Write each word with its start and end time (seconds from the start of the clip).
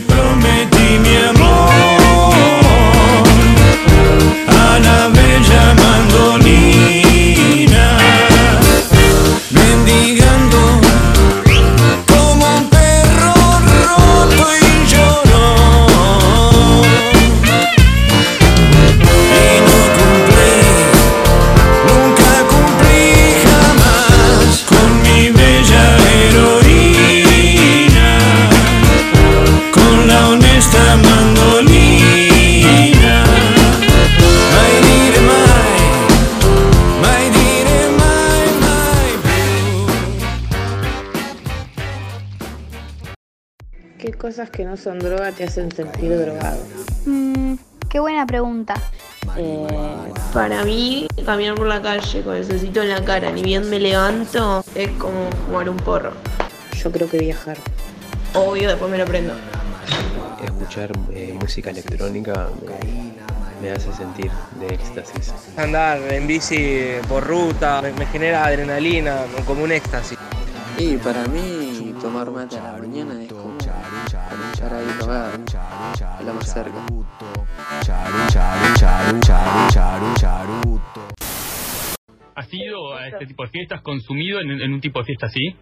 prometí 0.00 0.98
mi 0.98 1.16
amor 1.28 1.71
cosas 44.42 44.50
que 44.50 44.64
no 44.64 44.76
son 44.76 44.98
droga 44.98 45.30
te 45.30 45.44
hacen 45.44 45.70
sentir 45.70 46.18
drogado? 46.18 46.58
Mm, 47.06 47.54
qué 47.88 48.00
buena 48.00 48.26
pregunta. 48.26 48.74
Eh, 49.36 49.66
Para 50.32 50.64
mí, 50.64 51.06
caminar 51.24 51.54
por 51.54 51.68
la 51.68 51.80
calle 51.80 52.22
con 52.22 52.34
el 52.34 52.44
solcito 52.44 52.82
en 52.82 52.88
la 52.88 53.04
cara, 53.04 53.30
ni 53.30 53.42
bien 53.42 53.68
me 53.70 53.78
levanto, 53.78 54.64
es 54.74 54.90
como 54.92 55.30
fumar 55.46 55.68
un 55.68 55.76
porro. 55.76 56.12
yo 56.74 56.90
creo 56.90 57.08
que 57.08 57.18
viajar. 57.18 57.56
Obvio, 58.34 58.68
después 58.68 58.90
me 58.90 58.98
lo 58.98 59.04
prendo. 59.04 59.34
Escuchar 60.42 60.90
eh, 61.12 61.36
música 61.40 61.70
electrónica 61.70 62.48
me, 62.66 63.68
me 63.68 63.72
hace 63.72 63.92
sentir 63.92 64.30
de 64.58 64.74
éxtasis. 64.74 65.32
Andar 65.56 65.98
en 66.12 66.26
bici 66.26 66.94
por 67.08 67.24
ruta 67.24 67.80
me, 67.80 67.92
me 67.92 68.06
genera 68.06 68.44
adrenalina, 68.46 69.18
como 69.46 69.62
un 69.62 69.70
éxtasis. 69.70 70.18
Y 70.78 70.96
para 70.96 71.24
mí 71.28 71.94
tomar 72.00 72.30
mate 72.32 72.58
a 72.58 72.72
la 72.72 72.78
mañana 72.78 73.22
es 73.22 73.32
como 73.32 73.60
comenzar 74.62 74.74
ahí 74.78 74.86
a 74.88 74.98
tomar 74.98 76.18
a 76.18 76.22
la 76.22 76.32
más 76.32 76.52
cerca. 76.52 76.78
¿Has 82.34 82.52
ido 82.52 82.94
a 82.94 83.08
este 83.08 83.26
tipo 83.26 83.42
de 83.44 83.50
fiestas, 83.50 83.82
consumido 83.82 84.40
en, 84.40 84.50
en 84.50 84.72
un 84.72 84.80
tipo 84.80 84.98
de 85.00 85.04
fiesta 85.04 85.26
así? 85.26 85.54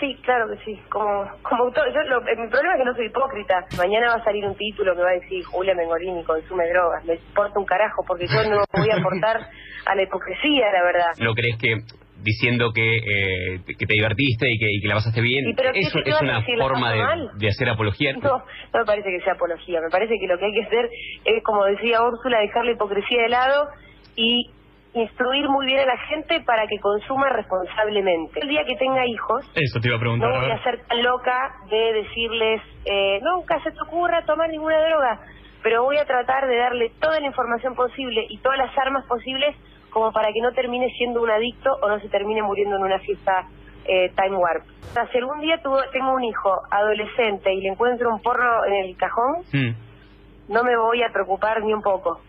Sí, 0.00 0.16
claro 0.24 0.48
que 0.50 0.64
sí. 0.64 0.80
Como, 0.90 1.24
como 1.42 1.70
todo, 1.70 1.84
yo 1.94 2.02
lo- 2.02 2.26
eh, 2.26 2.34
mi 2.36 2.48
problema 2.48 2.74
es 2.74 2.78
que 2.80 2.84
no 2.84 2.94
soy 2.96 3.06
hipócrita. 3.06 3.64
Mañana 3.78 4.08
va 4.08 4.14
a 4.14 4.24
salir 4.24 4.44
un 4.44 4.56
título 4.56 4.94
que 4.96 5.02
va 5.02 5.10
a 5.10 5.20
decir 5.20 5.44
Julia 5.44 5.74
Mengolini 5.74 6.24
consume 6.24 6.68
drogas. 6.68 7.04
Me 7.04 7.14
importa 7.14 7.58
un 7.60 7.64
carajo 7.64 8.02
porque 8.06 8.26
yo 8.26 8.42
no 8.50 8.64
voy 8.72 8.90
a 8.90 8.96
aportar 8.98 9.40
a 9.86 9.94
la 9.94 10.02
hipocresía, 10.02 10.72
la 10.72 10.82
verdad. 10.82 11.10
¿No 11.20 11.32
crees 11.32 11.56
que 11.58 11.76
diciendo 12.24 12.72
que, 12.72 12.96
eh, 12.96 13.60
que 13.78 13.86
te 13.86 13.94
divertiste 13.94 14.50
y 14.50 14.58
que, 14.58 14.66
y 14.72 14.80
que 14.80 14.88
la 14.88 14.94
pasaste 14.94 15.20
bien, 15.20 15.48
¿Y 15.48 15.54
pero 15.54 15.72
qué 15.72 15.80
eso 15.80 15.98
es 16.04 16.20
una 16.22 16.42
forma 16.58 16.90
de, 16.92 17.04
de 17.36 17.48
hacer 17.48 17.68
apología? 17.68 18.12
No, 18.14 18.38
no 18.38 18.78
me 18.80 18.84
parece 18.84 19.10
que 19.10 19.20
sea 19.22 19.34
apología. 19.34 19.80
Me 19.80 19.90
parece 19.90 20.14
que 20.18 20.26
lo 20.26 20.38
que 20.38 20.46
hay 20.46 20.52
que 20.52 20.62
hacer 20.62 20.88
es, 21.24 21.42
como 21.44 21.64
decía 21.66 22.02
Úrsula, 22.02 22.40
dejar 22.40 22.64
la 22.64 22.72
hipocresía 22.72 23.22
de 23.22 23.28
lado 23.28 23.68
y 24.16 24.50
instruir 24.94 25.48
muy 25.48 25.66
bien 25.66 25.80
a 25.80 25.86
la 25.86 25.98
gente 26.08 26.40
para 26.46 26.66
que 26.66 26.78
consuma 26.80 27.28
responsablemente. 27.30 28.40
El 28.40 28.48
día 28.48 28.64
que 28.64 28.76
tenga 28.76 29.04
hijos, 29.06 29.44
Eso 29.54 29.80
te 29.80 29.88
iba 29.88 29.96
a 29.96 30.00
preguntar. 30.00 30.30
no 30.30 30.40
voy 30.40 30.50
a 30.50 30.62
ser 30.62 30.80
tan 30.86 31.02
loca 31.02 31.36
de 31.68 31.92
decirles, 31.94 32.62
eh, 32.86 33.18
nunca 33.22 33.60
se 33.62 33.70
te 33.72 33.78
ocurra 33.86 34.24
tomar 34.24 34.48
ninguna 34.50 34.78
droga, 34.86 35.20
pero 35.62 35.82
voy 35.82 35.96
a 35.96 36.04
tratar 36.04 36.46
de 36.46 36.56
darle 36.56 36.90
toda 37.00 37.18
la 37.20 37.26
información 37.26 37.74
posible 37.74 38.24
y 38.28 38.38
todas 38.38 38.58
las 38.58 38.70
armas 38.78 39.04
posibles 39.06 39.56
como 39.94 40.12
para 40.12 40.28
que 40.32 40.40
no 40.42 40.52
termine 40.52 40.90
siendo 40.98 41.22
un 41.22 41.30
adicto 41.30 41.70
o 41.80 41.88
no 41.88 41.98
se 42.00 42.08
termine 42.10 42.42
muriendo 42.42 42.76
en 42.76 42.82
una 42.82 42.98
fiesta 42.98 43.46
eh, 43.86 44.10
time 44.16 44.36
warp. 44.36 44.64
O 44.90 44.92
sea, 44.92 45.06
si 45.08 45.18
algún 45.18 45.40
día 45.40 45.60
tuvo, 45.62 45.78
tengo 45.92 46.12
un 46.12 46.24
hijo 46.24 46.50
adolescente 46.70 47.52
y 47.54 47.60
le 47.62 47.68
encuentro 47.68 48.10
un 48.12 48.20
porro 48.20 48.64
en 48.66 48.74
el 48.74 48.96
cajón, 48.96 49.42
Mm. 49.52 50.52
no 50.52 50.62
me 50.64 50.76
voy 50.76 51.02
a 51.02 51.08
preocupar 51.12 51.62
ni 51.62 51.72
un 51.72 51.80
poco. 51.82 52.20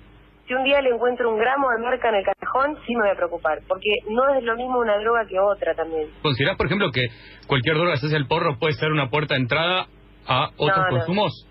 Si 0.48 0.54
un 0.54 0.64
día 0.64 0.80
le 0.82 0.90
encuentro 0.92 1.30
un 1.32 1.40
gramo 1.40 1.70
de 1.72 1.82
marca 1.84 2.10
en 2.10 2.16
el 2.16 2.24
cajón, 2.24 2.78
sí 2.86 2.94
me 2.96 3.02
voy 3.02 3.10
a 3.12 3.16
preocupar, 3.16 3.60
porque 3.68 3.90
no 4.10 4.30
es 4.36 4.44
lo 4.44 4.56
mismo 4.56 4.78
una 4.80 4.98
droga 5.00 5.26
que 5.28 5.40
otra 5.40 5.74
también. 5.74 6.08
¿Considerás, 6.22 6.56
por 6.56 6.68
ejemplo, 6.68 6.92
que 6.92 7.02
cualquier 7.48 7.76
droga, 7.78 7.96
si 7.98 8.06
es 8.08 8.14
el 8.14 8.28
porro, 8.28 8.58
puede 8.60 8.74
ser 8.74 8.92
una 8.92 9.10
puerta 9.10 9.34
de 9.34 9.40
entrada 9.42 9.88
a 10.28 10.50
otros 10.58 10.78
No, 10.78 10.84
no. 10.84 10.90
consumos? 10.90 11.48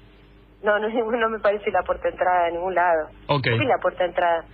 No, 0.63 0.79
no, 0.79 0.89
no 1.19 1.29
me 1.29 1.39
parece 1.41 1.71
la 1.73 1.83
puerta 1.83 2.05
de 2.05 2.11
entrada 2.11 2.45
de 2.47 2.53
ningún 2.53 2.75
lado. 2.75 3.09
Ok. 3.29 3.43
¿Qué 3.43 3.55
es 3.55 3.67
la 3.67 3.79
puerta 3.83 4.05
de 4.05 4.11
entrada? 4.11 4.45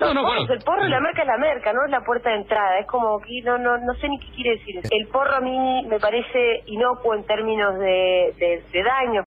No, 0.00 0.14
no, 0.14 0.22
porros, 0.22 0.36
bueno. 0.46 0.54
El 0.54 0.60
porro, 0.64 0.88
la 0.88 1.00
marca 1.00 1.22
es 1.22 1.26
la 1.28 1.36
merca, 1.38 1.72
no 1.72 1.84
es 1.84 1.90
la 1.90 2.00
puerta 2.04 2.30
de 2.30 2.36
entrada. 2.36 2.78
Es 2.80 2.86
como 2.86 3.20
que 3.20 3.42
no, 3.44 3.58
no, 3.58 3.78
no 3.78 3.94
sé 4.00 4.08
ni 4.08 4.18
qué 4.18 4.26
quiere 4.34 4.50
decir. 4.58 4.80
El 4.90 5.06
porro 5.08 5.36
a 5.36 5.40
mí 5.40 5.84
me 5.88 5.98
parece 6.00 6.62
inocuo 6.66 7.14
en 7.14 7.24
términos 7.24 7.78
de, 7.78 8.34
de, 8.38 8.64
de 8.72 8.82
daño. 8.82 9.24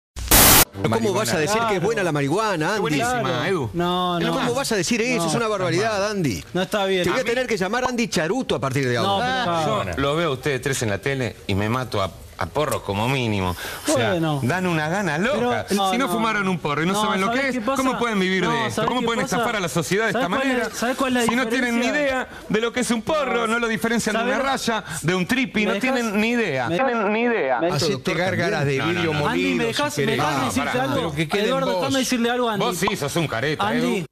¿Cómo 0.81 1.13
vas 1.13 1.33
a 1.33 1.39
decir 1.39 1.61
que 1.67 1.75
es 1.77 1.81
buena 1.81 2.03
la 2.03 2.11
marihuana, 2.11 2.69
Andy? 2.69 2.81
buenísima, 2.81 3.47
Edu. 3.49 3.69
No, 3.73 4.15
Pero 4.19 4.31
no. 4.31 4.37
¿Cómo 4.37 4.53
vas 4.53 4.71
a 4.71 4.75
decir 4.77 5.01
eso? 5.01 5.23
No, 5.23 5.27
es 5.29 5.35
una 5.35 5.47
barbaridad, 5.47 6.09
Andy. 6.09 6.41
No 6.53 6.61
está 6.61 6.85
bien. 6.85 7.03
Te 7.03 7.09
voy 7.09 7.19
a 7.19 7.23
tener 7.23 7.47
que 7.47 7.57
llamar 7.57 7.83
Andy 7.85 8.07
Charuto 8.07 8.55
a 8.55 8.59
partir 8.59 8.87
de 8.87 8.95
No, 8.95 9.01
ahora. 9.21 9.43
pero- 9.45 9.91
Yo 9.95 10.01
lo 10.01 10.15
veo 10.15 10.29
a 10.29 10.33
ustedes 10.33 10.61
tres 10.61 10.81
en 10.83 10.89
la 10.91 10.99
tele 10.99 11.35
y 11.47 11.55
me 11.55 11.67
mato 11.67 12.01
a, 12.01 12.09
a 12.39 12.45
porros 12.45 12.81
como 12.83 13.07
mínimo. 13.09 13.55
O 13.87 13.91
sea, 13.91 14.11
Bueno. 14.11 14.39
dan 14.43 14.65
una 14.65 14.87
gana 14.89 15.17
loca. 15.17 15.65
Pero- 15.67 15.81
no, 15.81 15.91
si 15.91 15.97
no, 15.97 16.07
no. 16.07 16.13
fumaron 16.13 16.47
un 16.47 16.57
porro 16.59 16.83
y 16.83 16.85
no, 16.85 16.93
No, 16.93 17.01
saben 17.03 17.19
lo 17.21 17.27
¿sabés 17.27 17.41
que 17.51 17.57
es? 17.59 17.65
¿cómo 17.65 17.97
pueden 17.99 18.19
vivir 18.19 18.43
No, 18.43 18.51
de 18.51 18.59
esto? 18.67 18.75
¿sabés 18.75 18.87
¿Cómo 18.87 19.01
pueden 19.01 19.21
pasa? 19.23 19.35
estafar 19.35 19.55
a 19.57 19.59
la 19.59 19.67
sociedad 19.69 20.05
de 20.05 20.09
esta 20.11 20.21
¿Sabés 20.21 20.37
cuál 20.37 20.47
es- 20.47 20.53
manera? 20.57 20.75
sabés 20.75 20.97
cuál 20.97 21.17
es 21.17 21.25
la 21.25 21.29
si 21.31 21.35
no 21.35 21.47
tienen 21.47 21.79
ni 21.79 21.85
idea 21.87 22.27
de 22.47 22.61
lo 22.61 22.71
que 22.71 22.79
es 22.79 22.91
un 22.91 23.01
porro, 23.01 23.45
no, 23.47 23.59
lo 23.59 23.67
diferencian 23.67 24.13
de 24.15 24.19
¿sabés? 24.21 24.35
una 24.35 24.43
raya, 24.43 24.83
de 25.01 25.15
un 25.15 25.25
tripi, 25.25 25.65
¿Me 25.65 25.73
no 25.73 25.79
tienen 25.79 26.19
ni 26.19 26.29
idea. 26.29 26.69
¿Me 26.69 26.77
No 26.77 26.85
tienen 26.85 27.13
ni 27.13 27.21
idea. 27.23 27.59
¿Me- 27.59 27.67
Hacete 27.71 28.13
gárgaras 28.13 28.65
de 28.65 28.81
vidrio 28.81 29.13
molido. 29.13 29.27
Andy, 29.29 29.55
¿me 29.55 29.73
si 29.73 29.81
No, 29.81 30.45
decirte 30.45 30.69
pará, 30.71 30.83
algo? 30.83 31.13
que 31.13 31.23
Eduardo, 31.33 31.73
vos. 31.73 31.81
déjame 31.81 31.99
decirle 31.99 32.29
algo 32.29 32.49
a 32.49 32.53
Andy. 32.53 32.65
Vos 32.65 32.77
sí 32.77 32.95
sos 32.95 33.15
un 33.15 33.27
careta, 33.27 33.67
Andy. 33.67 34.05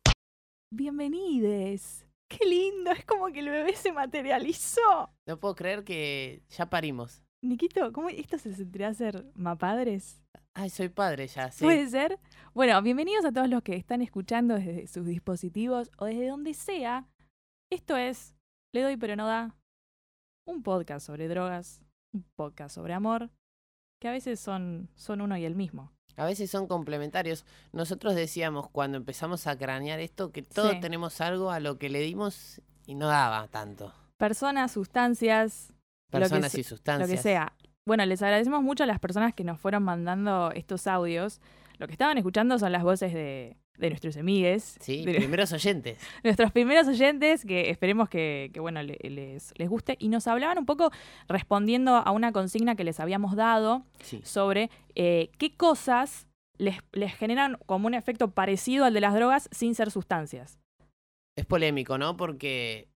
Bienvenides. 0.69 2.03
Qué 2.27 2.45
lindo, 2.45 2.91
es 2.91 3.05
como 3.05 3.27
que 3.27 3.39
el 3.39 3.49
bebé 3.49 3.73
se 3.75 3.91
materializó. 3.93 5.09
No 5.25 5.37
puedo 5.37 5.55
creer 5.55 5.83
que 5.83 6.41
ya 6.49 6.65
parimos. 6.69 7.21
Niquito, 7.51 7.93
¿cómo 7.93 8.09
esto 8.09 8.37
se 8.37 8.53
sentirá 8.53 8.93
ser 8.93 9.25
mapadres? 9.35 10.21
Ay, 10.53 10.69
soy 10.69 10.89
padre 10.89 11.27
ya, 11.27 11.49
sí. 11.49 11.63
¿Puede 11.63 11.87
ser? 11.87 12.19
Bueno, 12.53 12.81
bienvenidos 12.81 13.23
a 13.23 13.31
todos 13.31 13.47
los 13.47 13.61
que 13.63 13.75
están 13.75 14.01
escuchando 14.01 14.55
desde 14.55 14.87
sus 14.87 15.05
dispositivos 15.05 15.89
o 15.97 16.05
desde 16.05 16.27
donde 16.27 16.53
sea. 16.53 17.07
Esto 17.71 17.95
es 17.95 18.35
Le 18.73 18.81
doy 18.81 18.97
pero 18.97 19.15
no 19.15 19.27
da. 19.27 19.55
Un 20.45 20.61
podcast 20.61 21.05
sobre 21.07 21.29
drogas, 21.29 21.79
un 22.13 22.25
podcast 22.35 22.75
sobre 22.75 22.93
amor, 22.93 23.29
que 24.01 24.09
a 24.09 24.11
veces 24.11 24.39
son, 24.41 24.89
son 24.95 25.21
uno 25.21 25.37
y 25.37 25.45
el 25.45 25.55
mismo. 25.55 25.93
A 26.17 26.25
veces 26.25 26.49
son 26.51 26.67
complementarios. 26.67 27.45
Nosotros 27.71 28.13
decíamos 28.15 28.69
cuando 28.69 28.97
empezamos 28.97 29.47
a 29.47 29.57
cranear 29.57 29.99
esto 30.01 30.31
que 30.33 30.41
todos 30.41 30.71
Sí. 30.73 30.79
tenemos 30.81 31.21
algo 31.21 31.51
a 31.51 31.59
lo 31.61 31.77
que 31.77 31.89
le 31.89 31.99
dimos 32.01 32.61
y 32.85 32.95
no 32.95 33.07
daba 33.07 33.47
tanto. 33.47 33.93
Personas, 34.17 34.71
sustancias, 34.71 35.73
que 36.11 36.19
Personas 36.19 36.55
y 36.55 36.63
sustancias. 36.63 37.09
Lo 37.09 37.15
que 37.15 37.21
sea. 37.21 37.53
Bueno, 37.85 38.05
les 38.05 38.21
agradecemos 38.21 38.61
mucho 38.63 38.83
a 38.83 38.87
las 38.87 38.99
personas 38.99 39.33
que 39.33 39.43
nos 39.43 39.59
fueron 39.59 39.83
mandando 39.83 40.51
estos 40.53 40.87
audios. 40.87 41.39
Lo 41.79 41.87
que 41.87 41.93
estaban 41.93 42.17
escuchando 42.17 42.57
son 42.59 42.71
las 42.71 42.83
voces 42.83 43.13
de, 43.13 43.55
de 43.77 43.89
nuestros 43.89 44.17
amigues. 44.17 44.77
Sí, 44.81 45.05
de 45.05 45.13
primeros 45.15 45.53
oyentes. 45.53 45.97
nuestros 46.23 46.51
primeros 46.51 46.87
oyentes, 46.87 47.45
que 47.45 47.69
esperemos 47.69 48.09
que, 48.09 48.49
que, 48.53 48.59
bueno, 48.59 48.81
le- 48.83 48.97
les, 49.03 49.53
les 49.57 49.69
guste. 49.69 49.95
Y 49.99 50.09
nos 50.09 50.27
hablaban 50.27 50.57
un 50.57 50.65
poco 50.65 50.91
respondiendo 51.27 51.95
a 51.95 52.11
una 52.11 52.31
consigna 52.31 52.75
que 52.75 52.83
les 52.83 52.99
habíamos 52.99 53.35
dado 53.35 53.85
Sí. 54.01 54.21
sobre 54.23 54.69
eh, 54.95 55.29
qué 55.37 55.55
cosas 55.55 56.27
les, 56.57 56.77
les 56.91 57.13
generan 57.13 57.57
como 57.67 57.87
un 57.87 57.93
efecto 57.93 58.31
parecido 58.31 58.83
al 58.85 58.93
de 58.93 59.01
las 59.01 59.13
drogas 59.13 59.47
sin 59.51 59.75
ser 59.75 59.91
sustancias. 59.91 60.59
Es 61.37 61.45
polémico, 61.45 61.97
¿no? 61.99 62.17
Porque 62.17 62.87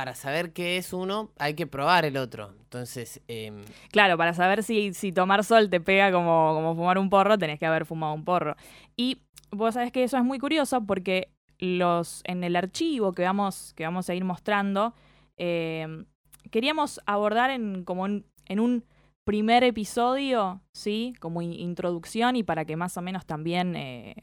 para 0.00 0.14
saber 0.14 0.54
qué 0.54 0.78
es 0.78 0.94
uno 0.94 1.30
hay 1.38 1.52
que 1.52 1.66
probar 1.66 2.06
el 2.06 2.16
otro. 2.16 2.54
Entonces, 2.62 3.20
em, 3.28 3.62
Claro, 3.90 4.16
para 4.16 4.32
saber 4.32 4.62
si, 4.62 5.12
tomar 5.12 5.44
sol 5.44 5.68
te 5.68 5.78
pega 5.78 6.10
como, 6.10 6.54
como 6.54 6.74
fumar 6.74 6.96
un 6.96 7.10
porro, 7.10 7.36
tenés 7.36 7.58
que 7.58 7.66
haber 7.66 7.84
fumado 7.84 8.14
un 8.14 8.24
porro. 8.24 8.56
Y 8.96 9.18
vos 9.50 9.74
sabés 9.74 9.92
que 9.92 10.02
eso 10.02 10.16
es 10.16 10.24
muy 10.24 10.38
curioso 10.38 10.86
porque 10.86 11.28
los, 11.58 12.22
en 12.24 12.44
el 12.44 12.56
archivo 12.56 13.12
que 13.12 13.24
vamos, 13.24 13.74
que 13.74 13.84
vamos 13.84 14.08
a 14.08 14.14
ir 14.14 14.24
mostrando, 14.24 14.94
eh, 15.38 16.06
queríamos 16.50 17.02
abordar 17.04 17.50
en, 17.50 17.84
como 17.84 18.06
en, 18.06 18.24
un 18.58 18.84
primer 19.26 19.64
episodio, 19.64 20.62
¿sí? 20.74 21.12
Como 21.20 21.42
in- 21.42 21.52
introducción 21.52 22.36
y 22.36 22.42
para 22.42 22.64
que 22.64 22.76
más 22.76 22.96
o 22.96 23.02
menos 23.02 23.26
también 23.26 23.76
eh, 23.76 24.14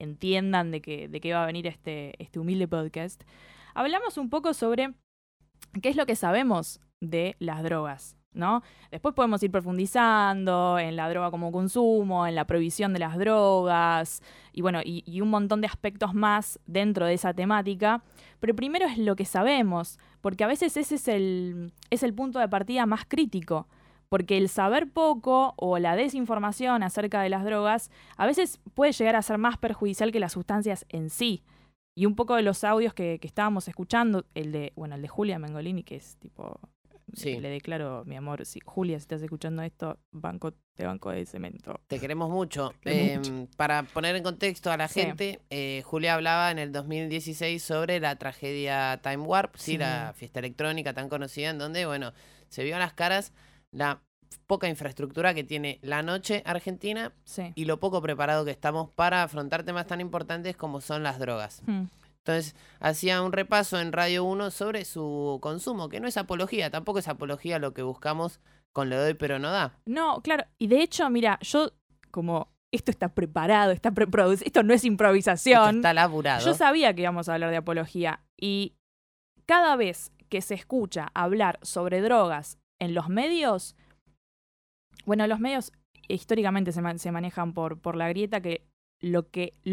entiendan 0.00 0.70
de 0.70 0.80
qué, 0.80 1.08
de 1.08 1.20
qué 1.20 1.32
va 1.32 1.42
a 1.42 1.46
venir 1.46 1.66
este, 1.66 2.14
este 2.22 2.38
humilde 2.38 2.68
podcast. 2.68 3.24
Hablamos 3.74 4.16
un 4.16 4.30
poco 4.30 4.54
sobre 4.54 4.94
qué 5.82 5.88
es 5.88 5.96
lo 5.96 6.06
que 6.06 6.16
sabemos 6.16 6.80
de 7.00 7.36
las 7.38 7.62
drogas, 7.62 8.16
¿no? 8.32 8.62
Después 8.90 9.14
podemos 9.14 9.42
ir 9.42 9.50
profundizando 9.50 10.78
en 10.78 10.96
la 10.96 11.08
droga 11.08 11.30
como 11.30 11.52
consumo, 11.52 12.26
en 12.26 12.34
la 12.34 12.46
prohibición 12.46 12.92
de 12.92 12.98
las 12.98 13.16
drogas 13.18 14.22
y 14.52 14.62
bueno, 14.62 14.80
y, 14.84 15.02
y 15.06 15.20
un 15.20 15.30
montón 15.30 15.60
de 15.60 15.66
aspectos 15.66 16.14
más 16.14 16.58
dentro 16.66 17.06
de 17.06 17.14
esa 17.14 17.34
temática. 17.34 18.02
Pero 18.40 18.54
primero 18.54 18.86
es 18.86 18.98
lo 18.98 19.16
que 19.16 19.24
sabemos, 19.24 19.98
porque 20.20 20.44
a 20.44 20.48
veces 20.48 20.76
ese 20.76 20.96
es 20.96 21.08
el, 21.08 21.72
es 21.90 22.02
el 22.02 22.14
punto 22.14 22.38
de 22.38 22.48
partida 22.48 22.86
más 22.86 23.04
crítico. 23.06 23.68
Porque 24.08 24.38
el 24.38 24.48
saber 24.48 24.88
poco 24.88 25.54
o 25.56 25.78
la 25.78 25.96
desinformación 25.96 26.84
acerca 26.84 27.20
de 27.22 27.28
las 27.28 27.44
drogas 27.44 27.90
a 28.16 28.26
veces 28.26 28.60
puede 28.74 28.92
llegar 28.92 29.16
a 29.16 29.22
ser 29.22 29.36
más 29.36 29.58
perjudicial 29.58 30.12
que 30.12 30.20
las 30.20 30.32
sustancias 30.32 30.86
en 30.88 31.10
sí. 31.10 31.42
Y 31.98 32.06
un 32.06 32.14
poco 32.14 32.36
de 32.36 32.42
los 32.42 32.62
audios 32.62 32.92
que, 32.94 33.18
que 33.18 33.26
estábamos 33.26 33.66
escuchando, 33.68 34.26
el 34.34 34.52
de, 34.52 34.72
bueno, 34.76 34.94
el 34.96 35.02
de 35.02 35.08
Julia 35.08 35.38
Mengolini, 35.38 35.82
que 35.82 35.96
es 35.96 36.16
tipo, 36.18 36.60
Sí. 37.14 37.40
le 37.40 37.48
declaro, 37.48 38.04
mi 38.04 38.16
amor, 38.16 38.44
si, 38.44 38.60
Julia, 38.64 38.98
si 38.98 39.04
estás 39.04 39.22
escuchando 39.22 39.62
esto, 39.62 39.98
banco, 40.10 40.52
te 40.74 40.84
banco 40.84 41.10
de 41.10 41.24
cemento. 41.24 41.80
Te 41.86 41.98
queremos 41.98 42.28
mucho. 42.28 42.74
queremos 42.82 43.28
Em, 43.28 43.46
Para 43.56 43.84
poner 43.84 44.14
en 44.16 44.22
contexto 44.24 44.70
a 44.70 44.76
la 44.76 44.88
Sí. 44.88 45.00
gente, 45.00 45.40
eh, 45.48 45.82
Julia 45.86 46.14
hablaba 46.14 46.50
en 46.50 46.58
el 46.58 46.70
2016 46.72 47.62
sobre 47.62 47.98
la 48.00 48.16
tragedia 48.16 49.00
Time 49.02 49.18
Warp, 49.24 49.56
sí, 49.56 49.72
Sí. 49.72 49.78
la 49.78 50.12
fiesta 50.14 50.40
electrónica 50.40 50.92
tan 50.92 51.08
conocida, 51.08 51.48
en 51.50 51.58
donde, 51.58 51.86
bueno, 51.86 52.12
se 52.48 52.62
vio 52.64 52.76
a 52.76 52.78
las 52.78 52.92
caras 52.92 53.32
la 53.70 54.02
poca 54.46 54.68
infraestructura 54.68 55.34
que 55.34 55.44
tiene 55.44 55.78
la 55.82 56.02
noche 56.02 56.42
argentina 56.46 57.12
Sí. 57.24 57.52
y 57.54 57.64
lo 57.64 57.80
poco 57.80 58.00
preparado 58.02 58.44
que 58.44 58.50
estamos 58.50 58.90
para 58.90 59.22
afrontar 59.22 59.62
temas 59.64 59.86
tan 59.86 60.00
importantes 60.00 60.56
como 60.56 60.80
son 60.80 61.02
las 61.02 61.18
drogas. 61.18 61.62
Hmm. 61.66 61.84
Entonces, 62.18 62.56
hacía 62.80 63.22
un 63.22 63.32
repaso 63.32 63.78
en 63.80 63.92
Radio 63.92 64.24
1 64.24 64.50
sobre 64.50 64.84
su 64.84 65.38
consumo, 65.40 65.88
que 65.88 66.00
no 66.00 66.08
es 66.08 66.16
apología, 66.16 66.70
tampoco 66.70 66.98
es 66.98 67.06
apología 67.08 67.58
lo 67.60 67.72
que 67.72 67.82
buscamos 67.82 68.40
con 68.72 68.88
le 68.90 68.96
doy 68.96 69.14
pero 69.14 69.38
no 69.38 69.50
da. 69.50 69.78
No, 69.86 70.20
claro. 70.22 70.44
Y 70.58 70.66
de 70.66 70.82
hecho, 70.82 71.08
mira, 71.08 71.38
yo 71.40 71.70
como 72.10 72.50
esto 72.72 72.90
está 72.90 73.08
preparado, 73.14 73.70
está 73.70 73.92
preproducido, 73.92 74.46
esto 74.46 74.62
no 74.64 74.74
es 74.74 74.78
Esto 74.80 74.88
improvisación. 74.88 75.76
está 75.76 75.94
laburado. 75.94 76.44
Yo 76.44 76.52
sabía 76.54 76.92
que 76.94 77.02
íbamos 77.02 77.28
a 77.28 77.34
hablar 77.34 77.50
de 77.50 77.56
apología 77.58 78.20
y 78.36 78.74
cada 79.46 79.76
vez 79.76 80.10
que 80.28 80.40
se 80.40 80.54
escucha 80.54 81.08
hablar 81.14 81.58
sobre 81.62 82.00
drogas 82.00 82.58
en 82.80 82.92
los 82.94 83.08
medios, 83.08 83.76
bueno, 85.04 85.26
los 85.26 85.40
medios 85.40 85.72
históricamente 86.08 86.72
se, 86.72 86.82
man- 86.82 86.98
se 86.98 87.12
manejan 87.12 87.52
por, 87.52 87.96
la 87.96 88.08
grieta, 88.08 88.40
que 88.40 88.66
lo, 89.00 89.26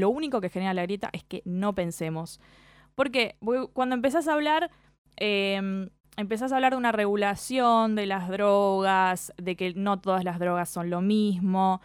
único 0.10 0.42
que 0.42 0.50
genera 0.50 0.74
la 0.74 0.84
grieta 0.84 1.10
es 1.14 1.24
que 1.24 1.42
no 1.46 1.74
pensemos. 1.74 2.40
Porque 2.96 3.38
cuando 3.74 3.96
empezás 3.96 4.28
a 4.28 4.34
hablar, 4.34 4.70
eh, 5.18 5.90
empezás 6.18 6.52
a 6.52 6.56
hablar 6.56 6.74
de 6.74 6.78
una 6.78 6.92
regulación 6.92 7.96
de 7.96 8.06
las 8.06 8.30
drogas, 8.30 9.34
de 9.38 9.56
que 9.56 9.74
no 9.74 10.00
todas 10.00 10.24
las 10.24 10.40
drogas 10.40 10.70
son 10.70 10.90
lo 10.90 11.02
mismo, 11.02 11.81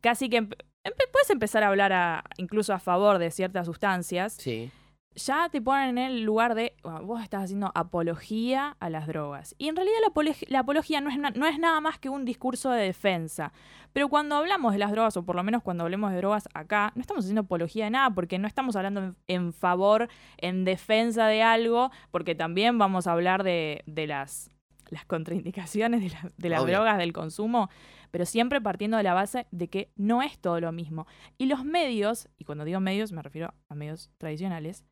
casi 0.00 0.28
que 0.28 0.42
puedes 0.42 1.30
empezar 1.30 1.62
a 1.62 1.68
hablar 1.68 2.24
incluso 2.36 2.72
a 2.72 2.78
favor 2.78 3.18
de 3.18 3.30
ciertas 3.30 3.66
sustancias, 3.66 4.34
Sí. 4.34 4.70
Ya 5.14 5.48
te 5.48 5.60
ponen 5.60 5.98
en 5.98 5.98
el 5.98 6.22
lugar 6.22 6.54
de, 6.54 6.74
"Bueno, 6.82 7.02
vos 7.04 7.22
estás 7.22 7.44
haciendo 7.44 7.72
apología 7.74 8.76
a 8.78 8.88
las 8.90 9.06
drogas. 9.06 9.54
Y 9.58 9.68
en 9.68 9.76
realidad 9.76 9.96
la, 10.06 10.12
apolog- 10.14 10.46
la 10.48 10.60
apología 10.60 11.00
no 11.00 11.10
es, 11.10 11.18
na- 11.18 11.30
no 11.30 11.46
es 11.46 11.58
nada 11.58 11.80
más 11.80 11.98
que 11.98 12.08
un 12.08 12.24
discurso 12.24 12.70
de 12.70 12.82
defensa. 12.84 13.52
Pero 13.92 14.08
cuando 14.08 14.36
hablamos 14.36 14.72
de 14.72 14.78
las 14.78 14.92
drogas, 14.92 15.16
o 15.16 15.24
por 15.24 15.34
lo 15.34 15.42
menos 15.42 15.62
cuando 15.62 15.82
hablemos 15.84 16.10
de 16.12 16.18
drogas 16.18 16.48
acá, 16.54 16.92
no 16.94 17.00
estamos 17.00 17.24
haciendo 17.24 17.40
apología 17.42 17.84
de 17.86 17.90
nada, 17.90 18.10
porque 18.10 18.38
no 18.38 18.46
estamos 18.46 18.76
hablando 18.76 19.02
en, 19.02 19.16
en 19.26 19.52
favor, 19.52 20.08
en 20.36 20.64
defensa 20.64 21.26
de 21.26 21.42
algo, 21.42 21.90
porque 22.10 22.34
también 22.34 22.78
vamos 22.78 23.06
a 23.06 23.12
hablar 23.12 23.42
de, 23.42 23.82
de 23.86 24.06
las, 24.06 24.50
las 24.90 25.04
contraindicaciones 25.04 26.00
de, 26.00 26.10
la- 26.10 26.32
de 26.36 26.48
las 26.48 26.60
Obvio. 26.62 26.74
drogas, 26.76 26.98
del 26.98 27.12
consumo, 27.12 27.70
pero 28.12 28.24
siempre 28.24 28.60
partiendo 28.60 28.96
de 28.96 29.02
la 29.02 29.14
base 29.14 29.46
de 29.50 29.68
que 29.68 29.90
no 29.96 30.22
es 30.22 30.38
todo 30.38 30.60
lo 30.60 30.70
mismo. 30.70 31.06
Y 31.38 31.46
los 31.46 31.64
medios, 31.64 32.28
y 32.38 32.44
cuando 32.44 32.64
digo 32.64 32.78
medios 32.78 33.10
me 33.10 33.20
refiero 33.22 33.52
a 33.68 33.74
medios 33.74 34.10
tradicionales, 34.18 34.84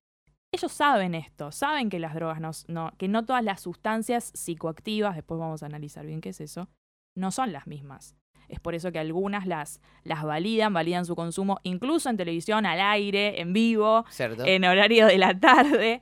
ellos 0.56 0.72
saben 0.72 1.14
esto, 1.14 1.52
saben 1.52 1.88
que 1.88 1.98
las 1.98 2.14
drogas 2.14 2.40
no, 2.40 2.50
no- 2.68 2.92
que 2.98 3.08
no 3.08 3.24
todas 3.24 3.44
las 3.44 3.60
sustancias 3.60 4.32
psicoactivas, 4.34 5.14
después 5.14 5.38
vamos 5.38 5.62
a 5.62 5.66
analizar 5.66 6.04
bien 6.06 6.20
qué 6.20 6.30
es 6.30 6.40
eso, 6.40 6.68
no 7.16 7.30
son 7.30 7.52
las 7.52 7.66
mismas. 7.66 8.16
Es 8.48 8.60
por 8.60 8.74
eso 8.76 8.92
que 8.92 8.98
algunas 9.00 9.46
las, 9.46 9.80
las 10.04 10.22
validan, 10.22 10.72
validan 10.72 11.04
su 11.04 11.16
consumo, 11.16 11.58
incluso 11.64 12.08
en 12.10 12.16
televisión, 12.16 12.64
al 12.64 12.80
aire, 12.80 13.40
en 13.40 13.52
vivo, 13.52 14.04
en 14.46 14.64
horario 14.64 15.06
de 15.06 15.18
la 15.18 15.38
tarde. 15.38 16.00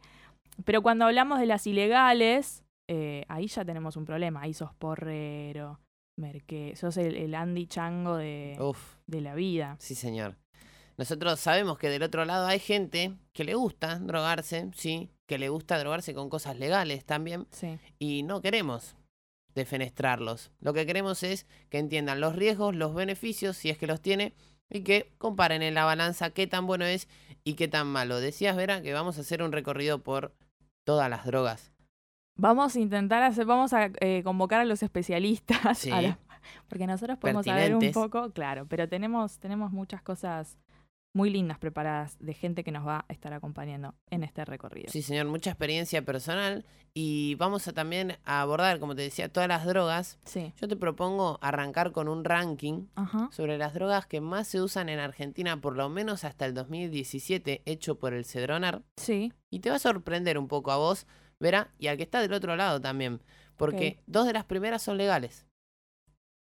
Pero 0.65 0.83
cuando 0.83 1.07
hablamos 1.07 1.39
de 1.41 1.47
las 1.47 1.67
ilegales, 1.67 2.63
eh, 2.89 3.25
ahí 3.29 3.47
ya 3.47 3.65
tenemos 3.65 3.97
un 3.97 4.05
problema. 4.05 4.43
Ahí 4.43 4.53
sos 4.53 4.75
porrero, 4.75 5.81
merque, 6.19 6.77
sos 6.77 6.97
el, 6.99 7.17
el 7.17 7.35
Andy 7.35 7.67
Chango 7.67 8.17
de, 8.17 8.57
Uf, 8.61 8.97
de 9.07 9.21
la 9.23 9.35
vida. 9.35 9.77
sí 9.79 9.95
señor. 9.95 10.37
Nosotros 10.97 11.41
sabemos 11.41 11.79
que 11.79 11.89
del 11.91 12.03
otro 12.05 12.25
lado 12.25 12.47
hay 12.47 12.59
gente 12.61 13.15
que 13.33 13.45
le 13.45 13.55
gusta 13.55 13.99
drogarse, 13.99 14.71
sí, 14.77 15.11
que 15.27 15.39
le 15.39 15.49
gusta 15.49 15.79
drogarse 15.79 16.15
con 16.15 16.29
cosas 16.31 16.59
legales 16.59 17.05
también, 17.05 17.47
Sí. 17.51 17.79
y 17.99 18.23
no 18.23 18.41
queremos 18.41 18.97
defenestrarlos. 19.55 20.51
Lo 20.61 20.73
que 20.73 20.87
queremos 20.87 21.23
es 21.23 21.47
que 21.71 21.79
entiendan 21.79 22.21
los 22.21 22.35
riesgos, 22.37 22.75
los 22.75 22.95
beneficios, 22.95 23.57
si 23.57 23.71
es 23.71 23.79
que 23.79 23.87
los 23.87 24.01
tiene, 24.01 24.35
y 24.71 24.83
que 24.83 25.13
comparen 25.19 25.63
en 25.63 25.75
la 25.75 25.85
balanza 25.85 26.31
qué 26.31 26.47
tan 26.47 26.67
bueno 26.67 26.85
es 26.85 27.09
y 27.45 27.55
qué 27.55 27.69
tan 27.69 27.87
malo. 27.87 28.19
Decías, 28.21 28.57
Vera, 28.57 28.83
que 28.83 28.93
vamos 28.93 29.19
a 29.19 29.21
hacer 29.21 29.43
un 29.43 29.53
recorrido 29.53 30.03
por 30.03 30.35
todas 30.85 31.09
las 31.11 31.25
drogas. 31.25 31.73
Vamos 32.37 32.75
a 32.75 32.81
intentar 32.81 33.23
hacer, 33.23 33.47
vamos 33.47 33.73
a 33.73 33.91
eh, 34.01 34.23
convocar 34.25 34.61
a 34.61 34.65
los 34.65 34.83
especialistas, 34.83 35.79
Sí. 35.79 35.91
a 35.91 36.03
la- 36.03 36.19
porque 36.69 36.87
nosotros 36.87 37.17
podemos 37.19 37.47
saber 37.47 37.75
un 37.75 37.93
poco, 37.93 38.31
claro, 38.33 38.67
pero 38.69 38.89
tenemos, 38.89 39.39
tenemos 39.39 39.71
muchas 39.73 40.03
cosas 40.03 40.59
muy 41.15 41.31
lindas 41.31 41.59
preparadas 41.59 42.17
de 42.19 42.35
gente 42.35 42.65
que 42.65 42.73
nos 42.73 42.87
va 42.87 43.07
a 43.09 43.13
estar 43.13 43.33
acompañando 43.33 43.95
en 44.11 44.25
este 44.25 44.45
recorrido. 44.45 44.91
Sí, 44.91 45.01
señor, 45.01 45.27
mucha 45.27 45.51
experiencia 45.51 46.05
personal 46.05 46.67
y 46.93 47.37
vamos 47.37 47.67
a 47.69 47.73
también 47.73 48.19
a 48.25 48.41
abordar, 48.41 48.81
como 48.81 48.97
te 48.97 49.03
decía, 49.03 49.33
todas 49.33 49.49
las 49.49 49.65
drogas. 49.65 50.19
Sí. 50.25 50.53
Yo 50.61 50.67
te 50.67 50.77
propongo 50.77 51.39
arrancar 51.41 51.93
con 51.93 52.09
un 52.09 52.25
ranking 52.25 52.89
Ajá. 52.97 53.29
sobre 53.33 53.57
las 53.59 53.75
drogas 53.75 54.07
que 54.07 54.21
más 54.21 54.49
se 54.49 54.61
usan 54.61 54.89
en 54.89 54.99
Argentina, 54.99 55.61
por 55.61 55.77
lo 55.77 55.89
menos 55.89 56.25
hasta 56.25 56.47
el 56.47 56.55
2017, 56.55 57.63
hecho 57.65 57.99
por 57.99 58.13
el 58.13 58.25
Cedronar. 58.25 58.83
Sí. 58.97 59.33
Y 59.51 59.61
te 59.61 59.71
va 59.71 59.77
a 59.77 59.81
sorprender 59.81 60.37
un 60.37 60.49
poco 60.49 60.73
a 60.73 60.77
vos, 60.77 61.07
Vera, 61.39 61.69
y 61.79 61.87
al 61.87 61.97
que 61.97 62.03
está 62.03 62.21
del 62.21 62.33
otro 62.33 62.57
lado 62.57 62.81
también. 62.81 63.21
Porque 63.57 64.03
dos 64.07 64.27
de 64.27 64.33
las 64.33 64.45
primeras 64.45 64.83
son 64.83 64.97
legales. 64.97 65.47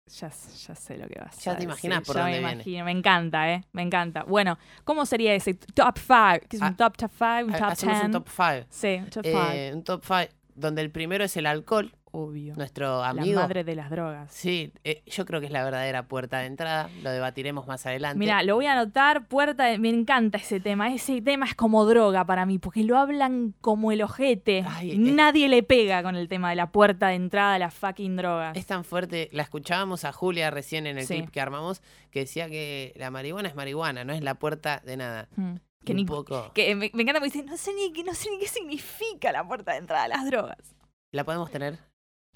Ya, 0.07 0.29
ya 0.29 0.75
sé 0.75 0.99
lo 0.99 1.09
que 1.09 1.19
vas 1.19 1.43
Ya 1.43 1.53
a 1.53 1.55
te 1.57 1.61
decir, 1.61 1.65
imaginás 1.65 2.03
por 2.07 2.15
ya 2.17 2.23
dónde 2.23 2.37
me 2.37 2.47
viene. 2.47 2.55
imagino, 2.63 2.85
me 2.85 2.91
encanta, 2.93 3.51
¿eh? 3.53 3.65
Me 3.73 3.81
encanta. 3.83 4.25
Bueno, 4.25 4.59
¿cómo 4.85 5.07
sería 5.07 5.35
ese 5.35 5.55
top 5.55 5.97
5? 5.99 6.47
¿Qué 6.49 6.57
es 6.57 6.63
un 6.63 6.69
Ah, 6.69 6.77
top 6.77 6.97
top 6.99 7.11
5? 7.17 7.47
Un 7.49 7.55
Ha- 7.55 7.59
top 7.59 7.71
Hacemos 7.71 7.95
10? 7.97 8.05
un 8.07 8.13
top 8.13 8.29
5. 8.29 8.67
Sí, 8.69 8.95
un 9.03 9.11
top 9.11 9.25
5. 9.25 9.75
un 9.77 9.83
top 9.85 10.05
5 10.05 10.33
donde 10.57 10.83
el 10.83 10.91
primero 10.91 11.25
es 11.25 11.37
el 11.39 11.47
alcohol. 11.47 11.91
Obvio. 12.17 12.55
Nuestro 12.55 13.01
La 13.01 13.09
amigo. 13.09 13.41
madre 13.41 13.65
de 13.65 13.75
las 13.75 13.91
drogas. 13.91 14.33
Sí, 14.33 14.73
eh, 14.85 15.03
yo 15.07 15.25
creo 15.25 15.41
que 15.41 15.47
es 15.47 15.53
la 15.53 15.65
verdadera 15.65 16.07
puerta 16.07 16.39
de 16.39 16.47
entrada. 16.47 16.89
Lo 17.03 17.11
debatiremos 17.11 17.67
más 17.67 17.85
adelante. 17.87 18.19
Mira, 18.21 18.45
lo 18.45 18.55
voy 18.55 18.67
a 18.67 18.75
anotar, 18.75 19.27
puerta, 19.27 19.65
de- 19.65 19.79
me 19.79 19.89
encanta 19.89 20.39
ese 20.39 20.61
tema, 20.61 20.95
ese 20.95 21.21
tema 21.23 21.47
es 21.47 21.57
como 21.57 21.85
droga 21.87 22.25
para 22.25 22.47
mí, 22.47 22.61
porque 22.61 22.85
lo 22.85 22.97
hablan 22.99 23.55
como 23.61 23.91
el 23.91 24.01
ojete, 24.03 24.65
Ay, 24.69 24.97
nadie 24.97 25.49
le 25.49 25.65
pega 25.65 26.05
con 26.05 26.15
el 26.15 26.29
tema 26.29 26.51
de 26.51 26.57
la 26.57 26.71
puerta 26.71 27.09
de 27.09 27.17
entrada 27.17 27.55
a 27.55 27.59
las 27.59 27.75
fucking 27.75 28.15
drogas. 28.17 28.57
Es 28.57 28.67
tan 28.67 28.85
fuerte, 28.85 29.29
la 29.33 29.43
escuchábamos 29.43 30.05
a 30.05 30.13
Julia 30.13 30.51
recién 30.53 30.87
en 30.87 30.99
el 30.99 31.07
Sí. 31.07 31.15
clip 31.17 31.31
que 31.31 31.41
armamos, 31.41 31.83
que 32.13 32.21
decía 32.21 32.49
que 32.49 32.93
la 32.97 33.11
marihuana 33.11 33.49
es 33.49 33.57
marihuana, 33.57 34.05
no 34.05 34.13
es 34.13 34.23
la 34.23 34.37
puerta 34.37 34.81
de 34.85 34.97
nada. 34.97 35.29
Mm. 35.35 35.55
Que, 35.85 35.93
un 35.93 35.97
ni- 35.97 36.05
poco. 36.05 36.53
que 36.55 36.75
me, 36.77 36.91
me 36.95 37.03
encanta 37.03 37.21
porque 37.21 37.33
dice, 37.39 37.45
no 37.45 37.57
sé, 37.57 37.73
ni, 37.75 37.93
qué- 37.93 38.05
no 38.05 38.15
sé 38.15 38.31
ni 38.31 38.39
qué 38.39 38.47
significa 38.47 39.33
la 39.33 39.47
puerta 39.47 39.73
de 39.73 39.79
entrada 39.79 40.05
a 40.05 40.09
las 40.09 40.25
drogas. 40.25 40.77
¿La 41.11 41.25
podemos 41.25 41.51
tener? 41.51 41.79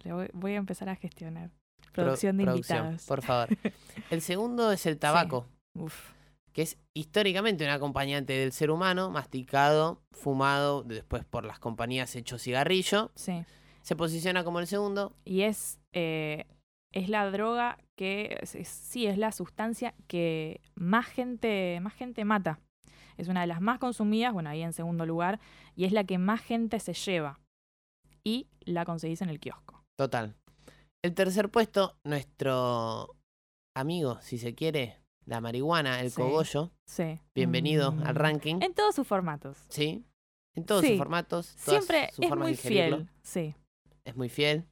Le 0.05 0.13
voy, 0.13 0.29
voy 0.33 0.53
a 0.55 0.57
empezar 0.57 0.89
a 0.89 0.97
gestionar. 0.97 1.51
Pro- 1.93 2.05
Producción 2.05 2.37
de 2.37 2.45
producción, 2.45 2.79
invitados. 2.79 3.07
Por 3.07 3.23
favor. 3.23 3.49
El 4.11 4.21
segundo 4.21 4.71
es 4.73 4.87
el 4.87 4.99
tabaco, 4.99 5.47
Uf. 5.75 6.13
que 6.53 6.63
es 6.63 6.79
históricamente 6.97 7.65
un 7.65 7.71
acompañante 7.71 8.33
del 8.35 8.53
ser 8.53 8.71
humano, 8.71 9.11
masticado, 9.11 10.01
fumado, 10.13 10.83
después 10.85 11.25
por 11.25 11.45
las 11.45 11.59
compañías 11.59 12.15
hecho 12.17 12.39
cigarrillo. 12.39 13.11
Sí. 13.15 13.45
Se 13.83 13.97
posiciona 13.97 14.45
como 14.45 14.61
el 14.61 14.67
segundo. 14.67 15.13
Y 15.25 15.43
es, 15.43 15.79
eh, 15.93 16.47
es 16.93 17.09
la 17.09 17.31
droga 17.31 17.79
que, 17.97 18.39
es- 18.43 18.55
es- 18.55 18.69
sí, 18.69 19.07
es 19.07 19.19
la 19.19 19.33
sustancia 19.33 19.95
que 20.07 20.61
más 20.75 21.07
gente, 21.07 21.79
más 21.81 21.95
gente 21.95 22.25
mata. 22.25 22.61
Es 23.17 23.27
una 23.29 23.41
de 23.41 23.47
las 23.49 23.61
más 23.61 23.79
consumidas, 23.81 24.33
bueno, 24.33 24.51
ahí 24.51 24.63
en 24.63 24.73
segundo 24.73 25.05
lugar, 25.07 25.41
y 25.75 25.85
es 25.87 25.93
la 25.93 26.05
que 26.05 26.19
más 26.19 26.41
gente 26.41 26.79
se 26.81 26.93
lleva. 26.95 27.41
Y 28.25 28.47
la 28.61 28.85
conseguís 28.85 29.23
en 29.23 29.29
el 29.31 29.41
kiosco. 29.41 29.78
Total. 29.99 30.37
El 31.03 31.15
tercer 31.15 31.49
puesto, 31.51 31.99
nuestro 32.05 33.17
amigo, 33.77 34.19
si 34.21 34.39
se 34.39 34.55
quiere, 34.55 34.97
la 35.27 35.41
marihuana, 35.41 36.01
el 36.01 36.11
Sí. 36.11 36.17
cogollo. 36.23 36.71
Sí. 36.87 37.21
Bienvenido 37.35 37.93
Mm. 37.93 38.07
al 38.07 38.15
ranking. 38.15 38.61
En 38.63 38.75
todos 38.75 38.95
sus 38.95 39.07
formatos. 39.07 39.59
Sí. 39.69 40.05
En 40.57 40.65
todos 40.65 40.83
Sí. 40.83 40.91
sus 40.91 40.99
formatos. 40.99 41.57
todas 41.65 41.85
Siempre 41.85 42.11
sus 42.13 42.25
es 42.25 42.29
formas 42.29 42.47
muy 42.49 42.53
de 42.53 42.57
fiel. 42.59 43.09
Sí, 43.23 43.55
Es 44.05 44.17
muy 44.17 44.29
fiel. 44.29 44.65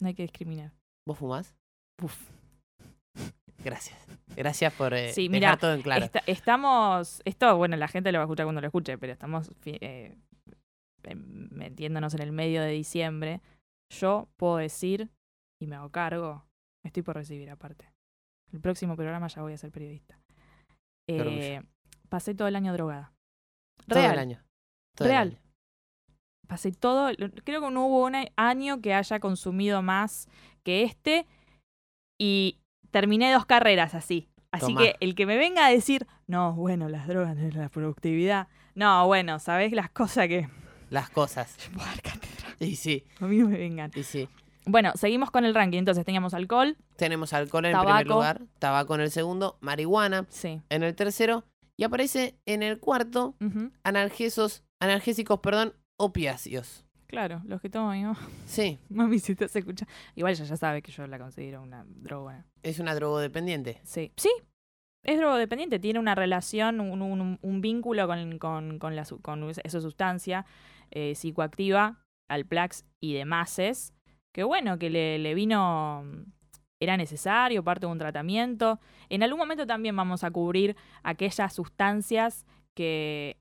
no 0.00 0.08
hay 0.08 0.14
que 0.14 0.22
discriminar. 0.22 0.72
¿Vos 1.06 1.18
fumás? 1.18 1.54
Gracias. 3.64 3.98
Gracias 4.36 4.72
por 4.74 4.94
eh, 4.94 5.12
Sí, 5.12 5.26
dejar 5.28 5.58
todo 5.58 5.74
en 5.74 5.82
claro. 5.82 6.04
esta- 6.04 6.22
estamos, 6.26 7.20
esto, 7.24 7.56
bueno, 7.56 7.76
la 7.76 7.88
gente 7.88 8.12
lo 8.12 8.18
va 8.18 8.22
a 8.24 8.26
escuchar 8.26 8.46
cuando 8.46 8.60
lo 8.60 8.68
escuche, 8.68 8.96
pero 8.96 9.12
estamos 9.12 9.50
eh, 9.64 10.16
metiéndonos 11.50 12.14
en 12.14 12.22
el 12.22 12.30
medio 12.32 12.62
de 12.62 12.70
diciembre. 12.70 13.40
Yo 13.92 14.28
puedo 14.36 14.56
decir, 14.58 15.10
y 15.60 15.66
me 15.66 15.76
hago 15.76 15.90
cargo, 15.90 16.44
estoy 16.84 17.02
por 17.02 17.16
recibir 17.16 17.50
aparte. 17.50 17.90
El 18.52 18.60
próximo 18.60 18.96
programa 18.96 19.28
ya 19.28 19.42
voy 19.42 19.52
a 19.52 19.58
ser 19.58 19.70
periodista. 19.70 20.18
Eh, 21.08 21.62
pasé 22.08 22.34
todo 22.34 22.48
el 22.48 22.56
año 22.56 22.72
drogada. 22.72 23.12
Todo 23.86 23.98
Real. 24.00 24.12
el 24.12 24.18
año. 24.18 24.44
Todo 24.96 25.08
el 25.08 25.12
Real. 25.12 25.28
año. 25.28 25.38
Pasé 26.46 26.72
todo, 26.72 27.10
creo 27.44 27.60
que 27.60 27.70
no 27.70 27.86
hubo 27.86 28.06
un 28.06 28.14
año 28.36 28.80
que 28.80 28.94
haya 28.94 29.20
consumido 29.20 29.82
más 29.82 30.28
que 30.64 30.82
este 30.82 31.26
y 32.18 32.58
terminé 32.90 33.32
dos 33.32 33.44
carreras 33.44 33.94
así. 33.94 34.28
Así 34.50 34.66
Tomá. 34.68 34.80
que 34.80 34.96
el 35.00 35.14
que 35.14 35.26
me 35.26 35.36
venga 35.36 35.66
a 35.66 35.70
decir, 35.70 36.06
no, 36.26 36.54
bueno, 36.54 36.88
las 36.88 37.06
drogas 37.06 37.36
no 37.36 37.46
es 37.46 37.54
la 37.54 37.68
productividad. 37.68 38.48
No, 38.74 39.06
bueno, 39.06 39.38
¿sabés 39.40 39.72
las 39.72 39.90
cosas 39.90 40.26
que 40.28 40.48
Las 40.88 41.10
cosas. 41.10 41.54
Y 42.72 42.76
sí, 42.76 43.04
a 43.20 43.26
mí 43.26 43.38
no 43.38 43.48
me 43.48 43.58
vengan? 43.58 43.90
y 43.94 44.02
sí. 44.02 44.28
Bueno, 44.66 44.92
seguimos 44.96 45.30
con 45.30 45.44
el 45.46 45.54
ranking. 45.54 45.78
Entonces 45.78 46.04
teníamos 46.04 46.34
alcohol. 46.34 46.76
Tenemos 46.96 47.32
alcohol 47.32 47.64
en 47.64 47.74
el 47.76 47.80
primer 47.82 48.06
lugar, 48.06 48.42
tabaco 48.58 48.94
en 48.96 49.00
el 49.00 49.10
segundo, 49.10 49.56
marihuana 49.60 50.26
Sí. 50.28 50.60
en 50.68 50.82
el 50.82 50.94
tercero 50.94 51.44
y 51.76 51.84
aparece 51.84 52.34
en 52.44 52.62
el 52.62 52.78
cuarto 52.78 53.34
Ujú. 53.40 53.70
analgesos, 53.84 54.62
analgésicos, 54.80 55.40
perdón, 55.40 55.72
opiáceos. 55.96 56.84
Claro, 57.06 57.40
los 57.46 57.62
que 57.62 57.70
tomo 57.70 57.92
mi 57.92 58.02
mamá. 58.02 58.18
Sí, 58.44 58.78
Mami, 58.90 59.18
si 59.20 59.34
te 59.34 59.48
se 59.48 59.60
escucha. 59.60 59.86
Igual 60.14 60.32
ella 60.34 60.44
ya 60.44 60.56
sabe 60.56 60.82
que 60.82 60.92
yo 60.92 61.06
la 61.06 61.18
considero 61.18 61.62
una 61.62 61.84
droga. 61.88 62.44
es 62.62 62.78
una 62.78 62.94
drogodependiente. 62.94 63.80
Sí. 63.84 64.12
Sí. 64.16 64.30
Es 65.04 65.16
drogodependiente, 65.16 65.78
tiene 65.78 65.98
una 66.00 66.14
relación, 66.14 66.80
un, 66.80 67.00
un- 67.00 67.38
un 67.40 67.60
vínculo 67.62 68.06
con, 68.06 68.38
con- 68.38 68.78
con 68.78 68.96
la, 68.96 69.06
con 69.22 69.48
esa 69.48 69.80
sustancia 69.80 70.44
eh, 70.90 71.14
psicoactiva, 71.14 71.96
Alplax 72.28 72.84
y 73.00 73.14
demás, 73.14 73.58
que 74.32 74.44
bueno, 74.44 74.78
que 74.78 74.90
le, 74.90 75.18
le 75.18 75.34
vino, 75.34 76.04
era 76.80 76.96
necesario, 76.96 77.64
parte 77.64 77.86
de 77.86 77.92
un 77.92 77.98
tratamiento. 77.98 78.78
En 79.08 79.22
algún 79.22 79.38
momento 79.38 79.66
también 79.66 79.96
vamos 79.96 80.22
a 80.24 80.30
cubrir 80.30 80.76
aquellas 81.02 81.52
sustancias 81.52 82.46
que, 82.74 83.36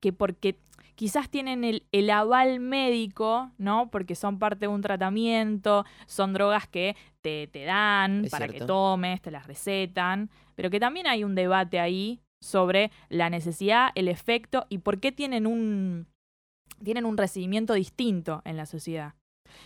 que 0.00 0.12
porque 0.12 0.58
quizás 0.94 1.30
tienen 1.30 1.64
el, 1.64 1.86
el 1.92 2.10
aval 2.10 2.60
médico, 2.60 3.50
¿no? 3.58 3.90
Porque 3.90 4.14
son 4.14 4.38
parte 4.38 4.60
de 4.60 4.68
un 4.68 4.82
tratamiento, 4.82 5.84
son 6.06 6.32
drogas 6.32 6.68
que 6.68 6.96
te, 7.20 7.48
te 7.48 7.64
dan 7.64 8.26
Es 8.26 8.30
para 8.30 8.48
que 8.48 8.60
tomes, 8.60 9.22
te 9.22 9.30
las 9.30 9.46
recetan, 9.46 10.30
pero 10.54 10.70
que 10.70 10.80
también 10.80 11.06
hay 11.06 11.24
un 11.24 11.34
debate 11.34 11.80
ahí 11.80 12.20
sobre 12.40 12.90
la 13.08 13.30
necesidad, 13.30 13.90
el 13.94 14.08
efecto 14.08 14.66
y 14.68 14.78
por 14.78 15.00
qué 15.00 15.10
tienen 15.10 15.46
un, 15.46 16.06
tienen 16.84 17.04
un 17.06 17.16
recibimiento 17.16 17.74
distinto 17.74 18.42
en 18.44 18.56
la 18.56 18.66
sociedad. 18.66 19.14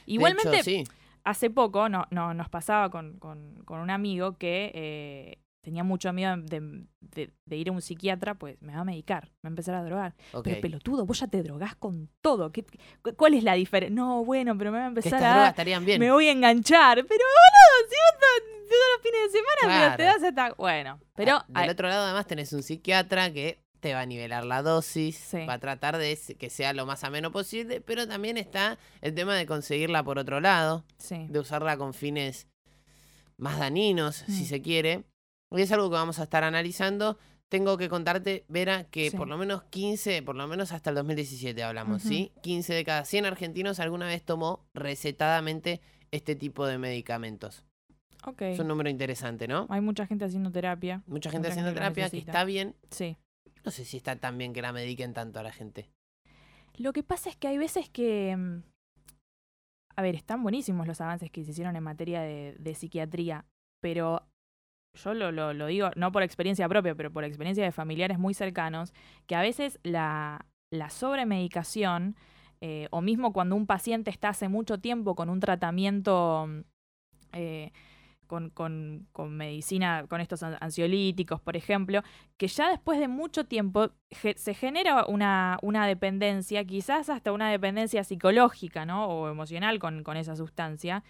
Igualmente, 0.07 0.55
hecho, 0.57 0.65
sí. 0.65 0.85
hace 1.25 1.51
poco 1.51 1.89
no, 1.89 2.07
no, 2.11 2.35
nos 2.35 2.49
pasaba 2.49 2.91
con, 2.91 3.19
con- 3.19 3.63
con 3.65 3.81
un 3.81 3.91
amigo 3.91 4.37
que 4.39 4.71
eh, 4.75 5.39
tenía 5.63 5.83
mucho 5.85 6.13
miedo 6.13 6.37
de, 6.37 6.85
de- 7.01 7.31
de 7.47 7.57
ir 7.57 7.69
a 7.69 7.73
un 7.73 7.83
psiquiatra, 7.83 8.35
pues 8.35 8.61
me 8.63 8.75
va 8.75 8.81
a 8.81 8.85
medicar, 8.85 9.25
me 9.43 9.49
va 9.49 9.49
a 9.49 9.55
empezar 9.55 9.75
a 9.75 9.83
drogar. 9.85 10.15
Pero 10.43 10.61
pelotudo, 10.61 11.05
vos 11.07 11.21
ya 11.21 11.27
te 11.27 11.43
drogás 11.43 11.75
con 11.77 12.09
todo. 12.23 12.53
¿Qué, 12.53 12.65
¿Cuál 13.17 13.35
es 13.35 13.45
la 13.45 13.55
diferencia? 13.55 13.95
No, 13.95 14.25
bueno, 14.25 14.57
pero 14.57 14.73
me 14.73 14.79
va 14.79 14.85
a 14.85 14.89
empezar 14.89 15.15
estas 15.15 15.23
a 15.59 15.63
drogas 15.63 15.85
bien. 15.85 16.01
me 16.01 16.11
voy 16.11 16.29
a 16.29 16.33
enganchar. 16.33 16.97
Pero 17.07 17.25
boludo, 17.25 17.89
si 17.89 17.97
vos 17.97 18.21
to- 18.21 18.59
todos 18.69 18.83
los 18.95 19.03
fines 19.03 19.33
de 19.33 19.39
semana 19.39 19.97
pero 19.97 19.97
te 19.97 20.03
das 20.03 20.23
hasta... 20.23 20.55
Bueno, 20.55 21.01
pero... 21.17 21.39
Ah, 21.55 21.63
Del 21.63 21.71
otro 21.71 21.89
lado, 21.89 22.05
además, 22.05 22.27
tenés 22.27 22.53
un 22.53 22.63
psiquiatra 22.63 23.33
que 23.33 23.63
te 23.81 23.95
va 23.95 24.01
a 24.01 24.07
nivelar 24.07 24.45
la 24.45 24.63
dosis, 24.63 25.17
Sí. 25.17 25.45
va 25.47 25.55
a 25.55 25.59
tratar 25.59 25.97
de 25.99 26.19
que 26.39 26.51
sea 26.51 26.73
lo 26.73 26.87
más 26.87 27.05
ameno 27.05 27.31
posible, 27.33 27.81
pero 27.81 28.07
también 28.09 28.37
está 28.37 28.79
el 29.01 29.15
tema 29.15 29.35
de 29.37 29.47
conseguirla 29.47 30.03
por 30.03 30.19
otro 30.19 30.41
lado, 30.41 30.85
sí. 30.99 31.27
de 31.29 31.39
usarla 31.39 31.77
con 31.77 31.95
fines 31.95 32.47
más 33.37 33.59
dañinos, 33.59 34.17
si 34.27 34.43
Mm. 34.43 34.47
se 34.47 34.63
quiere. 34.63 35.05
Y 35.51 35.61
es 35.63 35.73
algo 35.73 35.89
que 35.91 35.95
vamos 35.95 36.19
a 36.19 36.25
estar 36.25 36.45
analizando. 36.45 37.19
Tengo 37.49 37.79
que 37.79 37.89
contarte, 37.89 38.45
Vera, 38.49 38.85
que 38.85 39.11
Sí. 39.11 39.17
por 39.17 39.27
lo 39.29 39.39
menos 39.39 39.63
15, 39.71 40.23
por 40.23 40.37
lo 40.37 40.47
menos 40.47 40.73
hasta 40.73 40.91
el 40.91 40.97
2017 40.97 41.63
hablamos, 41.63 42.05
Ujú. 42.05 42.09
¿sí? 42.13 42.33
15 42.43 42.75
de 42.75 42.85
cada 42.85 43.05
100 43.07 43.25
argentinos 43.25 43.81
alguna 43.81 44.07
vez 44.07 44.23
tomó 44.23 44.67
recetadamente 44.75 45.81
este 46.11 46.35
tipo 46.37 46.67
de 46.67 46.77
medicamentos. 46.79 47.65
Ok. 48.27 48.43
Es 48.43 48.59
un 48.59 48.69
número 48.69 48.91
interesante, 48.91 49.47
¿no? 49.49 49.67
Hay 49.71 49.81
mucha 49.81 50.07
gente 50.07 50.25
haciendo 50.25 50.51
terapia. 50.51 51.03
Mucha 51.07 51.31
gente 51.31 51.49
mucha 51.49 51.53
haciendo 51.53 51.71
gente 51.71 51.81
terapia, 51.81 52.11
que 52.11 52.19
está 52.19 52.45
bien. 52.45 52.75
Sí. 52.91 53.17
No 53.65 53.71
sé 53.71 53.85
si 53.85 53.97
está 53.97 54.17
tan 54.17 54.39
bien 54.39 54.53
que 54.53 54.63
la 54.63 54.73
mediquen 54.73 55.13
tanto 55.15 55.39
a 55.41 55.43
la 55.43 55.53
gente. 55.53 55.91
Lo 56.77 56.93
que 56.93 57.03
pasa 57.03 57.29
es 57.31 57.37
que 57.37 57.49
hay 57.49 57.59
veces 57.59 57.89
que... 57.91 58.37
mm, 58.37 58.63
A 59.97 60.03
ver, 60.03 60.15
están 60.15 60.43
buenísimos 60.43 60.87
los 60.87 61.01
avances 61.01 61.31
que 61.31 61.45
se 61.45 61.51
hicieron 61.51 61.75
en 61.77 61.83
materia 61.83 62.21
de, 62.23 62.75
psiquiatría, 62.75 63.45
pero 63.83 64.23
yo 64.95 65.13
lo, 65.13 65.33
lo, 65.33 65.53
lo 65.53 65.67
digo 65.67 65.91
no 65.97 66.13
por 66.13 66.23
experiencia 66.23 66.69
propia, 66.69 66.95
pero 66.95 67.13
por 67.13 67.25
experiencia 67.25 67.65
de 67.65 67.73
familiares 67.73 68.19
muy 68.19 68.33
cercanos, 68.33 68.93
que 69.27 69.35
a 69.35 69.43
veces 69.43 69.81
la, 69.83 70.47
la 70.73 70.89
sobremedicación, 70.91 72.15
eh, 72.61 72.89
o 72.91 73.01
mismo 73.01 73.33
cuando 73.33 73.55
un 73.57 73.67
paciente 73.67 74.11
está 74.11 74.29
hace 74.31 74.49
mucho 74.49 74.79
tiempo 74.79 75.15
con 75.15 75.29
un 75.31 75.41
tratamiento... 75.41 76.47
mm, 76.49 76.61
eh, 77.33 77.73
con, 78.29 78.51
con, 78.51 79.09
con 79.11 79.37
medicina, 79.37 80.07
con 80.09 80.21
estos 80.21 80.45
an- 80.45 80.57
ansiolíticos, 80.61 81.41
por 81.41 81.57
ejemplo, 81.57 82.03
que 82.37 82.47
ya 82.47 82.71
después 82.71 83.01
de 83.01 83.09
mucho 83.09 83.47
tiempo 83.47 83.91
ge- 84.13 84.37
se 84.39 84.55
genera 84.55 85.05
una, 85.07 85.59
una 85.63 85.85
dependencia, 85.89 86.65
quizás 86.65 87.09
hasta 87.11 87.33
una 87.33 87.51
dependencia 87.51 88.05
psicológica, 88.05 88.87
¿no? 88.87 89.07
O 89.09 89.29
emocional 89.29 89.81
con, 89.81 90.05
con 90.05 90.17
esa 90.17 90.37
sustancia, 90.37 91.03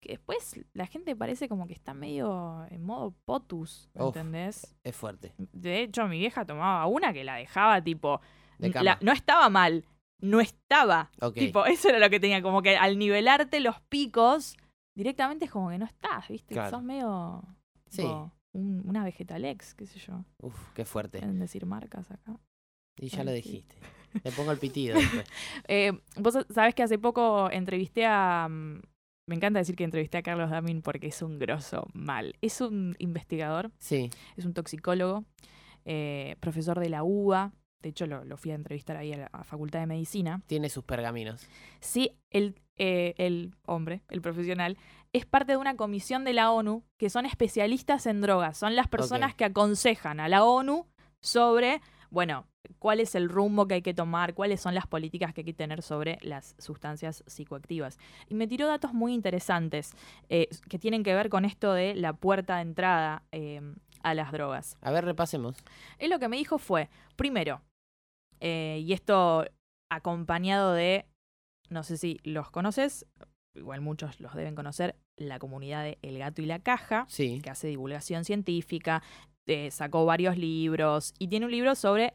que 0.00 0.12
después 0.12 0.58
la 0.72 0.86
gente 0.86 1.14
parece 1.16 1.48
como 1.48 1.66
que 1.66 1.72
está 1.74 1.92
medio 1.92 2.64
en 2.70 2.82
modo 2.82 3.14
potus, 3.26 3.90
Uf. 3.94 4.06
¿entendés? 4.16 4.74
Es 4.84 4.96
fuerte. 4.96 5.34
De 5.36 5.82
hecho, 5.82 6.06
mi 6.06 6.18
vieja 6.18 6.44
tomaba 6.46 6.86
una 6.86 7.12
que 7.12 7.24
la 7.24 7.34
dejaba 7.36 7.82
tipo... 7.82 8.20
De 8.58 8.68
la- 8.70 8.72
cama. 8.94 8.98
no 9.02 9.12
estaba 9.12 9.48
mal, 9.50 9.84
no 10.20 10.40
estaba. 10.40 11.10
Ok. 11.20 11.34
Tipo, 11.34 11.66
eso 11.66 11.88
era 11.90 11.98
lo 11.98 12.08
que 12.08 12.20
tenía, 12.20 12.40
como 12.40 12.62
que 12.62 12.76
al 12.78 12.98
nivelarte 12.98 13.60
los 13.60 13.80
picos, 13.82 14.56
directamente 14.96 15.44
es 15.44 15.50
como 15.52 15.70
que 15.70 15.78
no 15.78 15.84
estás, 15.84 16.26
¿viste? 16.28 16.54
Claro. 16.54 16.70
Sos 16.70 16.82
medio... 16.82 17.42
Sí. 17.88 18.02
tipo, 18.02 18.32
un- 18.52 18.82
una 18.88 19.04
vegetalex, 19.04 19.74
qué 19.74 19.86
sé 19.86 19.98
yo. 20.00 20.24
Uf, 20.42 20.72
qué 20.74 20.84
fuerte. 20.84 21.18
En 21.22 21.38
decir 21.38 21.66
marcas 21.66 22.10
acá. 22.10 22.36
Y 22.98 23.08
ya 23.08 23.22
lo 23.22 23.30
dijiste. 23.30 23.76
Le 24.24 24.32
pongo 24.32 24.50
el 24.50 24.58
pitido 24.58 24.94
después. 24.98 25.26
Eh, 25.68 25.92
vos 26.18 26.34
sabés 26.50 26.74
que 26.74 26.82
hace 26.82 26.98
poco 26.98 27.50
entrevisté 27.50 28.06
a. 28.06 28.48
mm, 28.50 28.80
Me 29.28 29.34
encanta 29.36 29.58
decir 29.58 29.76
que 29.76 29.84
entrevisté 29.84 30.18
a 30.18 30.22
Carlos 30.22 30.50
Damin 30.50 30.80
porque 30.82 31.08
es 31.08 31.20
un 31.22 31.38
grosso 31.38 31.86
mal. 31.92 32.34
Es 32.40 32.60
un 32.60 32.96
investigador, 32.98 33.70
Sí. 33.78 34.08
es 34.36 34.44
un 34.46 34.54
toxicólogo, 34.54 35.24
eh, 35.84 36.36
profesor 36.40 36.80
de 36.80 36.88
la 36.88 37.04
UBA. 37.04 37.52
De 37.82 37.90
hecho, 37.90 38.06
lo, 38.06 38.24
lo 38.24 38.36
fui 38.36 38.50
a 38.50 38.54
entrevistar 38.54 38.96
ahí 38.96 39.12
a 39.12 39.16
la 39.18 39.26
a 39.32 39.44
Facultad 39.44 39.80
de 39.80 39.86
Medicina. 39.86 40.42
Tiene 40.46 40.68
sus 40.68 40.84
pergaminos. 40.84 41.46
Sí, 41.80 42.12
el, 42.30 42.60
eh, 42.78 43.14
el 43.18 43.54
hombre, 43.66 44.02
el 44.08 44.20
profesional, 44.20 44.76
es 45.12 45.24
parte 45.24 45.52
de 45.52 45.58
una 45.58 45.76
comisión 45.76 46.24
de 46.24 46.32
la 46.32 46.50
ONU 46.50 46.84
que 46.98 47.10
son 47.10 47.26
especialistas 47.26 48.06
en 48.06 48.20
drogas. 48.20 48.58
Son 48.58 48.76
las 48.76 48.88
personas 48.88 49.34
que 49.34 49.44
aconsejan 49.44 50.20
a 50.20 50.28
la 50.28 50.44
ONU 50.44 50.86
sobre, 51.20 51.80
bueno, 52.10 52.46
cuál 52.78 53.00
es 53.00 53.14
el 53.14 53.28
rumbo 53.28 53.66
que 53.66 53.74
hay 53.74 53.82
que 53.82 53.94
tomar, 53.94 54.34
cuáles 54.34 54.60
son 54.60 54.74
las 54.74 54.86
políticas 54.86 55.32
que 55.32 55.40
hay 55.42 55.44
que 55.46 55.54
tener 55.54 55.82
sobre 55.82 56.18
las 56.22 56.54
sustancias 56.58 57.24
psicoactivas. 57.26 57.98
Y 58.28 58.34
me 58.34 58.46
tiró 58.46 58.66
datos 58.66 58.92
muy 58.92 59.14
interesantes 59.14 59.92
eh, 60.28 60.48
que 60.68 60.78
tienen 60.78 61.02
que 61.02 61.14
ver 61.14 61.28
con 61.28 61.44
esto 61.44 61.72
de 61.72 61.94
la 61.94 62.12
puerta 62.12 62.56
de 62.56 62.62
entrada 62.62 63.22
eh, 63.32 63.60
a 64.02 64.14
las 64.14 64.32
drogas. 64.32 64.76
A 64.80 64.90
ver, 64.90 65.04
repasemos. 65.04 65.56
Él 65.98 66.10
lo 66.10 66.18
que 66.18 66.28
me 66.28 66.36
dijo 66.36 66.58
fue, 66.58 66.88
primero, 67.16 67.62
eh, 68.40 68.80
y 68.84 68.92
esto 68.92 69.44
acompañado 69.90 70.72
de, 70.72 71.06
no 71.70 71.82
sé 71.82 71.96
si 71.96 72.18
los 72.24 72.50
conoces, 72.50 73.06
igual 73.54 73.80
muchos 73.80 74.20
los 74.20 74.34
deben 74.34 74.54
conocer, 74.54 74.96
la 75.16 75.38
comunidad 75.38 75.82
de 75.84 75.98
El 76.02 76.18
Gato 76.18 76.42
y 76.42 76.46
la 76.46 76.58
Caja, 76.58 77.06
Sí. 77.08 77.40
que 77.42 77.50
hace 77.50 77.68
divulgación 77.68 78.24
científica, 78.24 79.02
eh, 79.48 79.70
sacó 79.70 80.04
varios 80.04 80.36
libros 80.36 81.14
y 81.18 81.28
tiene 81.28 81.46
un 81.46 81.52
libro 81.52 81.74
sobre 81.74 82.14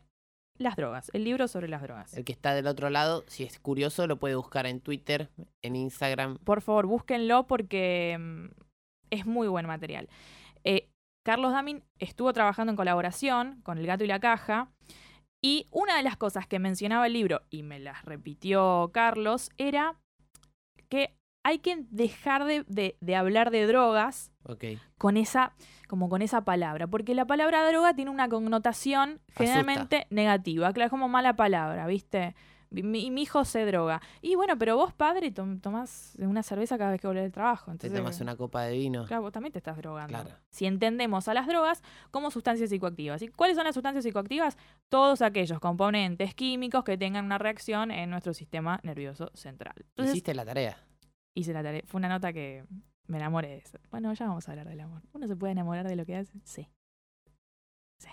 las 0.60 0.76
drogas, 0.76 1.10
el 1.14 1.24
libro 1.24 1.48
sobre 1.48 1.68
las 1.70 1.82
drogas. 1.82 2.14
El 2.16 2.24
que 2.26 2.34
está 2.34 2.54
del 2.54 2.68
otro 2.68 2.90
lado, 2.92 3.24
si 3.28 3.44
es 3.44 3.58
curioso, 3.60 4.06
lo 4.06 4.18
puede 4.18 4.36
buscar 4.36 4.68
en 4.68 4.80
Twitter, 4.82 5.30
en 5.64 5.76
Instagram. 5.76 6.38
Por 6.38 6.62
favor, 6.62 6.86
búsquenlo 6.86 7.48
porque 7.48 8.18
mm, 8.20 8.46
es 9.10 9.26
muy 9.26 9.48
buen 9.48 9.66
material. 9.66 10.08
Eh, 10.64 10.90
Carlos 11.24 11.51
Damin 11.54 11.84
estuvo 12.00 12.34
trabajando 12.34 12.72
en 12.72 12.78
colaboración 12.78 13.62
con 13.63 13.78
El 13.78 13.86
Gato 13.88 14.04
y 14.04 14.08
la 14.08 14.20
Caja. 14.20 14.70
Y 15.44 15.68
una 15.72 15.98
de 15.98 16.04
las 16.04 16.18
cosas 16.18 16.46
que 16.48 16.60
mencionaba 16.60 17.08
el 17.08 17.13
libro, 17.13 17.42
y 17.50 17.63
me 17.63 17.80
las 17.80 18.06
repitió 18.06 18.92
Carlos, 18.94 19.50
era 19.58 19.96
que 20.88 21.16
hay 21.44 21.58
que 21.60 21.86
dejar 21.90 22.46
de, 22.46 22.63
de- 22.68 22.96
de 23.01 23.16
hablar 23.16 23.50
de 23.50 23.66
drogas 23.66 24.32
con 25.00 25.18
esa, 25.18 25.54
como 25.88 26.10
con 26.10 26.22
esa 26.22 26.42
palabra, 26.46 26.86
porque 26.86 27.16
la 27.16 27.25
palabra 27.25 27.68
droga 27.68 27.96
tiene 27.96 28.12
una 28.12 28.30
connotación 28.30 29.20
generalmente 29.48 30.06
negativa, 30.12 30.72
claro, 30.74 30.86
es 30.88 30.92
como 30.92 31.10
mala 31.10 31.36
palabra, 31.36 31.88
¿viste? 31.88 32.36
Mi, 32.74 33.12
mi 33.12 33.22
hijo 33.24 33.44
se 33.44 33.66
droga. 33.66 34.01
Y 34.22 34.36
bueno, 34.36 34.58
pero 34.58 34.78
vos, 34.78 34.94
padre, 34.94 35.30
tom- 35.32 35.60
tomás 35.60 36.16
una 36.20 36.42
cerveza 36.42 36.78
cada 36.78 36.92
vez 36.92 37.01
que 37.01 37.08
volvés 37.08 37.24
del 37.24 37.32
trabajo. 37.34 37.66
Te 37.66 37.72
Entonces, 37.88 37.98
tomas 38.00 38.22
una 38.22 38.38
copa 38.38 38.63
de 38.63 38.78
vino. 38.78 39.06
Claro, 39.06 39.24
vos 39.24 39.34
también 39.34 39.51
te 39.51 39.60
estás 39.60 39.75
drogando. 39.78 40.08
Claro. 40.18 40.36
Si 40.51 40.66
entendemos 40.66 41.28
a 41.28 41.34
las 41.34 41.48
drogas 41.48 41.84
como 42.12 42.32
sustancias 42.32 42.70
psicoactivas. 42.70 43.22
¿Y 43.22 43.28
cuáles 43.28 43.58
son 43.58 43.66
las 43.66 43.74
sustancias 43.74 44.04
psicoactivas? 44.06 44.58
Todos 44.90 45.22
aquellos 45.22 45.60
componentes 45.60 46.34
químicos 46.34 46.84
que 46.86 46.98
tengan 46.98 47.25
una 47.25 47.38
reacción 47.38 47.92
en 47.92 48.10
nuestro 48.10 48.34
sistema 48.34 48.80
nervioso 48.84 49.30
central. 49.34 49.75
Entonces, 49.78 50.16
Hiciste 50.16 50.34
la 50.34 50.46
tarea. 50.46 50.78
hice 51.36 51.51
la 51.51 51.62
tarea. 51.63 51.82
Fue 51.86 52.00
una 52.00 52.08
nota 52.08 52.32
que 52.32 52.63
me 53.08 53.18
enamoré 53.18 53.50
de 53.50 53.58
eso. 53.58 53.80
Bueno, 53.90 54.13
ya 54.13 54.28
vamos 54.28 54.48
a 54.48 54.51
hablar 54.51 54.70
del 54.70 54.80
amor. 54.80 55.01
¿Uno 55.12 55.28
se 55.28 55.36
puede 55.36 55.51
enamorar 55.51 55.88
de 55.90 55.98
lo 55.98 56.06
que 56.06 56.16
hace? 56.16 56.40
Sí. 56.46 56.70
Sí. 58.00 58.10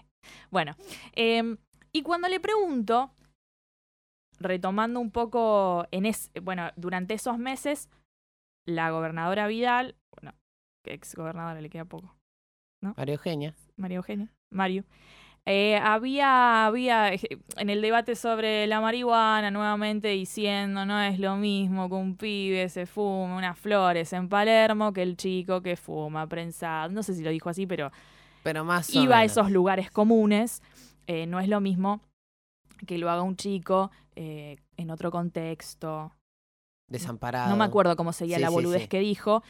Bueno, 0.50 0.74
em, 1.12 1.56
y 1.92 2.02
cuando 2.02 2.28
le 2.28 2.40
pregunto, 2.40 3.12
retomando 4.38 5.00
un 5.00 5.10
poco 5.10 5.86
en 5.90 6.06
es, 6.06 6.30
bueno, 6.42 6.70
durante 6.76 7.14
esos 7.14 7.38
meses, 7.38 7.88
la 8.66 8.90
gobernadora 8.90 9.46
Vidal, 9.46 9.96
bueno, 10.14 10.36
ex 10.84 11.14
gobernadora 11.14 11.60
le 11.60 11.70
queda 11.70 11.84
poco, 11.84 12.14
María 12.96 13.14
Eugenia. 13.14 13.54
María 13.76 13.96
Eugenia, 13.96 14.32
Mario, 14.50 14.84
eh, 15.50 15.76
había, 15.76 16.66
había 16.66 17.14
eh, 17.14 17.20
en 17.56 17.70
el 17.70 17.80
debate 17.80 18.16
sobre 18.16 18.66
la 18.66 18.82
marihuana 18.82 19.50
nuevamente 19.50 20.08
diciendo 20.08 20.84
no 20.84 21.00
es 21.00 21.18
lo 21.18 21.36
mismo 21.36 21.88
que 21.88 21.94
un 21.94 22.16
pibe 22.16 22.68
se 22.68 22.84
fume 22.84 23.34
unas 23.34 23.58
flores 23.58 24.12
en 24.12 24.28
Palermo 24.28 24.92
que 24.92 25.02
el 25.02 25.16
chico 25.16 25.62
que 25.62 25.76
fuma 25.76 26.26
prensado. 26.26 26.90
No 26.90 27.02
sé 27.02 27.14
si 27.14 27.22
lo 27.22 27.30
dijo 27.30 27.48
así, 27.48 27.66
pero 27.66 27.90
Pero 28.42 28.62
más 28.62 28.94
iba 28.94 29.20
a 29.20 29.24
esos 29.24 29.50
lugares 29.50 29.90
comunes. 29.90 30.62
Eh, 31.06 31.26
no 31.26 31.40
es 31.40 31.48
lo 31.48 31.62
mismo 31.62 32.02
que 32.86 32.98
lo 32.98 33.08
haga 33.08 33.22
un 33.22 33.36
chico 33.36 33.90
eh, 34.20 34.56
en 34.76 34.90
otro 34.90 35.10
contexto, 35.12 36.12
Desamparado. 36.90 37.50
no 37.50 37.56
me 37.56 37.64
acuerdo 37.64 37.94
cómo 37.96 38.12
seguía 38.12 38.36
Sí, 38.36 38.42
la 38.42 38.50
boludez 38.50 38.82
sí. 38.82 38.88
que 38.88 38.98
dijo, 38.98 39.44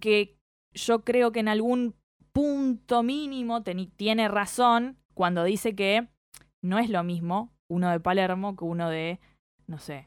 que 0.00 0.36
yo 0.74 1.04
creo 1.04 1.32
que 1.32 1.40
en 1.40 1.48
algún 1.48 1.94
punto 2.32 3.02
mínimo 3.02 3.62
tiene 3.62 4.28
razón 4.28 4.98
cuando 5.14 5.42
dice 5.44 5.74
que 5.74 6.08
no 6.62 6.78
es 6.78 6.90
lo 6.90 7.02
mismo 7.02 7.50
uno 7.70 7.90
de 7.90 7.98
Palermo 8.00 8.56
que 8.56 8.64
uno 8.64 8.90
de, 8.90 9.20
no 9.66 9.78
sé, 9.78 10.06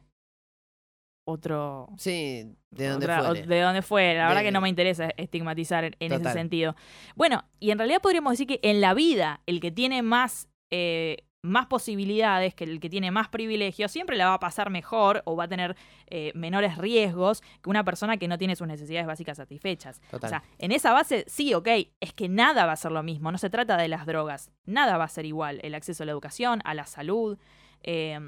otro... 1.25 1.87
Sí, 1.97 2.55
de 2.71 2.87
donde 2.89 3.05
otra- 3.05 3.23
fuere. 3.23 3.47
de 3.47 3.61
donde 3.61 3.81
fuera. 3.81 4.23
La 4.23 4.27
verdad 4.27 4.43
que 4.43 4.51
no 4.51 4.61
me 4.61 4.69
interesa 4.69 5.09
estigmatizar 5.17 5.85
en, 5.85 6.11
ese 6.11 6.33
sentido. 6.33 6.75
Bueno, 7.15 7.45
y 7.59 7.71
en 7.71 7.77
realidad 7.77 8.01
podríamos 8.01 8.33
decir 8.33 8.47
que 8.47 8.59
en 8.61 8.81
la 8.81 8.93
vida 8.93 9.41
el 9.45 9.59
que 9.59 9.71
tiene 9.71 10.01
más, 10.01 10.49
eh, 10.71 11.17
más 11.43 11.65
posibilidades, 11.67 12.55
que 12.55 12.63
el 12.63 12.79
que 12.79 12.89
tiene 12.89 13.11
más 13.11 13.27
privilegios, 13.27 13.91
siempre 13.91 14.15
la 14.15 14.27
va 14.29 14.35
a 14.35 14.39
pasar 14.39 14.69
mejor 14.69 15.21
o 15.25 15.35
va 15.35 15.43
a 15.43 15.47
tener 15.49 15.75
eh, 16.07 16.31
menores 16.35 16.77
riesgos 16.77 17.41
que 17.61 17.69
una 17.69 17.83
persona 17.83 18.15
que 18.17 18.29
no 18.29 18.37
tiene 18.37 18.55
sus 18.55 18.65
necesidades 18.65 19.05
básicas 19.05 19.37
satisfechas. 19.37 19.99
Total. 20.09 20.27
O 20.27 20.29
sea, 20.29 20.43
en 20.57 20.71
esa 20.71 20.93
base, 20.93 21.25
sí, 21.27 21.53
ok, 21.53 21.67
es 21.99 22.13
que 22.13 22.29
nada 22.29 22.65
va 22.65 22.71
a 22.71 22.77
ser 22.77 22.93
lo 22.93 23.03
mismo, 23.03 23.29
no 23.31 23.37
se 23.37 23.49
trata 23.49 23.75
de 23.75 23.89
las 23.89 24.05
drogas, 24.05 24.51
nada 24.65 24.97
va 24.97 25.03
a 25.03 25.09
ser 25.09 25.25
igual, 25.25 25.59
el 25.63 25.75
acceso 25.75 26.03
a 26.03 26.05
la 26.05 26.13
educación, 26.13 26.61
a 26.63 26.73
la 26.73 26.85
salud, 26.85 27.37
eh, 27.83 28.19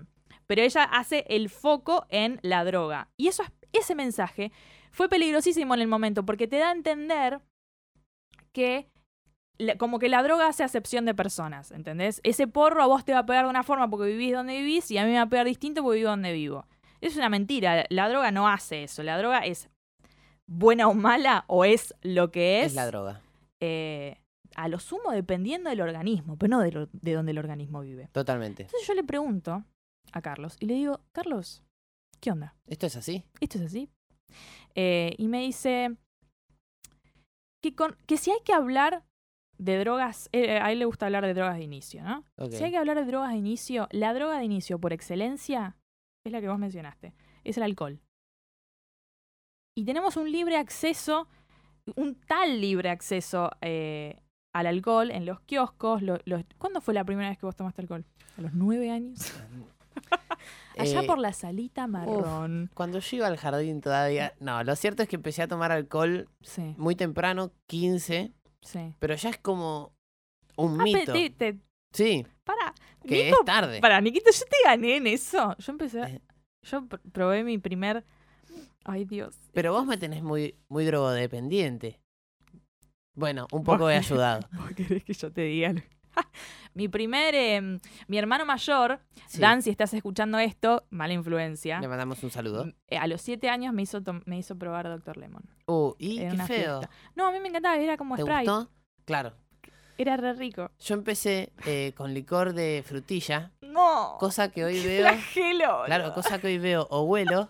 pero 0.46 0.62
ella 0.62 0.84
hace 0.84 1.26
el 1.30 1.50
foco 1.50 2.06
en 2.10 2.40
la 2.42 2.66
droga. 2.66 3.08
Y 3.16 3.30
eso, 3.30 3.44
es- 3.44 3.52
ese 3.72 3.96
mensaje 3.96 4.52
fue 4.92 5.08
peligrosísimo 5.08 5.74
en 5.74 5.80
el 5.82 5.88
momento, 5.88 6.26
porque 6.26 6.48
te 6.48 6.58
da 6.58 6.70
a 6.70 6.74
entender 6.74 7.40
que 8.52 8.90
como 9.78 10.00
que 10.00 10.10
la 10.10 10.22
droga 10.24 10.48
hace 10.48 10.64
acepción 10.64 11.06
de 11.06 11.14
personas, 11.16 11.72
¿entendés? 11.72 12.20
Ese 12.24 12.48
porro 12.48 12.82
a 12.84 12.88
vos 12.88 13.06
te 13.06 13.14
va 13.14 13.20
a 13.20 13.26
pegar 13.26 13.46
de 13.46 13.50
una 13.50 13.64
forma 13.64 13.90
porque 13.90 14.08
vivís 14.12 14.34
donde 14.34 14.54
vivís 14.58 14.90
y 14.92 14.98
a 14.98 15.04
mí 15.06 15.12
me 15.12 15.18
va 15.18 15.24
a 15.24 15.30
pegar 15.30 15.46
distinto 15.46 15.82
porque 15.84 15.98
vivo 16.00 16.10
donde 16.10 16.34
vivo. 16.34 16.66
Es 17.02 17.16
una 17.18 17.30
mentira, 17.30 17.86
la 17.90 18.10
droga 18.10 18.32
no 18.32 18.48
hace 18.48 18.84
eso, 18.84 19.04
la 19.04 19.18
droga 19.18 19.40
es 19.46 19.70
buena 20.48 20.88
o 20.88 20.94
mala 20.94 21.46
o 21.48 21.66
es 21.66 21.94
lo 22.02 22.32
que 22.32 22.62
es. 22.62 22.68
Es 22.68 22.76
la 22.76 22.88
droga. 22.88 23.22
eh, 23.62 24.18
a 24.56 24.68
lo 24.70 24.80
sumo 24.80 25.12
dependiendo 25.12 25.70
del 25.70 25.82
organismo, 25.82 26.38
pero 26.38 26.50
no 26.52 26.62
de, 26.62 26.72
lo- 26.72 26.90
de 26.94 27.14
donde 27.14 27.32
el 27.34 27.38
organismo 27.40 27.82
vive. 27.82 28.08
Totalmente. 28.14 28.64
Entonces 28.64 28.88
yo 28.88 28.94
le 28.94 29.04
pregunto 29.04 29.66
a 30.14 30.22
Carlos 30.22 30.56
y 30.62 30.66
le 30.68 30.76
digo, 30.76 31.02
Carlos, 31.12 31.62
¿qué 32.22 32.32
onda? 32.32 32.56
¿Esto 32.68 32.86
es 32.88 32.96
así? 32.96 33.26
¿Esto 33.42 33.58
es 33.58 33.66
así? 33.66 33.90
Eh, 34.76 35.14
y 35.18 35.28
me 35.28 35.42
dice 35.42 35.96
que, 37.62 37.76
con, 37.76 37.98
que 38.06 38.18
si 38.18 38.32
hay 38.32 38.40
que 38.46 38.54
hablar 38.54 39.04
de 39.58 39.78
drogas, 39.80 40.30
eh, 40.32 40.58
a 40.60 40.72
él 40.72 40.80
le 40.80 40.86
gusta 40.86 41.06
hablar 41.06 41.26
de 41.26 41.34
drogas 41.34 41.58
de 41.58 41.64
inicio, 41.64 42.04
¿no? 42.04 42.24
Si 42.50 42.64
hay 42.64 42.72
que 42.72 42.78
hablar 42.78 42.98
de 42.98 43.06
drogas 43.06 43.32
de 43.32 43.38
inicio, 43.38 43.88
la 43.92 44.14
droga 44.14 44.38
de 44.38 44.46
inicio 44.46 44.80
por 44.80 44.94
excelencia 44.94 45.78
es 46.26 46.32
la 46.32 46.42
que 46.42 46.48
vos 46.48 46.60
mencionaste, 46.60 47.14
es 47.44 47.58
el 47.58 47.64
alcohol. 47.64 48.00
Y 49.78 49.84
tenemos 49.86 50.16
un 50.18 50.32
libre 50.32 50.58
acceso, 50.58 51.28
un 51.96 52.16
tal 52.16 52.62
libre 52.62 52.90
acceso 52.90 53.52
eh, 53.62 54.20
al 54.54 54.68
alcohol 54.68 55.12
en 55.12 55.26
los 55.26 55.40
kioscos. 55.42 56.02
lo- 56.02 56.20
los- 56.26 56.44
¿Cuándo 56.58 56.82
fue 56.82 56.94
la 56.94 57.04
primera 57.04 57.30
vez 57.30 57.38
que 57.38 57.46
vos 57.46 57.56
tomaste 57.56 57.82
alcohol? 57.82 58.06
¿A 58.38 58.42
los 58.42 58.54
nueve 58.54 58.90
años? 58.92 59.34
Allá 60.78 61.02
Eh, 61.02 61.08
por 61.08 61.20
la 61.20 61.32
salita 61.34 61.88
marrón. 61.88 62.70
Cuando 62.74 63.00
yo 63.00 63.18
iba 63.18 63.28
al 63.28 63.38
jardín 63.38 63.82
todavía. 63.82 64.34
No, 64.40 64.64
lo 64.64 64.76
cierto 64.76 65.04
es 65.04 65.10
que 65.10 65.16
empecé 65.16 65.42
a 65.42 65.48
tomar 65.48 65.72
alcohol 65.72 66.28
Sí, 66.42 66.74
muy 66.78 66.96
temprano, 66.96 67.52
15, 67.68 68.34
sí. 68.66 68.94
pero 69.00 69.16
ya 69.16 69.30
es 69.30 69.38
como 69.38 69.94
un 70.58 70.82
Ah, 70.82 70.84
pe- 70.84 70.94
mito. 70.94 71.14
Sí, 71.94 72.26
para, 72.44 72.74
que 73.08 73.26
Nico, 73.26 73.38
es 73.40 73.46
tarde. 73.46 73.80
Para, 73.80 74.02
Niquito, 74.02 74.30
yo 74.32 74.46
te 74.46 74.58
gané 74.66 74.98
en 74.98 75.08
eso. 75.08 75.56
Yo 75.58 75.72
empecé. 75.72 76.02
Eh. 76.02 76.22
Yo 76.64 76.82
pr- 76.82 77.00
probé 77.14 77.44
mi 77.46 77.58
primer. 77.58 78.04
Ay, 78.84 79.06
Dios. 79.06 79.40
Pero 79.54 79.72
vos 79.72 79.86
me 79.86 79.98
tenés 79.98 80.22
muy, 80.22 80.56
muy 80.68 80.84
drogodependiente. 80.86 82.00
Bueno, 83.16 83.48
un 83.52 83.64
poco 83.64 83.90
he 83.90 83.96
ayudado. 83.96 84.48
¿Vos 84.52 84.72
querés 84.76 85.04
que 85.06 85.14
yo 85.14 85.32
te 85.32 85.42
diga? 85.44 85.74
mi 86.74 86.88
primer. 86.88 87.36
em, 87.36 87.80
mi 88.08 88.18
hermano 88.18 88.46
mayor, 88.46 89.00
Sí. 89.28 89.40
Dan, 89.42 89.62
si 89.64 89.70
estás 89.72 89.94
escuchando 89.94 90.38
esto, 90.40 90.86
mala 90.92 91.14
influencia. 91.14 91.80
Le 91.82 91.88
mandamos 91.88 92.24
un 92.24 92.30
saludo. 92.32 92.72
eh, 92.88 92.98
A 92.98 93.08
los 93.08 93.22
siete 93.22 93.50
años 93.50 93.74
me 93.74 93.82
hizo, 93.82 94.02
me 94.26 94.38
hizo 94.38 94.56
probar 94.58 94.88
Dr. 94.88 95.18
Lemon. 95.18 95.44
Uh, 95.68 95.94
y 95.98 96.20
qué 96.20 96.30
feo. 96.44 96.80
fiesta. 96.80 96.90
No, 97.16 97.28
a 97.28 97.32
mí 97.32 97.40
me 97.40 97.50
encantaba, 97.50 97.76
era 97.78 97.98
como 97.98 98.16
¿Te 98.16 98.22
Sprite. 98.22 98.40
gustó? 98.52 98.70
Claro. 99.06 99.34
Era 99.98 100.18
re 100.18 100.34
rico. 100.34 100.72
Yo 100.80 100.94
empecé 100.96 101.54
eh, 101.66 101.94
con 101.96 102.14
licor 102.14 102.54
de 102.54 102.84
frutilla, 102.86 103.52
No. 103.62 104.18
cosa 104.20 104.52
que 104.52 104.64
hoy 104.66 104.80
veo. 104.86 105.02
Flagelo. 105.08 105.84
Claro, 105.86 106.14
cosa 106.14 106.40
que 106.40 106.48
hoy 106.48 106.58
veo 106.60 106.86
o 106.92 107.02
huelo 107.04 107.50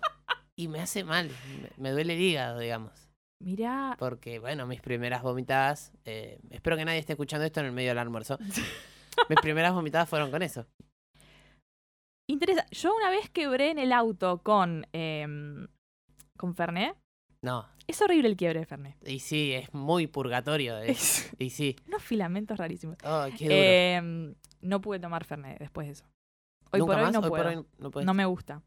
y 0.55 0.67
me 0.67 0.79
hace 0.79 1.03
mal. 1.03 1.29
Me, 1.61 1.69
me 1.77 1.91
duele 1.91 2.13
el 2.13 2.21
hígado, 2.21 2.59
digamos. 2.59 2.91
Mirá. 3.41 3.95
Porque, 3.99 4.39
bueno, 4.39 4.65
mis 4.65 4.81
primeras 4.81 5.21
vomitadas. 5.21 5.91
eh, 6.05 6.39
espero 6.49 6.77
que 6.77 6.85
nadie 6.85 6.99
esté 6.99 7.13
escuchando 7.13 7.45
esto 7.45 7.59
en 7.59 7.67
el 7.67 7.71
medio 7.71 7.89
del 7.89 7.99
almuerzo. 7.99 8.37
mis 9.29 9.39
primeras 9.41 9.73
vomitadas 9.73 10.09
fueron 10.09 10.31
con 10.31 10.41
eso. 10.41 10.65
Interesa. 12.27 12.65
Yo 12.71 12.95
una 12.95 13.09
vez 13.09 13.29
quebré 13.29 13.71
en 13.71 13.79
el 13.79 13.91
auto 13.93 14.39
con. 14.41 14.87
em, 14.93 15.67
con 16.37 16.55
Fernet. 16.55 16.95
No. 17.43 17.67
Es 17.87 18.01
horrible 18.01 18.27
el 18.29 18.35
quiebre 18.37 18.61
de 18.61 18.65
Fernet. 18.65 18.95
Y 19.07 19.19
sí, 19.19 19.53
es 19.53 19.71
muy 19.73 20.07
purgatorio. 20.07 20.79
eh. 20.79 20.91
Es- 20.91 21.31
Y 21.39 21.51
sí. 21.51 21.75
Unos 21.87 22.01
filamentos 22.03 22.57
rarísimos. 22.57 22.97
Oh, 23.03 23.25
qué 23.37 23.43
duro. 23.45 23.55
Em, 23.57 24.35
no 24.61 24.81
pude 24.81 24.99
tomar 24.99 25.23
Fernet 25.25 25.59
después 25.59 25.85
de 25.87 25.93
eso. 25.93 26.05
Hoy 26.71 26.79
¿Nunca 26.79 26.93
por 26.93 26.99
hoy 26.99 27.05
más? 27.05 27.13
no 27.13 27.19
Hoy 27.19 27.29
puedo. 27.29 27.43
por 27.43 27.51
hoy 27.53 27.65
no 27.99 28.05
no 28.05 28.13
me 28.15 28.25
gusta. 28.25 28.63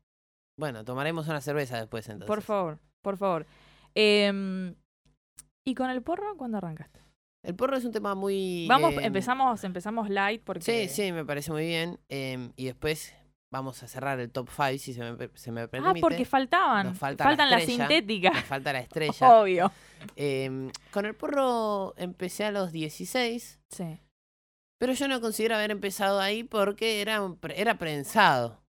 Bueno, 0.57 0.85
tomaremos 0.85 1.26
una 1.28 1.40
cerveza 1.40 1.78
después 1.78 2.09
entonces. 2.09 2.28
Por 2.28 2.42
favor, 2.42 2.78
por 3.02 3.16
favor. 3.16 3.46
Em, 4.00 4.74
¿Y 5.66 5.74
con 5.74 5.90
el 5.90 6.02
porro 6.02 6.37
cuándo 6.37 6.58
arrancaste? 6.58 7.00
El 7.44 7.54
porro 7.56 7.76
es 7.76 7.84
un 7.84 7.92
tema 7.92 8.14
muy. 8.14 8.66
Vamos, 8.68 8.94
eh, 8.94 9.00
empezamos, 9.02 9.62
empezamos 9.64 10.08
light 10.08 10.42
porque. 10.44 10.62
Sí, 10.62 10.88
sí, 10.88 11.12
me 11.12 11.24
parece 11.24 11.50
muy 11.50 11.66
bien. 11.66 11.98
em, 12.08 12.52
y 12.56 12.66
después 12.66 13.14
vamos 13.50 13.82
a 13.82 13.88
cerrar 13.88 14.20
el 14.20 14.30
top 14.30 14.48
5 14.50 14.78
si 14.78 14.92
se 14.94 15.00
me, 15.12 15.28
se 15.34 15.50
me 15.50 15.66
permite. 15.68 15.98
Ah, 15.98 16.00
porque 16.00 16.24
faltaban. 16.24 16.87
Nos 16.88 16.98
falta 16.98 17.24
la 17.24 17.30
Faltan 17.30 17.50
las 17.50 17.61
estrella. 17.62 17.87
sintéticas. 17.88 18.34
Nos 18.34 18.44
falta 18.44 18.72
la 18.72 18.78
estrella. 18.87 19.40
Obvio. 19.40 19.72
Em, 20.16 20.70
con 20.92 21.06
el 21.06 21.14
porro 21.14 21.94
empecé 21.96 22.44
a 22.44 22.52
los 22.52 22.70
16, 22.72 23.58
Sí. 23.70 23.98
pero 24.78 24.92
yo 24.92 25.08
no 25.08 25.20
considero 25.20 25.56
haber 25.56 25.70
empezado 25.72 26.20
ahí 26.20 26.44
porque 26.44 27.00
era, 27.00 27.20
era 27.54 27.78
prensado. 27.78 28.62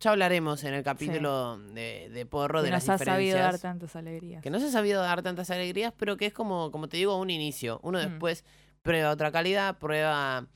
Ya 0.00 0.10
hablaremos 0.10 0.62
en 0.64 0.74
el 0.74 0.82
capítulo 0.84 1.56
de, 1.58 2.10
de 2.12 2.26
porro 2.26 2.60
Que 2.60 2.66
de 2.66 2.70
las 2.72 2.86
nos 2.86 3.00
ha 3.00 3.04
sabido 3.04 3.38
dar 3.38 3.52
diferencias. 3.54 3.60
tantas 3.62 3.96
alegrías. 3.96 4.42
Que 4.42 4.50
no 4.50 4.60
se 4.60 4.66
ha 4.66 4.70
sabido 4.70 5.00
dar 5.02 5.22
tantas 5.22 5.50
alegrías, 5.50 5.92
pero 5.96 6.16
que 6.18 6.26
es 6.26 6.32
como, 6.34 6.70
como 6.70 6.88
te 6.88 6.98
digo, 6.98 7.16
un 7.18 7.30
inicio. 7.30 7.80
Uno 7.82 7.98
Mm. 7.98 8.02
después 8.02 8.44
prueba 8.82 9.10
otra 9.10 9.32
calidad, 9.32 9.78
prueba 9.78 10.46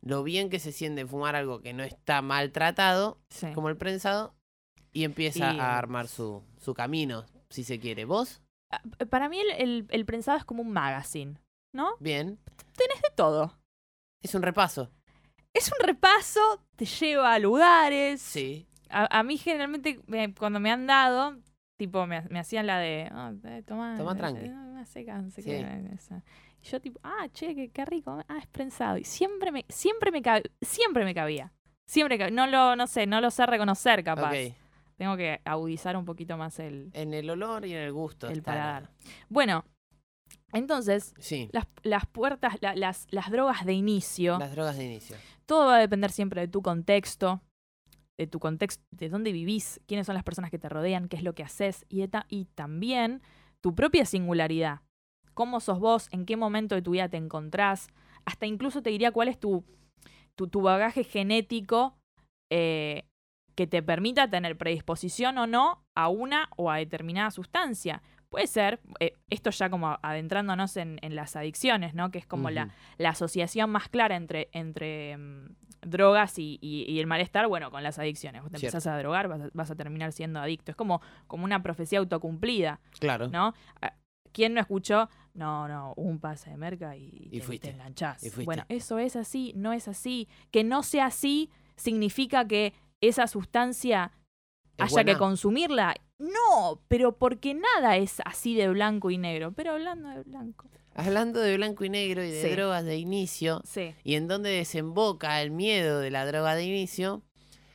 lo 0.00 0.22
bien 0.22 0.48
que 0.48 0.58
se 0.58 0.72
siente 0.72 1.06
fumar 1.06 1.36
algo 1.36 1.60
que 1.60 1.74
no 1.74 1.82
está 1.82 2.22
maltratado, 2.22 3.18
Sí. 3.28 3.52
como 3.52 3.68
el 3.68 3.76
prensado, 3.76 4.34
y 4.92 5.04
empieza 5.04 5.52
Y- 5.52 5.60
a 5.60 5.76
armar 5.76 6.08
su, 6.08 6.42
su 6.58 6.72
camino. 6.74 7.26
si 7.50 7.64
se 7.64 7.78
quiere. 7.80 8.04
¿Vos? 8.06 8.40
Ah, 8.72 8.80
Para 9.10 9.28
mí 9.28 9.40
el, 9.40 9.50
el- 9.50 9.86
el 9.90 10.06
prensado 10.06 10.38
es 10.38 10.44
como 10.44 10.62
un 10.62 10.70
magazine, 10.72 11.34
¿no? 11.74 11.96
Bien. 11.98 12.38
Tenés 12.76 13.02
de 13.02 13.10
todo. 13.14 13.58
Es 14.22 14.34
un 14.36 14.42
repaso. 14.42 14.88
Es 15.52 15.68
un 15.72 15.84
repaso, 15.84 16.62
te 16.76 16.86
lleva 16.86 17.34
a 17.34 17.38
lugares. 17.40 18.22
Sí. 18.22 18.68
A, 18.90 19.18
a 19.20 19.22
mí 19.22 19.36
generalmente 19.38 20.00
me- 20.06 20.34
cuando 20.34 20.60
me 20.60 20.70
han 20.70 20.86
dado, 20.86 21.36
tipo, 21.78 22.06
me, 22.06 22.22
me 22.28 22.38
hacían 22.40 22.66
la 22.66 22.78
de, 22.78 23.02
eh, 23.44 23.62
tomá, 23.66 23.96
Toma 23.96 24.12
eh, 24.12 24.16
tranqui. 24.16 24.44
eh, 24.46 24.48
no 24.50 24.84
sé 24.84 25.04
qué, 25.04 25.12
no 25.12 25.30
sé 25.30 25.42
Sí. 25.42 25.50
qué, 25.50 25.90
esa. 25.94 26.22
Y 26.62 26.66
yo 26.66 26.80
tipo, 26.80 27.00
ah, 27.02 27.26
che, 27.32 27.54
qué, 27.54 27.70
qué 27.70 27.84
rico, 27.84 28.22
ah, 28.28 28.38
es 28.38 28.46
prensado. 28.48 28.98
Y 28.98 29.04
siempre 29.04 29.50
me, 29.52 29.64
siempre 29.68 30.10
me, 30.10 30.22
cab- 30.22 30.50
siempre 30.60 31.04
me 31.04 31.14
cabía. 31.14 31.52
Siempre 31.86 32.18
cab- 32.18 32.32
no 32.32 32.46
lo, 32.46 32.76
no 32.76 32.86
sé, 32.86 33.06
no 33.06 33.20
lo 33.20 33.30
sé 33.30 33.46
reconocer 33.46 34.04
capaz. 34.04 34.32
Tengo 34.96 35.16
que 35.16 35.40
agudizar 35.44 35.96
un 35.96 36.04
poquito 36.04 36.36
más 36.36 36.58
el, 36.58 36.90
En 36.92 37.14
el 37.14 37.30
olor 37.30 37.64
y 37.64 37.72
en 37.72 37.78
el 37.80 37.92
gusto. 37.92 38.28
el 38.28 38.42
paladar. 38.42 38.90
Bueno, 39.30 39.64
entonces, 40.52 41.14
Sí. 41.18 41.48
las, 41.52 41.66
las 41.82 42.06
puertas, 42.06 42.58
la- 42.60 42.74
las, 42.74 43.06
las 43.10 43.30
drogas 43.30 43.64
de 43.64 43.72
inicio, 43.72 44.38
Las 44.38 44.52
drogas 44.52 44.76
de 44.76 44.84
inicio. 44.84 45.16
todo 45.46 45.66
va 45.66 45.76
a 45.76 45.78
depender 45.80 46.10
siempre 46.10 46.42
de 46.42 46.48
tu 46.48 46.60
contexto, 46.62 47.40
de 48.20 48.26
tu 48.26 48.38
contexto, 48.38 48.84
de 48.90 49.08
dónde 49.08 49.32
vivís, 49.32 49.80
quiénes 49.86 50.06
son 50.06 50.14
las 50.14 50.24
personas 50.24 50.50
que 50.50 50.58
te 50.58 50.68
rodean, 50.68 51.08
qué 51.08 51.16
es 51.16 51.22
lo 51.22 51.34
que 51.34 51.42
haces 51.42 51.86
y, 51.88 52.04
y 52.28 52.44
también 52.54 53.22
tu 53.62 53.74
propia 53.74 54.04
singularidad. 54.04 54.82
Cómo 55.32 55.58
sos 55.60 55.80
vos, 55.80 56.08
en 56.12 56.26
qué 56.26 56.36
momento 56.36 56.74
de 56.74 56.82
tu 56.82 56.90
vida 56.90 57.08
te 57.08 57.16
encontrás, 57.16 57.88
hasta 58.26 58.44
incluso 58.44 58.82
te 58.82 58.90
diría 58.90 59.10
cuál 59.10 59.28
es 59.28 59.40
tu, 59.40 59.64
tu, 60.36 60.48
tu 60.48 60.60
bagaje 60.60 61.02
genético 61.02 61.96
eh, 62.52 63.04
que 63.54 63.66
te 63.66 63.82
permita 63.82 64.28
tener 64.28 64.58
predisposición 64.58 65.38
o 65.38 65.46
no 65.46 65.82
a 65.96 66.08
una 66.08 66.50
o 66.58 66.70
a 66.70 66.76
determinada 66.76 67.30
sustancia. 67.30 68.02
Puede 68.30 68.46
ser, 68.46 68.80
eh, 69.00 69.14
esto 69.28 69.50
ya 69.50 69.68
como 69.70 69.98
adentrándonos 70.02 70.76
en, 70.76 70.98
en 71.02 71.14
las 71.16 71.34
adicciones, 71.36 71.94
¿no? 71.94 72.10
Que 72.12 72.18
es 72.18 72.26
como 72.26 72.48
la, 72.50 72.70
la 72.96 73.10
asociación 73.10 73.70
más 73.70 73.88
clara 73.88 74.14
entre, 74.16 74.48
entre 74.52 75.16
mm, 75.16 75.56
drogas 75.82 76.38
y, 76.38 76.58
y- 76.62 76.84
y 76.88 77.00
el 77.00 77.08
malestar, 77.08 77.48
bueno, 77.48 77.70
con 77.72 77.82
las 77.82 77.98
adicciones. 77.98 78.42
Vos 78.42 78.52
te 78.52 78.58
Cierto. 78.58 78.76
empezás 78.76 78.92
a 78.94 78.98
drogar, 78.98 79.26
vas 79.26 79.40
a, 79.40 79.50
vas 79.52 79.70
a 79.72 79.74
terminar 79.74 80.12
siendo 80.12 80.38
adicto. 80.40 80.70
Es 80.70 80.76
como, 80.76 81.02
como 81.26 81.44
una 81.44 81.60
profecía 81.62 81.98
autocumplida, 81.98 82.80
Claro. 83.00 83.28
¿no? 83.28 83.52
Ah, 83.82 83.94
¿Quién 84.32 84.54
no 84.54 84.60
escuchó? 84.60 85.08
No, 85.34 85.66
no, 85.66 85.92
un 85.96 86.20
pase 86.20 86.50
de 86.50 86.56
merca 86.56 86.96
y, 86.96 87.06
Y 87.08 87.30
te- 87.30 87.38
te, 87.40 87.42
fuiste. 87.42 87.70
enganchás. 87.70 88.22
Y 88.22 88.30
fuiste. 88.30 88.44
Bueno, 88.44 88.64
eso 88.68 89.00
es 89.00 89.16
así, 89.16 89.52
no 89.56 89.72
es 89.72 89.88
así. 89.88 90.28
Que 90.52 90.62
no 90.62 90.84
sea 90.84 91.06
así 91.06 91.50
significa 91.74 92.46
que 92.46 92.74
esa 93.00 93.26
sustancia 93.26 94.12
¿Es 94.86 94.96
haya 94.96 95.04
que 95.12 95.18
consumirla. 95.18 95.94
No, 96.18 96.80
pero 96.88 97.16
porque 97.16 97.54
nada 97.54 97.96
es 97.96 98.20
así 98.24 98.54
de 98.54 98.68
blanco 98.68 99.10
y 99.10 99.18
negro. 99.18 99.52
Pero 99.52 99.72
hablando 99.72 100.08
de 100.10 100.22
blanco. 100.22 100.66
Hablando 100.94 101.40
de 101.40 101.56
blanco 101.56 101.84
y 101.84 101.88
negro 101.88 102.22
y 102.24 102.30
de 102.30 102.42
Sí. 102.42 102.48
drogas 102.50 102.84
de 102.84 102.96
inicio, 102.96 103.62
Sí. 103.64 103.94
y 104.04 104.16
en 104.16 104.28
dónde 104.28 104.50
desemboca 104.50 105.40
el 105.40 105.50
miedo 105.50 106.00
de 106.00 106.10
la 106.10 106.26
droga 106.26 106.54
de 106.54 106.64
inicio, 106.64 107.22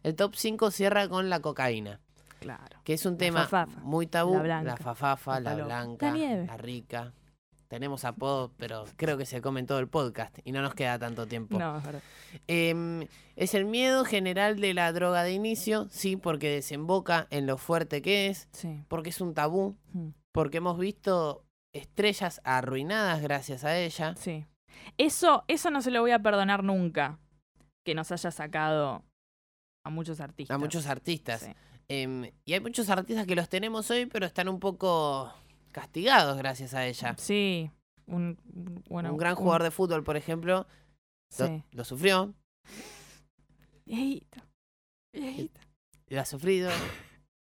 el 0.04 0.16
top 0.16 0.36
5 0.36 0.70
cierra 0.70 1.08
con 1.08 1.30
la 1.30 1.40
cocaína. 1.40 2.02
Claro. 2.40 2.78
Que 2.84 2.94
es 2.94 3.06
un 3.06 3.14
La 3.14 3.18
tema 3.18 3.44
fafafa, 3.48 3.80
muy 3.82 4.06
tabú. 4.06 4.34
la 4.36 4.42
blanca, 4.44 4.78
fafafa, 4.78 5.40
la 5.40 5.56
la, 5.56 5.66
blanca, 5.66 6.08
La 6.08 6.12
nieve. 6.14 6.46
la 6.46 6.58
rica. 6.58 7.14
Tenemos 7.68 8.06
apodos, 8.06 8.52
pero 8.58 8.86
creo 8.96 9.18
que 9.18 9.26
se 9.26 9.42
comen 9.42 9.66
todo 9.66 9.80
el 9.80 9.88
podcast 9.88 10.38
y 10.44 10.52
no 10.52 10.62
nos 10.62 10.76
queda 10.76 11.00
tanto 11.00 11.26
tiempo. 11.26 11.58
No, 11.58 11.78
es 11.80 11.84
verdad. 11.84 12.02
Em, 12.48 13.08
es 13.36 13.54
el 13.56 13.66
miedo 13.66 14.06
general 14.06 14.60
de 14.60 14.74
la 14.74 14.92
droga 14.94 15.24
de 15.24 15.34
inicio, 15.34 15.88
sí, 15.90 16.16
porque 16.16 16.50
desemboca 16.50 17.28
en 17.32 17.48
lo 17.48 17.58
fuerte 17.58 18.02
que 18.02 18.28
es, 18.28 18.48
Sí. 18.52 18.84
porque 18.88 19.10
es 19.10 19.20
un 19.20 19.34
tabú, 19.34 19.76
Mm. 19.94 20.10
porque 20.32 20.58
hemos 20.58 20.78
visto 20.78 21.44
estrellas 21.74 22.40
arruinadas 22.44 23.22
gracias 23.22 23.64
a 23.64 23.78
ella. 23.78 24.16
Sí. 24.16 24.46
Eso, 24.98 25.44
eso 25.48 25.72
no 25.72 25.82
se 25.82 25.92
lo 25.92 26.02
voy 26.02 26.12
a 26.12 26.20
perdonar 26.20 26.64
nunca. 26.64 27.20
Que 27.86 27.96
nos 27.96 28.12
haya 28.12 28.32
sacado 28.32 29.04
a 29.86 29.90
muchos 29.90 30.20
artistas. 30.20 30.54
A 30.56 30.58
muchos 30.58 30.86
artistas. 30.88 31.42
Sí. 31.42 31.52
Em, 31.88 32.32
y 32.46 32.54
hay 32.54 32.60
muchos 32.62 32.90
artistas 32.90 33.28
que 33.28 33.36
los 33.36 33.48
tenemos 33.50 33.92
hoy, 33.92 34.06
pero 34.08 34.26
están 34.26 34.50
un 34.50 34.60
poco 34.60 35.32
castigados 35.76 36.38
gracias 36.38 36.74
a 36.74 36.86
ella. 36.88 37.16
Sí. 37.18 37.70
Un, 38.08 38.38
bueno, 38.88 39.12
un 39.12 39.18
gran 39.18 39.36
jugador 39.36 39.62
de 39.64 39.72
fútbol, 39.72 40.04
por 40.06 40.16
ejemplo, 40.16 40.66
lo, 41.38 41.46
Sí. 41.48 41.64
lo 41.72 41.84
sufrió, 41.84 42.34
Viejito. 43.86 44.40
Viejito. 45.14 45.60
lo 46.08 46.22
ha 46.22 46.26
sufrido. 46.26 46.70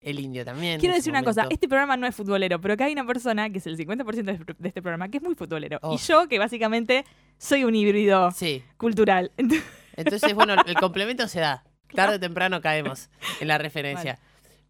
El 0.02 0.20
indio 0.20 0.44
también. 0.46 0.80
Quiero 0.80 0.96
decir 0.96 1.12
una 1.12 1.24
cosa, 1.24 1.46
este 1.52 1.67
programa 1.67 1.96
no 1.98 2.08
es 2.08 2.15
futbolero, 2.15 2.60
pero 2.60 2.74
acá 2.74 2.86
hay 2.86 2.94
una 2.94 3.06
persona 3.06 3.50
que 3.52 3.60
es 3.60 3.67
el 3.67 3.78
50% 3.78 4.24
de 4.24 4.56
de 4.58 4.67
este 4.70 4.82
programa 4.82 5.10
que 5.10 5.17
es 5.17 5.24
muy 5.24 5.36
futbolero. 5.36 5.78
Oh. 5.84 5.94
Y 5.94 5.98
yo, 5.98 6.28
que 6.28 6.39
básicamente 6.39 7.06
soy 7.38 7.65
un 7.65 7.76
híbrido 7.76 8.32
Sí. 8.32 8.63
cultural. 8.78 9.32
Entonces, 9.98 10.34
bueno, 10.34 10.56
el 10.65 10.76
complemento 10.76 11.28
se 11.28 11.41
da. 11.41 11.63
Tarde 11.94 12.15
o 12.15 12.20
temprano 12.20 12.62
caemos 12.62 13.10
en 13.41 13.48
la 13.50 13.58
referencia. 13.58 14.17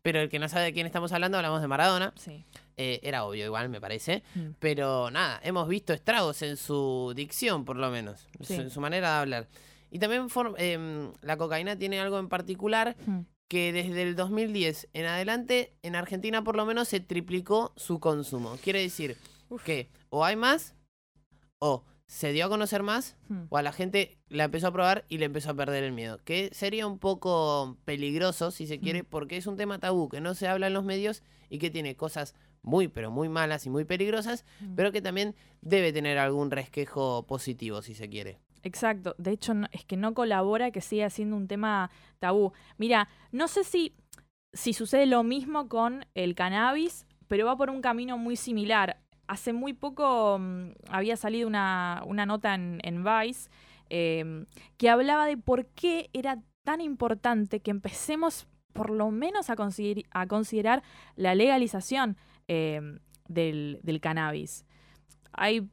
Pero 0.02 0.20
el 0.20 0.30
que 0.30 0.40
no 0.40 0.50
sabe 0.50 0.66
de 0.66 0.74
quién 0.74 0.88
estamos 0.88 1.12
hablando, 1.14 1.38
hablamos 1.38 1.62
de 1.62 1.68
Maradona. 1.68 2.12
Sí. 2.18 2.44
Eh, 2.84 3.00
era 3.04 3.26
obvio 3.26 3.46
igual, 3.46 3.70
me 3.70 3.80
parece. 3.80 4.24
Mm. 4.34 4.50
Pero 4.60 5.12
nada, 5.12 5.40
hemos 5.44 5.68
visto 5.68 5.94
estragos 5.94 6.42
en 6.42 6.58
su 6.58 7.14
dicción, 7.16 7.64
por 7.64 7.76
lo 7.76 7.92
menos. 7.92 8.26
en 8.40 8.46
su- 8.46 8.54
Sí. 8.56 8.60
En 8.60 8.70
su 8.72 8.82
manera 8.82 9.14
de 9.16 9.20
hablar. 9.20 9.48
Y 9.92 10.00
también 10.00 10.28
em, 10.58 11.12
la 11.22 11.38
cocaína 11.38 11.78
tiene 11.78 12.00
algo 12.00 12.18
en 12.18 12.28
particular 12.30 12.96
Mm. 13.06 13.20
que 13.50 13.72
desde 13.74 14.02
el 14.04 14.16
2010 14.16 14.88
en 14.94 15.06
adelante, 15.06 15.74
en 15.84 15.96
Argentina 15.96 16.44
por 16.44 16.56
lo 16.56 16.66
menos 16.66 16.88
se 16.88 17.02
triplicó 17.02 17.74
su 17.76 18.00
consumo. 18.00 18.58
Quiere 18.64 18.80
decir 18.82 19.18
que 19.66 19.90
o 20.10 20.24
hay 20.26 20.36
más, 20.38 20.74
o 21.60 21.84
se 22.08 22.32
dio 22.34 22.46
a 22.46 22.50
conocer 22.50 22.84
más, 22.84 23.16
Mm. 23.30 23.44
o 23.50 23.58
a 23.58 23.62
la 23.62 23.72
gente 23.72 24.18
la 24.28 24.46
empezó 24.46 24.68
a 24.68 24.72
probar 24.74 25.06
y 25.08 25.18
le 25.18 25.26
empezó 25.26 25.52
a 25.52 25.54
perder 25.54 25.84
el 25.84 25.92
miedo. 25.92 26.20
Que 26.26 26.50
sería 26.54 26.88
un 26.88 26.98
poco 27.00 27.78
peligroso, 27.86 28.52
si 28.52 28.68
se 28.68 28.80
quiere, 28.80 29.04
Mm. 29.04 29.06
porque 29.10 29.38
es 29.38 29.46
un 29.48 29.56
tema 29.58 29.78
tabú 29.80 30.10
que 30.10 30.20
no 30.22 30.34
se 30.36 30.48
habla 30.48 30.68
en 30.68 30.74
los 30.74 30.84
medios 30.84 31.22
y 31.50 31.60
que 31.60 31.70
tiene 31.70 31.96
cosas 31.96 32.34
muy, 32.64 32.88
pero 32.88 33.12
muy 33.12 33.30
malas 33.30 33.66
y 33.66 33.70
muy 33.70 33.86
peligrosas, 33.86 34.46
Mm. 34.60 34.76
pero 34.76 34.92
que 34.92 35.02
también 35.02 35.36
debe 35.62 35.92
tener 35.94 36.18
algún 36.18 36.52
resquejo 36.52 37.26
positivo, 37.26 37.82
si 37.82 37.96
se 37.96 38.10
quiere. 38.10 38.40
Exacto. 38.64 39.16
De 39.18 39.32
hecho, 39.32 39.54
no- 39.54 39.68
es 39.72 39.84
que 39.86 39.98
no 39.98 40.14
colabora 40.14 40.72
que 40.72 40.82
siga 40.82 41.10
siendo 41.10 41.36
un 41.36 41.48
tema 41.48 41.90
tabú. 42.20 42.54
Mira, 42.78 43.10
no 43.32 43.48
sé 43.48 43.64
si, 43.64 43.94
si 44.54 44.74
sucede 44.74 45.06
lo 45.08 45.24
mismo 45.24 45.68
con 45.68 46.06
el 46.14 46.36
cannabis, 46.36 47.08
pero 47.28 47.46
va 47.48 47.58
por 47.58 47.70
un 47.72 47.82
camino 47.82 48.18
muy 48.20 48.36
similar. 48.36 49.00
Hace 49.28 49.54
muy 49.54 49.74
poco 49.74 50.38
mm, 50.40 50.72
había 50.90 51.16
salido 51.18 51.48
una, 51.48 52.04
una 52.06 52.26
nota 52.28 52.54
en, 52.54 52.80
en 52.84 53.04
Vice 53.04 53.50
em, 53.90 54.46
que 54.78 54.90
hablaba 54.90 55.26
de 55.26 55.38
por 55.38 55.66
qué 55.68 56.10
era 56.14 56.40
tan 56.64 56.82
importante 56.82 57.62
que 57.62 57.72
empecemos 57.72 58.46
por 58.74 58.90
lo 58.92 59.10
menos 59.10 59.50
a, 59.50 59.56
consider- 59.56 60.06
a 60.12 60.28
considerar 60.28 60.84
la 61.16 61.34
legalización 61.34 62.16
em, 62.52 63.00
del, 63.30 63.80
del 63.82 64.02
cannabis. 64.02 64.66
Hay, 65.32 65.70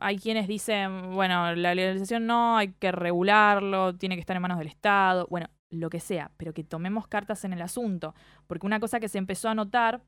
hay 0.00 0.18
quienes 0.18 0.46
dicen, 0.46 1.14
bueno, 1.14 1.54
la 1.54 1.74
legalización 1.74 2.26
no, 2.26 2.58
hay 2.58 2.72
que 2.72 2.92
regularlo, 2.92 3.96
tiene 3.96 4.14
que 4.16 4.20
estar 4.20 4.36
en 4.36 4.42
manos 4.42 4.58
del 4.58 4.68
Estado, 4.68 5.26
bueno, 5.30 5.46
lo 5.70 5.88
que 5.88 6.00
sea, 6.00 6.30
pero 6.36 6.52
que 6.52 6.62
tomemos 6.62 7.06
cartas 7.06 7.44
en 7.46 7.54
el 7.54 7.62
asunto, 7.62 8.14
porque 8.46 8.66
una 8.66 8.80
cosa 8.80 9.00
que 9.00 9.08
se 9.08 9.16
empezó 9.16 9.48
a 9.48 9.54
notar, 9.54 10.02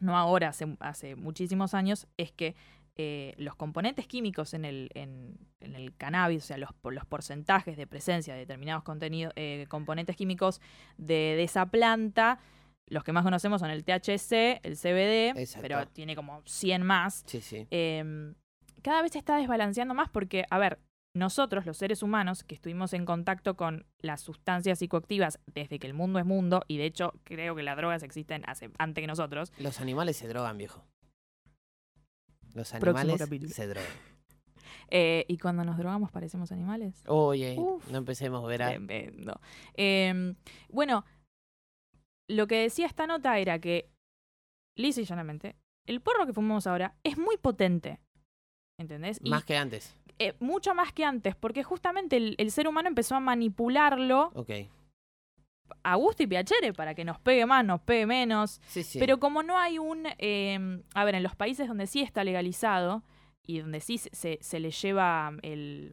no 0.00 0.16
ahora, 0.16 0.48
hace, 0.48 0.76
hace 0.80 1.14
muchísimos 1.14 1.74
años, 1.74 2.06
es 2.16 2.32
que 2.32 2.56
eh, 2.96 3.34
los 3.36 3.54
componentes 3.54 4.06
químicos 4.06 4.54
en 4.54 4.64
el, 4.64 4.88
en, 4.94 5.36
el 5.60 5.94
cannabis, 5.94 6.44
o 6.44 6.46
sea, 6.46 6.56
los, 6.56 6.70
los 6.84 7.04
porcentajes 7.04 7.76
de 7.76 7.86
presencia 7.86 8.32
de 8.32 8.40
determinados 8.40 8.82
contenidos, 8.82 9.34
eh, 9.36 9.66
componentes 9.68 10.16
químicos 10.16 10.62
de, 10.96 11.34
de 11.36 11.42
esa 11.42 11.66
planta, 11.66 12.38
los 12.88 13.04
que 13.04 13.12
más 13.12 13.24
conocemos 13.24 13.60
son 13.60 13.70
el 13.70 13.84
THC, 13.84 14.60
el 14.62 14.76
CBD, 14.76 15.38
Exacto. 15.38 15.62
pero 15.62 15.86
tiene 15.88 16.14
como 16.16 16.42
100 16.44 16.82
más. 16.82 17.22
Sí, 17.26 17.40
sí. 17.40 17.66
Em, 17.70 18.34
cada 18.82 19.02
vez 19.02 19.12
se 19.12 19.18
está 19.18 19.36
desbalanceando 19.36 19.94
más 19.94 20.10
porque, 20.10 20.44
a 20.50 20.58
ver, 20.58 20.78
nosotros, 21.14 21.66
los 21.66 21.76
seres 21.76 22.02
humanos, 22.02 22.42
que 22.42 22.54
estuvimos 22.54 22.94
en 22.94 23.04
contacto 23.04 23.54
con 23.54 23.84
las 24.00 24.22
sustancias 24.22 24.78
psicoactivas 24.78 25.40
desde 25.46 25.78
que 25.78 25.86
el 25.86 25.94
mundo 25.94 26.18
es 26.18 26.24
mundo, 26.24 26.62
y 26.68 26.78
de 26.78 26.86
hecho 26.86 27.12
creo 27.24 27.54
que 27.54 27.62
las 27.62 27.76
drogas 27.76 28.02
existen 28.02 28.42
hace, 28.46 28.70
antes 28.78 29.02
que 29.02 29.06
nosotros, 29.06 29.52
Los 29.58 29.80
animales 29.80 30.16
se 30.16 30.26
drogan, 30.26 30.56
viejo. 30.56 30.84
Los 32.54 32.74
animales 32.74 33.20
se 33.54 33.66
drogan. 33.66 33.90
eh, 34.88 35.24
y 35.28 35.38
cuando 35.38 35.64
nos 35.64 35.76
drogamos 35.76 36.10
parecemos 36.10 36.50
animales. 36.50 37.02
Oye, 37.06 37.56
Uf. 37.58 37.90
no 37.90 37.98
empecemos, 37.98 38.46
verá. 38.46 38.68
Tremendo. 38.68 39.38
Em, 39.74 40.34
bueno, 40.70 41.04
lo 42.28 42.46
que 42.46 42.56
decía 42.56 42.86
esta 42.86 43.06
nota 43.06 43.38
era 43.38 43.58
que, 43.58 43.90
lisa 44.76 45.00
y 45.00 45.04
llanamente, 45.04 45.56
el 45.86 46.00
porro 46.00 46.26
que 46.26 46.32
fumamos 46.32 46.66
ahora 46.66 46.94
es 47.02 47.18
muy 47.18 47.36
potente. 47.36 48.00
¿Entendés? 48.78 49.20
Y, 49.22 49.30
Más 49.30 49.44
que 49.44 49.56
antes. 49.56 49.94
eh, 50.18 50.34
mucho 50.40 50.74
más 50.74 50.92
que 50.92 51.04
antes, 51.04 51.36
porque 51.36 51.62
justamente 51.62 52.16
el, 52.16 52.34
el 52.38 52.50
ser 52.50 52.66
humano 52.68 52.88
empezó 52.88 53.14
a 53.16 53.20
manipularlo 53.20 54.30
Ok. 54.34 54.50
a 55.84 55.94
gusto 55.96 56.22
y 56.22 56.26
piacere 56.26 56.72
para 56.72 56.94
que 56.94 57.04
nos 57.04 57.18
pegue 57.20 57.46
más, 57.46 57.64
nos 57.64 57.80
pegue 57.80 58.06
menos. 58.06 58.60
Sí, 58.66 58.82
sí. 58.82 58.98
Pero 58.98 59.18
como 59.20 59.42
no 59.42 59.58
hay 59.58 59.78
un... 59.78 60.06
eh, 60.18 60.82
a 60.94 61.04
ver, 61.04 61.14
en 61.16 61.22
los 61.22 61.36
países 61.36 61.68
donde 61.68 61.86
sí 61.86 62.00
está 62.02 62.24
legalizado 62.24 63.02
y 63.44 63.58
donde 63.58 63.80
sí 63.80 63.98
se- 63.98 64.38
se 64.40 64.60
le 64.60 64.70
lleva 64.70 65.32
el... 65.42 65.92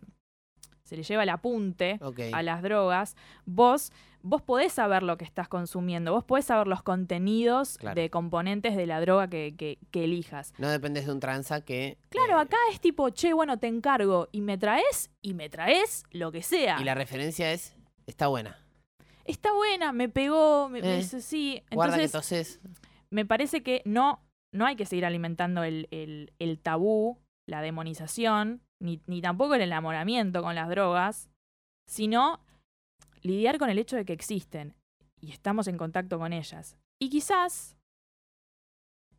Se 0.89 0.97
le 0.97 1.03
lleva 1.03 1.21
el 1.21 1.29
apunte 1.29 1.99
a 2.33 2.41
las 2.41 2.63
drogas, 2.63 3.15
vos, 3.45 3.91
vos 4.23 4.41
podés 4.41 4.73
saber 4.73 5.03
lo 5.03 5.17
que 5.19 5.23
estás 5.23 5.47
consumiendo, 5.47 6.11
vos 6.13 6.23
podés 6.23 6.45
saber 6.45 6.65
los 6.65 6.81
contenidos 6.81 7.77
Claro. 7.77 7.93
de 8.01 8.09
componentes 8.09 8.75
de 8.75 8.87
la 8.87 8.99
droga 8.99 9.27
que, 9.29 9.53
que- 9.55 9.77
que 9.91 10.05
elijas. 10.05 10.51
No 10.57 10.67
dependes 10.67 11.05
de 11.05 11.11
un 11.11 11.19
tranza 11.19 11.61
que... 11.63 11.99
Claro, 12.09 12.39
acá 12.39 12.57
es 12.71 12.81
tipo, 12.81 13.11
che, 13.11 13.33
bueno, 13.33 13.59
te 13.59 13.67
encargo 13.67 14.29
y 14.31 14.41
me 14.41 14.57
traes 14.57 15.11
y 15.21 15.35
me 15.35 15.47
traes 15.47 16.05
lo 16.09 16.31
que 16.31 16.41
sea. 16.41 16.81
Y 16.81 16.83
la 16.85 16.95
referencia 16.95 17.51
es... 17.53 17.75
Está 18.07 18.25
buena. 18.25 18.57
Está 19.25 19.53
buena, 19.53 19.91
me 19.91 20.09
pegó, 20.09 20.69
me, 20.69 20.81
me 20.81 20.95
Eh, 20.95 20.99
hizo- 21.01 21.19
sí. 21.21 21.61
Guarda 21.71 21.97
que 21.97 22.05
Entonces, 22.05 22.59
me 23.11 23.27
parece 23.27 23.61
que 23.61 23.83
no, 23.85 24.23
no 24.51 24.65
hay 24.65 24.75
que 24.75 24.87
seguir 24.87 25.05
alimentando 25.05 25.61
el, 25.63 25.87
el- 25.91 26.33
el 26.39 26.57
tabú, 26.57 27.19
la 27.47 27.61
demonización, 27.61 28.61
ni, 28.81 29.01
ni 29.07 29.21
tampoco 29.21 29.55
el 29.55 29.61
enamoramiento 29.61 30.41
con 30.41 30.55
las 30.55 30.69
drogas, 30.69 31.29
sino 31.87 32.39
lidiar 33.21 33.57
con 33.57 33.69
el 33.69 33.79
hecho 33.79 33.95
de 33.95 34.05
que 34.05 34.13
existen 34.13 34.73
y 35.21 35.31
estamos 35.31 35.67
en 35.67 35.77
contacto 35.77 36.17
con 36.19 36.31
ellas. 36.33 36.77
Y 37.01 37.09
quizás, 37.09 37.75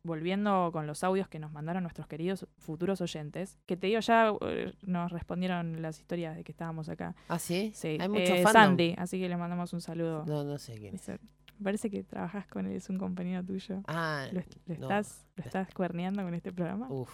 volviendo 0.03 0.71
con 0.73 0.87
los 0.87 1.03
audios 1.03 1.27
que 1.27 1.37
nos 1.39 1.51
mandaron 1.51 1.83
nuestros 1.83 2.07
queridos 2.07 2.47
futuros 2.57 3.01
oyentes, 3.01 3.59
que 3.67 3.77
te 3.77 3.87
digo, 3.87 3.99
ya 3.99 4.33
eh, 4.41 4.73
nos 4.81 5.11
respondieron 5.11 5.81
las 5.81 5.99
historias 5.99 6.35
de 6.35 6.43
que 6.43 6.51
estábamos 6.51 6.89
acá. 6.89 7.15
¿Ah, 7.27 7.37
sí? 7.37 7.71
Sí, 7.75 7.97
Hay 7.99 8.09
mucho 8.09 8.33
eh. 8.33 8.43
Sandy, 8.47 8.95
así 8.97 9.19
que 9.19 9.29
le 9.29 9.37
mandamos 9.37 9.73
un 9.73 9.81
saludo. 9.81 10.25
No, 10.25 10.43
no 10.43 10.57
sé 10.57 10.75
quién. 10.77 10.91
Dice, 10.93 11.19
Parece 11.63 11.91
que 11.91 12.03
trabajas 12.03 12.47
con 12.47 12.65
él, 12.65 12.75
es 12.77 12.89
un 12.89 12.97
compañero 12.97 13.43
tuyo. 13.45 13.83
Ah, 13.87 14.25
¿Lo, 14.31 14.39
est- 14.39 14.55
lo 14.65 14.73
no. 14.75 14.81
estás, 14.81 15.27
¿Lo 15.35 15.43
estás 15.43 15.71
cuerneando 15.75 16.23
con 16.23 16.33
este 16.33 16.51
programa? 16.51 16.87
Uf, 16.89 17.11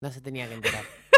no 0.00 0.12
se 0.12 0.20
tenía 0.20 0.46
que 0.48 0.54
enterar. 0.54 0.84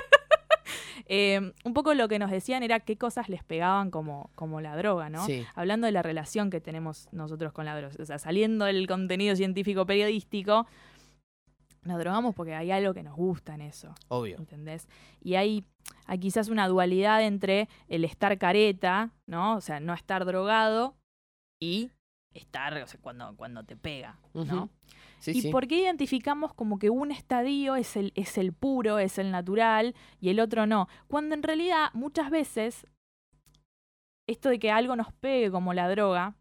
Eh, 1.06 1.52
un 1.64 1.74
poco 1.74 1.94
lo 1.94 2.08
que 2.08 2.18
nos 2.18 2.30
decían 2.30 2.62
era 2.62 2.80
qué 2.80 2.96
cosas 2.96 3.28
les 3.28 3.44
pegaban 3.44 3.90
como, 3.90 4.30
como 4.34 4.60
la 4.60 4.76
droga, 4.76 5.10
¿no? 5.10 5.24
Sí. 5.26 5.44
Hablando 5.54 5.86
de 5.86 5.92
la 5.92 6.02
relación 6.02 6.50
que 6.50 6.60
tenemos 6.60 7.08
nosotros 7.12 7.52
con 7.52 7.64
la 7.64 7.76
droga. 7.76 7.94
O 8.00 8.04
sea, 8.04 8.18
saliendo 8.18 8.64
del 8.64 8.86
contenido 8.86 9.36
científico 9.36 9.86
periodístico, 9.86 10.66
nos 11.84 11.98
drogamos 11.98 12.34
porque 12.34 12.54
hay 12.54 12.70
algo 12.70 12.94
que 12.94 13.02
nos 13.02 13.16
gusta 13.16 13.54
en 13.54 13.62
eso. 13.62 13.94
Obvio. 14.08 14.36
¿Entendés? 14.38 14.88
Y 15.20 15.34
hay, 15.34 15.64
hay 16.06 16.18
quizás 16.18 16.48
una 16.48 16.68
dualidad 16.68 17.22
entre 17.24 17.68
el 17.88 18.04
estar 18.04 18.38
careta, 18.38 19.10
¿no? 19.26 19.56
O 19.56 19.60
sea, 19.60 19.80
no 19.80 19.92
estar 19.92 20.24
drogado 20.24 20.94
y 21.60 21.90
estar 22.34 22.74
o 22.74 22.86
sea, 22.86 23.00
cuando, 23.00 23.34
cuando 23.36 23.64
te 23.64 23.76
pega, 23.76 24.18
¿no? 24.34 24.70
Sí, 25.18 25.32
¿Y 25.32 25.42
sí. 25.42 25.50
por 25.50 25.68
qué 25.68 25.76
identificamos 25.76 26.52
como 26.52 26.78
que 26.78 26.90
un 26.90 27.12
estadio 27.12 27.76
es 27.76 27.96
el, 27.96 28.12
es 28.16 28.38
el 28.38 28.52
puro, 28.52 28.98
es 28.98 29.18
el 29.18 29.30
natural 29.30 29.94
y 30.20 30.30
el 30.30 30.40
otro 30.40 30.66
no? 30.66 30.88
Cuando 31.06 31.34
en 31.34 31.42
realidad 31.42 31.90
muchas 31.92 32.30
veces 32.30 32.86
esto 34.26 34.48
de 34.48 34.58
que 34.58 34.70
algo 34.70 34.96
nos 34.96 35.12
pegue 35.12 35.50
como 35.50 35.74
la 35.74 35.88
droga, 35.88 36.34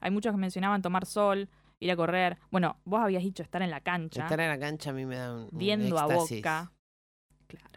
hay 0.00 0.10
muchos 0.10 0.32
que 0.32 0.38
mencionaban 0.38 0.82
tomar 0.82 1.06
sol, 1.06 1.48
ir 1.78 1.90
a 1.90 1.96
correr. 1.96 2.38
Bueno, 2.50 2.76
vos 2.84 3.00
habías 3.00 3.22
dicho 3.22 3.42
estar 3.42 3.62
en 3.62 3.70
la 3.70 3.80
cancha, 3.80 4.22
Estar 4.22 4.40
en 4.40 4.48
la 4.48 4.58
cancha 4.58 4.90
a 4.90 4.92
mí 4.92 5.04
me 5.04 5.16
da 5.16 5.32
un, 5.32 5.48
un 5.52 5.58
viendo 5.58 5.98
a 5.98 6.06
boca. 6.06 6.72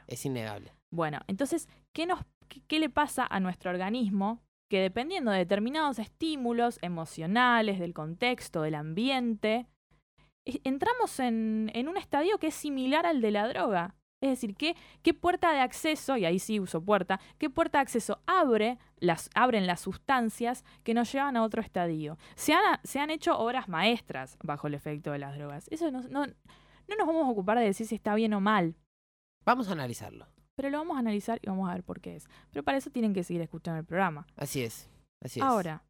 Es 0.07 0.25
innegable. 0.25 0.71
Bueno, 0.91 1.19
entonces, 1.27 1.67
¿qué, 1.93 2.05
nos, 2.05 2.21
qué, 2.47 2.61
qué 2.67 2.79
le 2.79 2.89
pasa 2.89 3.27
a 3.29 3.39
nuestro 3.39 3.71
organismo? 3.71 4.41
Que 4.69 4.80
dependiendo 4.82 5.32
de 5.32 5.39
determinados 5.39 5.99
estímulos 5.99 6.80
emocionales, 6.82 7.80
del 7.80 7.93
contexto, 7.93 8.62
del 8.62 8.75
ambiente, 8.75 9.67
e- 10.45 10.60
entramos 10.63 11.19
en, 11.19 11.71
en 11.73 11.88
un 11.88 11.97
estadio 11.97 12.39
que 12.39 12.47
es 12.47 12.56
similar 12.56 13.06
al 13.06 13.21
de 13.21 13.32
la 13.32 13.47
droga. 13.47 13.95
Es 14.23 14.30
decir, 14.30 14.56
¿qué, 14.56 14.75
qué 15.04 15.13
puerta 15.13 15.51
de 15.51 15.60
acceso, 15.60 16.17
y 16.17 16.25
ahí 16.25 16.39
sí 16.39 16.60
uso 16.60 16.84
puerta, 16.84 17.19
qué 17.38 17.49
puerta 17.49 17.78
de 17.78 17.84
acceso 17.84 18.21
abre 18.25 18.80
las, 18.97 19.30
abren 19.36 19.67
las 19.67 19.82
sustancias 19.82 20.63
que 20.84 20.95
nos 20.95 21.12
llevan 21.12 21.38
a 21.38 21.43
otro 21.43 21.62
estadio? 21.62 22.17
Se 22.36 22.54
han, 22.54 22.80
se 22.84 22.99
han 22.99 23.12
hecho 23.12 23.38
obras 23.38 23.67
maestras 23.67 24.38
bajo 24.41 24.65
el 24.67 24.73
efecto 24.73 25.12
de 25.12 25.19
las 25.19 25.36
drogas. 25.36 25.67
Eso 25.69 25.91
no, 25.91 26.01
no, 26.04 26.25
no 26.25 26.95
nos 26.97 27.06
vamos 27.06 27.28
a 27.28 27.30
ocupar 27.30 27.60
de 27.60 27.65
decir 27.65 27.86
si 27.86 27.93
está 27.93 28.15
bien 28.15 28.34
o 28.34 28.39
mal. 28.39 28.75
Vamos 29.45 29.69
a 29.69 29.73
analizarlo. 29.73 30.25
Pero 30.55 30.69
lo 30.69 30.77
vamos 30.77 30.95
a 30.95 30.99
analizar 30.99 31.39
y 31.41 31.47
vamos 31.47 31.69
a 31.69 31.73
ver 31.73 31.83
por 31.83 31.99
qué 31.99 32.15
es. 32.15 32.27
Pero 32.51 32.63
para 32.63 32.77
eso 32.77 32.89
tienen 32.89 33.13
que 33.13 33.23
seguir 33.23 33.41
escuchando 33.41 33.79
el 33.79 33.85
programa. 33.85 34.25
Así 34.37 34.61
es. 34.63 34.89
Así 35.23 35.39
es. 35.39 35.45
Ahora, 35.45 35.83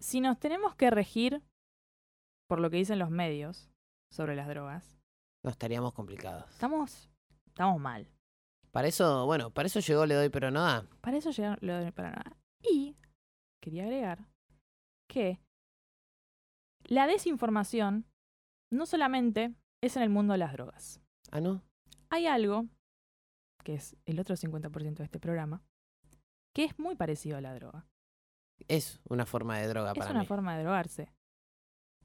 si 0.00 0.20
nos 0.20 0.38
tenemos 0.38 0.74
que 0.74 0.90
regir 0.90 1.42
por 2.48 2.60
lo 2.60 2.70
que 2.70 2.76
dicen 2.78 2.98
los 2.98 3.10
medios 3.10 3.68
sobre 4.12 4.36
las 4.36 4.48
drogas, 4.48 4.96
No 5.44 5.50
estaríamos 5.50 5.92
complicados. 5.92 6.50
estamos, 6.50 7.10
estamos 7.46 7.80
mal. 7.80 8.06
Para 8.70 8.88
eso, 8.88 9.26
bueno, 9.26 9.50
para 9.50 9.66
eso 9.66 9.80
llegó 9.80 10.04
Le 10.06 10.14
Doy 10.14 10.30
Pero 10.30 10.50
No 10.50 10.62
Da. 10.62 10.86
Para 11.00 11.16
eso 11.16 11.30
llegaron 11.30 11.58
lo 11.60 11.74
de 11.76 11.92
para 11.92 12.10
nada. 12.10 12.36
Y 12.62 12.96
quería 13.62 13.84
agregar 13.84 14.26
que 15.08 15.38
la 16.86 17.06
desinformación 17.06 18.06
no 18.72 18.86
solamente 18.86 19.54
es 19.82 19.96
en 19.96 20.02
el 20.02 20.10
mundo 20.10 20.32
de 20.32 20.38
las 20.38 20.52
drogas. 20.52 21.00
Ah, 21.30 21.40
¿no? 21.40 21.62
Hay 22.10 22.26
algo, 22.26 22.66
que 23.64 23.74
es 23.74 23.96
el 24.06 24.20
otro 24.20 24.36
50% 24.36 24.94
de 24.94 25.04
este 25.04 25.18
programa, 25.18 25.62
que 26.54 26.64
es 26.64 26.78
muy 26.78 26.94
parecido 26.94 27.36
a 27.36 27.40
la 27.40 27.54
droga. 27.54 27.86
Es 28.68 29.00
una 29.08 29.26
forma 29.26 29.58
de 29.58 29.66
droga 29.66 29.90
Es 29.92 29.98
para 29.98 30.10
una 30.12 30.20
mí. 30.20 30.26
forma 30.26 30.56
de 30.56 30.62
drogarse. 30.62 31.10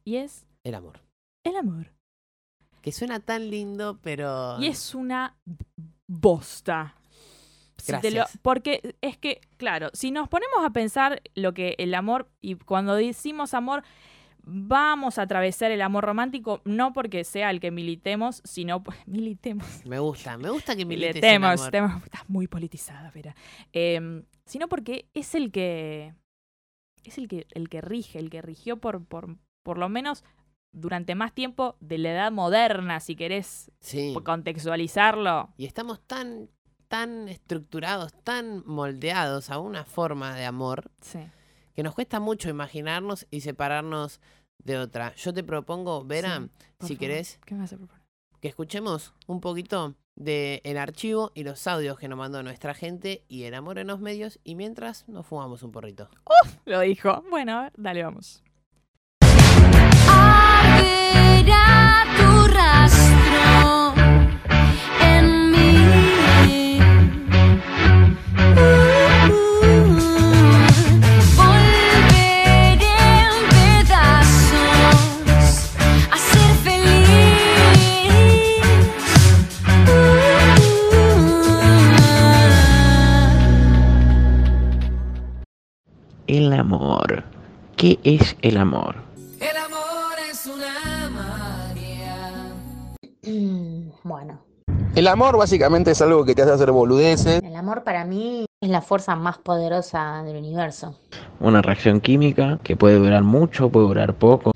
Y 0.03 0.15
es 0.15 0.47
El 0.63 0.73
amor. 0.73 1.01
el 1.43 1.55
amor. 1.55 1.93
Que 2.81 2.91
suena 2.91 3.19
tan 3.19 3.49
lindo, 3.51 3.99
pero... 4.01 4.57
Y 4.59 4.67
es 4.67 4.95
una 4.95 5.37
bosta. 6.07 6.95
Si 7.77 7.91
lo- 8.11 8.25
porque 8.41 8.95
es 9.01 9.17
que, 9.17 9.41
claro, 9.57 9.89
si 9.93 10.11
nos 10.11 10.27
ponemos 10.27 10.65
a 10.65 10.71
pensar 10.71 11.21
lo 11.35 11.53
que 11.53 11.75
el 11.77 11.93
amor, 11.93 12.29
y 12.41 12.55
cuando 12.55 12.95
decimos 12.95 13.53
amor, 13.53 13.83
vamos 14.43 15.17
a 15.17 15.23
atravesar 15.23 15.71
el 15.71 15.81
amor 15.81 16.03
romántico, 16.05 16.61
no 16.65 16.93
porque 16.93 17.23
sea 17.23 17.49
el 17.51 17.59
que 17.59 17.71
militemos, 17.71 18.41
sino 18.45 18.83
militemos. 19.05 19.85
Me 19.85 19.99
gusta, 19.99 20.37
me 20.37 20.49
gusta 20.49 20.75
que 20.75 20.85
milites 20.85 21.15
Militemos, 21.15 21.61
amor. 21.73 22.01
estás 22.03 22.29
muy 22.29 22.47
politizada, 22.47 23.11
Vera. 23.11 23.35
Em, 23.73 24.23
sino 24.45 24.67
porque 24.67 25.09
es 25.13 25.35
el 25.35 25.51
que 25.51 26.13
es 27.03 27.17
el 27.17 27.27
que 27.27 27.47
el 27.51 27.69
que 27.69 27.81
rige, 27.81 28.19
el 28.19 28.29
que 28.29 28.41
rigió 28.41 28.77
por, 28.77 29.05
por, 29.05 29.37
por 29.63 29.77
lo 29.77 29.87
menos 29.89 30.23
durante 30.71 31.15
más 31.15 31.33
tiempo 31.33 31.75
de 31.79 31.97
la 31.97 32.11
edad 32.11 32.31
moderna, 32.31 32.99
si 32.99 33.15
querés 33.15 33.71
Sí. 33.79 34.13
contextualizarlo. 34.23 35.49
Y 35.57 35.65
estamos 35.65 36.01
tan, 36.05 36.49
tan 36.87 37.27
estructurados, 37.29 38.13
tan 38.23 38.63
moldeados 38.67 39.49
a 39.49 39.59
una 39.59 39.85
forma 39.85 40.35
de 40.35 40.45
amor 40.45 40.91
Sí. 41.01 41.19
Que 41.79 41.83
nos 41.83 41.95
cuesta 41.95 42.19
mucho 42.19 42.49
imaginarnos 42.49 43.25
y 43.31 43.39
separarnos 43.39 44.19
de 44.61 44.77
otra. 44.77 45.15
Yo 45.15 45.33
te 45.33 45.45
propongo, 45.45 46.03
Vera, 46.03 46.39
Sí, 46.39 46.49
si 46.81 46.95
favor. 46.95 46.97
querés, 46.99 47.39
¿Qué 47.45 47.55
me 47.55 47.61
vas 47.61 47.71
a 47.71 47.77
proponer? 47.77 48.03
que 48.41 48.49
escuchemos 48.49 49.13
un 49.27 49.39
poquito 49.39 49.95
del 50.17 50.59
el 50.65 50.77
archivo 50.77 51.31
y 51.35 51.43
los 51.45 51.65
audios 51.67 51.97
que 51.97 52.09
nos 52.09 52.17
mandó 52.19 52.43
nuestra 52.43 52.73
gente 52.73 53.23
y 53.29 53.43
el 53.43 53.53
amor 53.53 53.79
en 53.79 53.87
los 53.87 54.01
medios 54.01 54.39
y 54.43 54.55
mientras 54.55 55.07
nos 55.07 55.25
fumamos 55.25 55.63
un 55.63 55.71
porrito. 55.71 56.09
Lo 56.65 56.81
dijo. 56.81 57.23
Bueno, 57.29 57.57
a 57.59 57.61
ver, 57.61 57.71
dale, 57.77 58.03
vamos. 58.03 58.43
Arderá 60.09 62.03
tu 62.17 62.47
El 86.29 86.53
amor. 86.53 87.23
¿Qué 87.75 87.97
es 88.03 88.37
el 88.43 88.57
amor? 88.57 88.97
El 89.39 89.57
amor 89.57 90.13
es 90.29 90.45
una 90.45 91.09
magia. 91.09 92.53
Bueno, 94.03 94.39
El 94.95 95.07
amor 95.07 95.37
básicamente 95.39 95.89
es 95.89 96.01
algo 96.03 96.23
que 96.25 96.35
te 96.35 96.43
hace 96.43 96.51
hacer 96.51 96.71
boludeces. 96.71 97.41
el 97.41 97.55
amor 97.55 97.83
para 97.83 98.05
mí 98.05 98.45
es 98.61 98.69
la 98.69 98.81
fuerza 98.83 99.15
más 99.15 99.39
poderosa 99.39 100.21
del 100.21 100.37
universo. 100.37 100.99
Una 101.39 101.63
reacción 101.63 101.99
química 101.99 102.59
que 102.63 102.75
puede 102.77 102.99
durar 102.99 103.23
mucho, 103.23 103.69
puede 103.71 103.87
durar 103.87 104.13
poco. 104.13 104.51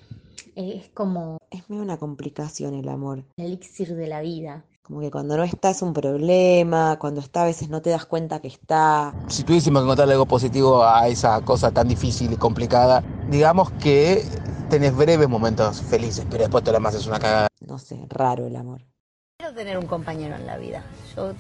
Es 0.56 0.92
como 0.94 1.40
Es 1.50 1.68
medio 1.72 1.82
una 1.82 1.98
complicación 1.98 2.76
el 2.76 2.88
amor. 2.88 3.24
el 3.38 3.46
elixir 3.48 3.96
de 3.96 4.06
la 4.06 4.22
vida. 4.22 4.64
Como 4.84 5.00
que 5.00 5.10
cuando 5.10 5.38
no 5.38 5.44
está 5.44 5.70
es 5.70 5.82
un 5.82 5.94
problema, 5.94 6.98
cuando 7.00 7.22
está 7.22 7.44
a 7.44 7.46
veces 7.46 7.70
no 7.70 7.82
te 7.82 7.90
das 7.90 8.06
cuenta 8.06 8.42
que 8.42 8.50
está. 8.50 9.14
Si 9.28 9.46
tuviésemos 9.46 9.82
que 9.82 9.86
encontrarle 9.86 10.14
algo 10.14 10.26
positivo 10.26 10.84
a 10.84 11.08
esa 11.08 11.40
cosa 11.42 11.72
tan 11.72 11.88
difícil 11.88 12.34
y 12.34 12.36
complicada 12.36 13.02
digamos 13.30 13.72
que 13.72 14.24
tenés 14.70 14.94
breves 14.94 15.30
momentos 15.30 15.82
felices, 15.82 16.26
pero 16.30 16.44
después 16.44 16.66
todo 16.66 16.74
lo 16.74 16.80
demás 16.80 16.96
es 16.96 17.08
una 17.08 17.18
cagada. 17.18 17.48
No 17.66 17.78
sé, 17.78 18.06
raro 18.10 18.46
el 18.46 18.58
amor. 18.58 18.82
Quiero 19.38 19.56
tener 19.56 19.78
un 19.78 19.86
compañero 19.86 20.36
en 20.36 20.46
la 20.46 20.58
vida. 20.58 20.84
Yo 21.16 21.34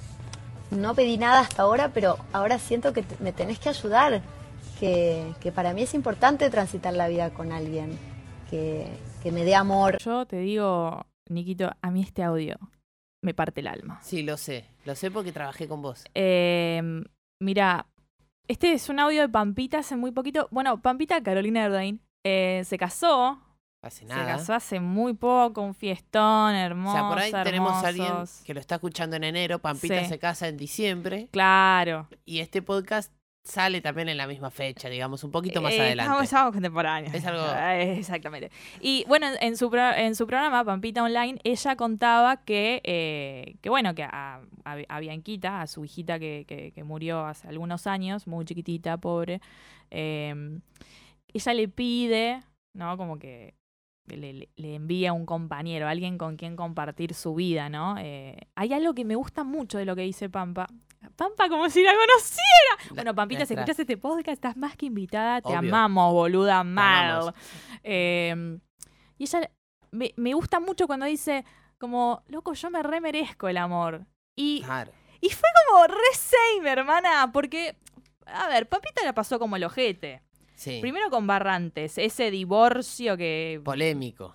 no 0.71 0.95
pedí 0.95 1.17
nada 1.17 1.41
hasta 1.41 1.63
ahora, 1.63 1.91
pero 1.93 2.17
ahora 2.31 2.59
siento 2.59 2.93
que 2.93 3.03
me 3.19 3.33
tenés 3.33 3.59
que 3.59 3.69
ayudar. 3.69 4.21
Que, 4.79 5.33
que 5.39 5.51
para 5.51 5.73
mí 5.73 5.83
es 5.83 5.93
importante 5.93 6.49
transitar 6.49 6.93
la 6.93 7.09
vida 7.09 7.33
con 7.33 7.51
alguien. 7.51 7.99
Que, 8.49 8.87
que 9.21 9.31
me 9.31 9.43
dé 9.43 9.55
amor. 9.55 9.97
Yo 9.99 10.25
te 10.25 10.37
digo, 10.37 11.05
Niquito, 11.29 11.71
a 11.81 11.91
mí 11.91 12.01
este 12.01 12.23
audio 12.23 12.57
me 13.23 13.33
parte 13.33 13.61
el 13.61 13.67
alma. 13.67 13.99
Sí, 14.03 14.21
lo 14.21 14.37
sé. 14.37 14.65
Lo 14.85 14.93
sé 14.95 15.09
porque 15.09 15.31
trabajé 15.31 15.67
con 15.67 15.81
vos. 15.81 16.03
Eh, 16.13 16.81
mira, 17.39 17.87
este 18.47 18.73
es 18.73 18.89
un 18.89 18.99
audio 18.99 19.21
de 19.21 19.29
Pampita 19.29 19.79
hace 19.79 19.95
muy 19.95 20.11
poquito. 20.11 20.47
Bueno, 20.51 20.81
Pampita 20.81 21.23
Carolina 21.23 21.63
Erdain 21.65 21.99
eh, 22.23 22.61
se 22.65 22.77
casó. 22.77 23.39
Hace 23.81 23.99
Se 23.99 24.05
nada. 24.05 24.25
casó 24.37 24.53
hace 24.53 24.79
muy 24.79 25.13
poco, 25.13 25.61
un 25.61 25.73
fiestón 25.73 26.53
O 26.53 26.57
hermoso. 26.57 26.95
sea, 26.97 27.09
por 27.09 27.19
ahí 27.19 27.31
tenemos 27.43 27.71
a 27.83 27.87
alguien 27.87 28.13
que 28.45 28.53
lo 28.53 28.59
está 28.61 28.75
escuchando 28.75 29.15
en 29.17 29.25
enero. 29.25 29.59
Pampita 29.59 29.99
Sí. 30.03 30.05
se 30.09 30.19
casa 30.19 30.47
en 30.47 30.55
diciembre. 30.55 31.27
Claro. 31.31 32.07
Y 32.25 32.39
este 32.39 32.61
podcast 32.61 33.11
sale 33.43 33.81
también 33.81 34.07
en 34.09 34.17
la 34.17 34.25
misma 34.25 34.49
fecha, 34.51 34.87
digamos, 34.89 35.23
un 35.23 35.31
poquito 35.31 35.61
más 35.61 35.73
Eh, 35.73 35.81
adelante. 35.81 36.23
Estamos, 36.23 36.53
contemporáneos. 36.53 37.13
Es 37.13 37.25
algo- 37.25 37.45
Eh, 37.45 37.97
Exactamente. 37.99 38.51
Y 38.79 39.03
bueno, 39.07 39.27
en- 39.41 39.57
su, 39.57 39.69
pro- 39.69 39.93
en 39.93 40.15
su 40.15 40.25
programa, 40.27 40.63
Pampita 40.63 41.03
Online, 41.03 41.39
ella 41.43 41.75
contaba 41.75 42.37
que, 42.45 42.81
eh, 42.85 43.55
que 43.61 43.69
bueno, 43.69 43.93
que 43.95 44.03
a, 44.03 44.41
a- 44.65 44.77
a 44.87 44.99
Bianquita, 44.99 45.61
a 45.61 45.67
su 45.67 45.83
hijita 45.83 46.19
que, 46.19 46.45
que- 46.47 46.71
que 46.71 46.83
murió 46.83 47.25
hace 47.25 47.47
algunos 47.49 47.85
años, 47.85 48.27
muy 48.27 48.45
chiquitita, 48.45 48.97
pobre, 48.97 49.41
eh, 49.91 50.59
ella 51.33 51.53
le 51.53 51.67
pide, 51.67 52.39
¿no? 52.73 52.95
Como 52.97 53.19
que 53.19 53.55
le, 54.07 54.33
le- 54.33 54.49
le 54.55 54.75
envía 54.75 55.11
un 55.13 55.25
compañero, 55.25 55.87
alguien 55.87 56.17
con 56.17 56.35
quien 56.37 56.55
compartir 56.55 57.13
su 57.13 57.35
vida, 57.35 57.69
¿no? 57.69 57.95
Eh, 57.99 58.37
hay 58.55 58.73
algo 58.73 58.93
que 58.93 59.03
me 59.05 59.15
gusta 59.15 59.43
mucho 59.43 59.77
de 59.77 59.85
lo 59.85 59.95
que 59.95 60.01
dice 60.03 60.29
Pampa. 60.29 60.67
Pampa 61.15 61.49
como 61.49 61.69
si 61.69 61.83
la 61.83 61.91
conociera. 61.93 62.93
bueno, 62.95 63.13
Pampita, 63.15 63.45
si 63.45 63.53
escuchas 63.53 63.79
este 63.79 63.97
podcast, 63.97 64.29
estás 64.29 64.57
más 64.57 64.75
que 64.75 64.85
invitada. 64.87 65.41
Te 65.41 65.53
amamos, 65.55 66.11
boluda, 66.13 66.63
mal. 66.63 67.33
Eh, 67.83 68.59
y 69.17 69.23
ella 69.23 69.49
me, 69.91 70.13
me 70.17 70.33
gusta 70.33 70.59
mucho 70.59 70.87
cuando 70.87 71.05
dice, 71.05 71.45
como, 71.77 72.23
loco, 72.27 72.53
yo 72.53 72.69
me 72.69 72.81
remerezco 72.83 73.47
el 73.47 73.57
amor. 73.57 74.05
Y, 74.35 74.61
Claro. 74.63 74.91
y 75.21 75.29
fue 75.29 75.49
como 75.69 75.87
re 75.87 76.13
same, 76.13 76.69
hermana, 76.71 77.29
porque, 77.31 77.75
a 78.25 78.47
ver, 78.47 78.67
Pampita 78.67 79.03
la 79.03 79.13
pasó 79.13 79.37
como 79.39 79.55
el 79.55 79.63
ojete. 79.63 80.21
Sí. 80.55 80.79
Primero 80.81 81.09
con 81.09 81.27
Barrantes, 81.27 81.97
ese 81.97 82.31
divorcio 82.31 83.17
que 83.17 83.59
Polémico. 83.63 84.33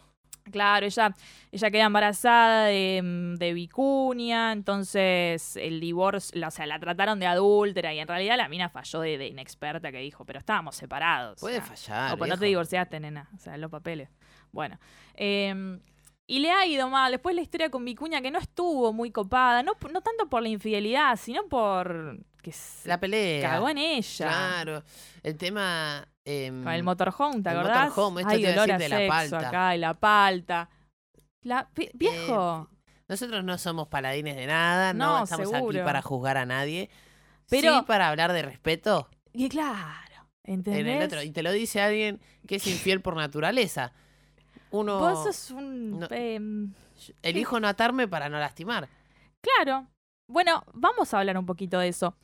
Claro, 0.51 0.87
ella, 0.87 1.15
ella 1.53 1.71
queda 1.71 1.85
embarazada 1.85 2.65
de, 2.67 3.01
mm, 3.03 3.35
de 3.37 3.53
vicuña, 3.53 4.53
entonces 4.53 5.57
el 5.57 5.81
divorcio, 5.81 6.39
la- 6.41 6.49
o 6.49 6.51
sea, 6.51 6.67
la 6.67 6.79
trataron 6.79 7.19
de 7.21 7.27
adúltera 7.27 7.93
y 7.95 7.99
en 7.99 8.09
realidad 8.09 8.37
la 8.37 8.49
mina 8.49 8.69
falló 8.69 9.01
de, 9.01 9.19
de 9.19 9.27
inexperta 9.29 9.91
que 9.93 9.99
dijo, 9.99 10.25
pero 10.25 10.39
estábamos 10.39 10.77
separados. 10.77 11.41
Puede 11.41 11.59
o 11.59 11.65
sea, 11.65 11.77
fallar. 11.77 12.15
o 12.15 12.17
pues 12.19 12.31
no 12.31 12.37
te 12.39 12.47
divorciaste, 12.47 13.01
nena, 13.01 13.29
o 13.35 13.39
sea, 13.39 13.57
los 13.57 13.71
papeles. 13.71 14.09
Bueno, 14.53 14.79
em, 15.15 15.81
y 16.27 16.41
le 16.41 16.51
ha 16.51 16.67
ido 16.67 16.89
mal. 16.91 17.11
Después 17.13 17.35
la 17.35 17.41
historia 17.43 17.71
con 17.71 17.85
Vicuña 17.85 18.21
que 18.21 18.31
no 18.31 18.39
estuvo 18.39 18.93
muy 18.93 19.11
copada, 19.11 19.63
no, 19.63 19.73
no 19.91 20.01
tanto 20.03 20.29
por 20.29 20.43
la 20.43 20.49
infidelidad, 20.49 21.17
sino 21.17 21.47
por 21.49 22.19
que 22.43 22.53
se 22.53 22.87
La 22.89 23.01
pelea. 23.01 23.49
cagó 23.51 23.69
en 23.69 23.79
ella. 23.79 24.27
Claro. 24.29 24.83
El 25.23 25.37
tema. 25.37 26.07
Em, 26.29 26.63
Con 26.63 26.73
el 26.73 26.83
motorhome, 26.83 27.43
¿te 27.43 27.51
el 27.51 27.59
acordás? 27.59 27.89
motorhome, 27.91 28.21
esto 28.23 28.33
Ay, 28.35 28.43
te 28.43 28.53
iba 28.53 28.63
a 28.63 28.67
decir 28.67 28.79
de 28.79 28.89
la 28.89 29.09
palta. 29.09 29.49
acá 29.49 29.75
y 29.75 29.79
la 29.79 29.95
palta. 29.95 30.71
La, 31.43 31.69
vi- 31.75 31.91
viejo. 31.95 32.69
Nosotros 33.09 33.43
no 33.45 33.57
somos 33.59 33.89
paladines 33.89 34.37
de 34.37 34.47
nada, 34.47 34.93
no, 34.93 35.19
No, 35.19 35.25
estamos 35.25 35.53
aquí 35.55 35.79
para 35.79 36.03
juzgar 36.03 36.37
a 36.37 36.45
nadie. 36.47 36.91
Pero- 37.49 37.79
sí 37.79 37.85
para 37.87 38.09
hablar 38.09 38.33
de 38.35 38.43
respeto 38.43 39.09
y 39.33 39.49
claro, 39.49 40.29
¿entendés? 40.45 40.81
en 40.83 40.89
el 40.89 41.03
otro. 41.05 41.23
Y 41.23 41.31
te 41.31 41.43
lo 41.43 41.51
dice 41.53 41.81
alguien 41.81 42.21
que 42.47 42.57
es 42.57 42.67
infiel 42.67 43.01
por 43.01 43.17
naturaleza. 43.17 43.93
Uno. 44.71 44.99
Vos 44.99 45.25
sos 45.25 45.51
un... 45.53 46.01
no- 46.01 46.09
em, 46.11 46.75
Elijo 47.23 47.59
no 47.61 47.69
atarme 47.69 48.07
para 48.09 48.29
no 48.29 48.39
lastimar. 48.39 48.89
claro. 49.41 49.87
Bueno, 50.31 50.63
vamos 50.75 51.15
a 51.15 51.21
hablar 51.21 51.39
un 51.39 51.47
poquito 51.47 51.79
de 51.79 51.89
eso. 51.89 52.15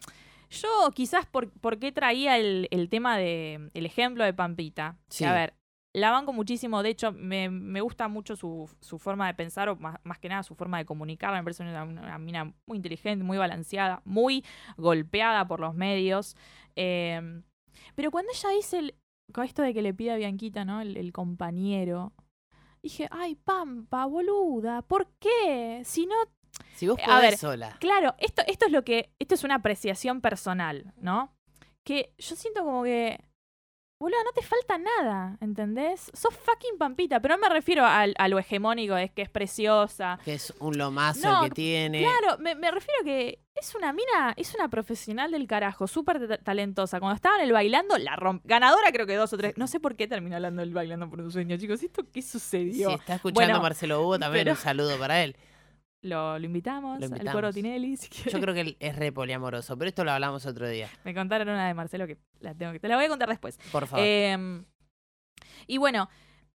Yo 0.50 0.68
quizás 0.94 1.26
por, 1.26 1.50
por 1.50 1.78
qué 1.78 1.92
traía 1.92 2.38
el, 2.38 2.68
el 2.70 2.88
tema 2.88 3.16
de 3.16 3.70
el 3.74 3.86
ejemplo 3.86 4.24
de 4.24 4.34
Pampita. 4.34 4.96
Sí. 5.08 5.24
a 5.24 5.32
ver, 5.32 5.54
la 5.92 6.10
banco 6.10 6.32
muchísimo, 6.32 6.82
de 6.82 6.90
hecho 6.90 7.12
me, 7.12 7.48
me 7.50 7.80
gusta 7.80 8.08
mucho 8.08 8.34
su, 8.34 8.68
su 8.80 8.98
forma 8.98 9.26
de 9.28 9.34
pensar, 9.34 9.68
o 9.68 9.76
más, 9.76 9.96
más 10.02 10.18
que 10.18 10.28
nada 10.28 10.42
su 10.42 10.54
forma 10.56 10.78
de 10.78 10.84
comunicar, 10.84 11.32
me 11.32 11.42
parece 11.42 11.62
una, 11.62 11.84
una 11.84 12.18
mina 12.18 12.52
muy 12.66 12.76
inteligente, 12.78 13.24
muy 13.24 13.38
balanceada, 13.38 14.02
muy 14.04 14.44
golpeada 14.76 15.46
por 15.46 15.60
los 15.60 15.74
medios. 15.74 16.36
Eh, 16.74 17.42
pero 17.94 18.10
cuando 18.10 18.32
ella 18.32 18.48
dice 18.50 18.78
el- 18.80 18.94
con 19.32 19.44
esto 19.44 19.62
de 19.62 19.72
que 19.72 19.82
le 19.82 19.94
pide 19.94 20.12
a 20.12 20.16
Bianquita, 20.16 20.64
¿no? 20.64 20.80
El, 20.80 20.96
el 20.96 21.12
compañero. 21.12 22.12
Dije, 22.82 23.08
ay, 23.10 23.36
Pampa, 23.36 24.04
boluda, 24.06 24.82
¿por 24.82 25.08
qué? 25.18 25.80
Si 25.84 26.06
no 26.06 26.14
Si 26.74 26.86
vos 26.88 26.98
a 27.02 27.06
podés 27.06 27.22
ver, 27.22 27.38
sola. 27.38 27.76
Claro, 27.80 28.14
esto, 28.18 28.42
esto 28.46 28.66
es 28.66 28.72
lo 28.72 28.82
que. 28.84 29.10
Esto 29.18 29.34
es 29.34 29.44
una 29.44 29.56
apreciación 29.56 30.20
personal, 30.20 30.92
¿no? 30.96 31.32
Que 31.84 32.12
yo 32.18 32.36
siento 32.36 32.62
como 32.64 32.82
que. 32.84 33.18
Boludo, 34.00 34.22
no 34.24 34.32
te 34.32 34.42
falta 34.42 34.76
nada, 34.76 35.38
¿entendés? 35.40 36.10
Sos 36.12 36.34
fucking 36.34 36.76
pampita, 36.78 37.20
pero 37.20 37.36
no 37.36 37.40
me 37.40 37.48
refiero 37.48 37.86
al- 37.86 38.14
a, 38.18 38.28
lo 38.28 38.38
hegemónico, 38.38 38.96
es 38.96 39.10
que 39.12 39.22
es 39.22 39.30
preciosa. 39.30 40.18
Que 40.24 40.34
es 40.34 40.52
un 40.58 40.76
lomazo 40.76 41.20
No, 41.26 41.44
el 41.44 41.48
que 41.50 41.54
tiene. 41.54 42.00
Claro, 42.02 42.36
me, 42.38 42.54
me 42.56 42.70
refiero 42.72 43.00
a 43.00 43.04
que 43.04 43.38
es 43.54 43.74
una 43.74 43.92
mina, 43.92 44.34
es 44.36 44.52
una 44.56 44.68
profesional 44.68 45.30
del 45.30 45.46
carajo, 45.46 45.86
súper 45.86 46.26
ta- 46.28 46.38
talentosa. 46.38 46.98
Cuando 46.98 47.14
estaba 47.14 47.36
en 47.36 47.44
el 47.44 47.52
bailando, 47.52 47.96
la 47.96 48.16
romp... 48.16 48.42
Ganadora 48.44 48.90
creo 48.92 49.06
que 49.06 49.14
dos 49.14 49.32
o 49.32 49.38
tres. 49.38 49.56
No 49.56 49.68
sé 49.68 49.78
por 49.80 49.94
qué 49.96 50.06
terminó 50.08 50.36
hablando 50.36 50.60
del 50.60 50.74
bailando 50.74 51.08
por 51.08 51.20
un 51.20 51.30
sueño, 51.30 51.56
chicos. 51.56 51.82
¿Esto 51.82 52.02
qué 52.12 52.20
sucedió? 52.20 52.88
Si 52.90 52.94
está 52.96 53.14
escuchando 53.14 53.40
Bueno, 53.40 53.56
a 53.56 53.62
Marcelo 53.62 54.02
Hugo, 54.02 54.18
también 54.18 54.44
pero- 54.44 54.56
un 54.56 54.60
saludo 54.60 54.98
para 54.98 55.22
él. 55.22 55.34
Lo, 56.04 56.38
lo 56.38 56.44
invitamos, 56.44 57.00
Lo 57.00 57.06
al 57.16 57.32
coro 57.32 57.50
Tinelli, 57.52 57.96
si. 57.96 58.08
Yo 58.30 58.38
creo 58.40 58.52
que 58.54 58.60
él 58.60 58.76
es 58.78 58.94
re 58.96 59.10
poliamoroso, 59.10 59.76
pero 59.78 59.88
esto 59.88 60.04
lo 60.04 60.12
hablamos 60.12 60.44
otro 60.46 60.68
día. 60.68 60.88
Me 61.04 61.14
contaron 61.14 61.48
una 61.48 61.66
de 61.66 61.72
Marcelo 61.74 62.06
que 62.06 62.18
la 62.40 62.54
tengo 62.54 62.72
que 62.72 62.78
te 62.80 62.88
la 62.88 62.96
voy 62.96 63.06
a 63.06 63.08
contar 63.08 63.28
después. 63.30 63.58
Por 63.72 63.86
favor. 63.86 64.04
Em, 64.04 64.64
y 65.66 65.78
bueno, 65.78 66.10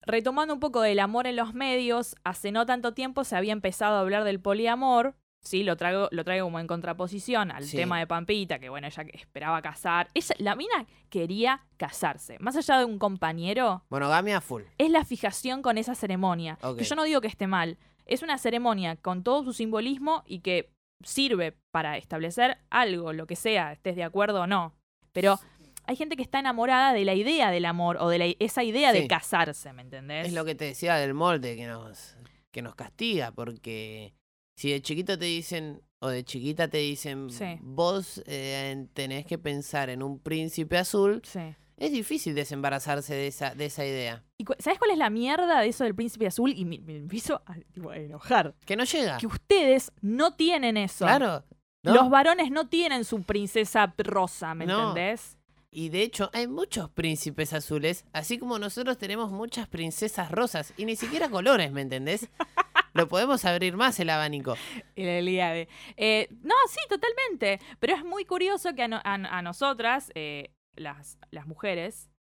retomando 0.00 0.54
un 0.54 0.61
poco 0.61 0.80
del 0.80 0.98
amor 0.98 1.26
en 1.26 1.37
los 1.37 1.52
medios, 1.54 2.16
hace 2.24 2.52
no 2.52 2.64
tanto 2.66 2.94
tiempo 2.94 3.22
se 3.24 3.37
había 3.37 3.52
empezado 3.52 3.96
a 3.96 4.00
hablar 4.00 4.24
del 4.24 4.40
poliamor. 4.40 5.14
Sí, 5.42 5.62
lo 5.62 5.76
traigo, 5.76 6.09
lo 6.11 6.24
traigo 6.24 6.46
como 6.46 6.59
en 6.59 6.66
contraposición 6.66 7.50
al 7.50 7.64
Sí. 7.64 7.76
tema 7.76 7.98
de 7.98 8.07
Pampita, 8.07 8.59
que 8.59 8.70
bueno, 8.70 8.87
ella 8.87 9.04
esperaba 9.12 9.61
casar. 9.61 10.09
Ella, 10.14 10.35
la 10.38 10.57
mina 10.57 10.87
quería 11.11 11.66
casarse. 11.76 12.38
Más 12.38 12.57
allá 12.57 12.78
de 12.78 12.87
un 12.87 12.98
compañero, 12.98 13.85
Monogamia 13.90 14.40
full. 14.40 14.62
es 14.78 14.90
la 14.90 15.04
fijación 15.04 15.61
con 15.61 15.76
esa 15.76 15.94
ceremonia. 15.94 16.59
Que 16.78 16.85
yo 16.85 16.96
no 16.96 17.04
digo 17.04 17.20
que 17.20 17.26
esté 17.28 17.46
mal. 17.46 17.76
Es 18.07 18.23
una 18.23 18.38
ceremonia 18.38 18.97
con 18.97 19.23
todo 19.23 19.45
su 19.45 19.53
simbolismo 19.53 20.23
y 20.27 20.40
que 20.40 20.71
sirve 21.03 21.55
para 21.71 21.97
establecer 21.97 22.59
algo, 22.71 23.12
lo 23.12 23.27
que 23.27 23.37
sea, 23.37 23.73
estés 23.73 23.97
de 23.97 24.05
acuerdo 24.05 24.43
o 24.43 24.47
no. 24.47 24.75
Pero 25.12 25.38
hay 25.87 25.97
gente 25.97 26.17
que 26.17 26.23
está 26.23 26.38
enamorada 26.38 26.93
de 26.93 27.05
la 27.05 27.14
idea 27.14 27.51
del 27.51 27.64
amor 27.67 27.99
o 28.01 28.09
de 28.09 28.19
la- 28.19 28.35
esa 28.38 28.62
idea 28.64 28.93
de 28.93 29.07
casarse, 29.09 29.73
¿me 29.73 29.83
entendés? 29.83 30.27
Es 30.29 30.33
lo 30.33 30.45
que 30.45 30.55
te 30.55 30.64
decía 30.64 30.97
del 30.97 31.14
molde 31.14 31.57
que 31.57 31.67
nos, 31.67 32.17
que 32.53 32.62
nos 32.62 32.75
castiga, 32.75 33.33
porque 33.33 34.14
si 34.57 34.71
de 34.71 34.81
chiquito 34.81 35.19
te 35.19 35.25
dicen, 35.27 35.83
o 36.05 36.09
de 36.09 36.25
chiquita 36.25 36.69
te 36.69 36.79
dicen, 36.79 37.31
Sí. 37.31 37.59
vos 37.62 38.23
eh, 38.27 38.87
tenés 38.95 39.27
que 39.27 39.38
pensar 39.38 39.90
en 39.90 40.03
un 40.03 40.19
príncipe 40.19 40.77
azul, 40.79 41.21
Sí. 41.25 41.40
es 41.77 41.93
difícil 41.93 42.35
desembarazarse 42.35 43.14
de 43.14 43.27
esa, 43.27 43.55
de 43.55 43.67
esa 43.67 43.85
idea. 43.85 44.23
¿Y 44.38 44.45
cu- 44.45 44.55
¿Sabes 44.59 44.79
cuál 44.79 44.90
es 44.93 44.99
la 44.99 45.11
mierda 45.11 45.61
de 45.61 45.69
eso 45.69 45.85
del 45.85 45.95
príncipe 45.95 46.27
azul? 46.27 46.53
Y 46.57 46.64
me, 46.64 46.79
me 46.81 46.97
empiezo 46.97 47.43
a, 47.47 47.55
tipo, 47.72 47.91
a 47.91 47.97
enojar. 47.97 48.55
Que 48.64 48.76
no 48.76 48.85
llega. 48.85 49.18
Que 49.18 49.26
ustedes 49.26 49.93
no 50.01 50.35
tienen 50.35 50.76
eso. 50.76 51.05
Claro. 51.05 51.45
¿no? 51.83 51.95
Los 51.95 52.09
varones 52.11 52.51
no 52.51 52.68
tienen 52.68 53.05
su 53.05 53.22
princesa 53.24 53.93
rosa, 53.99 54.55
¿me 54.55 54.64
No. 54.66 54.91
entendés? 54.91 55.37
Y 55.76 55.89
de 55.89 56.03
hecho 56.03 56.31
hay 56.33 56.47
muchos 56.47 56.89
príncipes 56.91 57.53
azules, 57.53 58.05
así 58.12 58.39
como 58.39 58.59
nosotros 58.61 58.97
tenemos 58.97 59.33
muchas 59.33 59.66
princesas 59.68 60.31
rosas, 60.31 60.72
y 60.76 60.85
ni 60.85 60.95
siquiera 60.97 61.28
colores, 61.28 61.72
¿me 61.72 61.81
entendés? 61.83 62.28
Lo 62.95 63.09
podemos 63.09 63.45
abrir 63.45 63.76
más 63.76 63.99
el 64.01 64.09
abanico. 64.11 64.55
El 64.97 65.09
Eliade. 65.09 65.68
Eh, 65.97 66.28
no, 66.42 66.55
sí, 66.68 66.78
totalmente. 66.88 67.61
Pero 67.80 67.95
es 67.95 68.05
muy 68.05 68.24
curioso 68.24 68.74
que 68.74 68.84
a, 68.84 68.88
no- 68.88 69.01
a- 69.05 69.14
a 69.38 69.42
nosotras, 69.42 70.11
eh, 70.14 70.51
las, 70.76 71.18
las 71.30 71.47
mujeres 71.47 72.11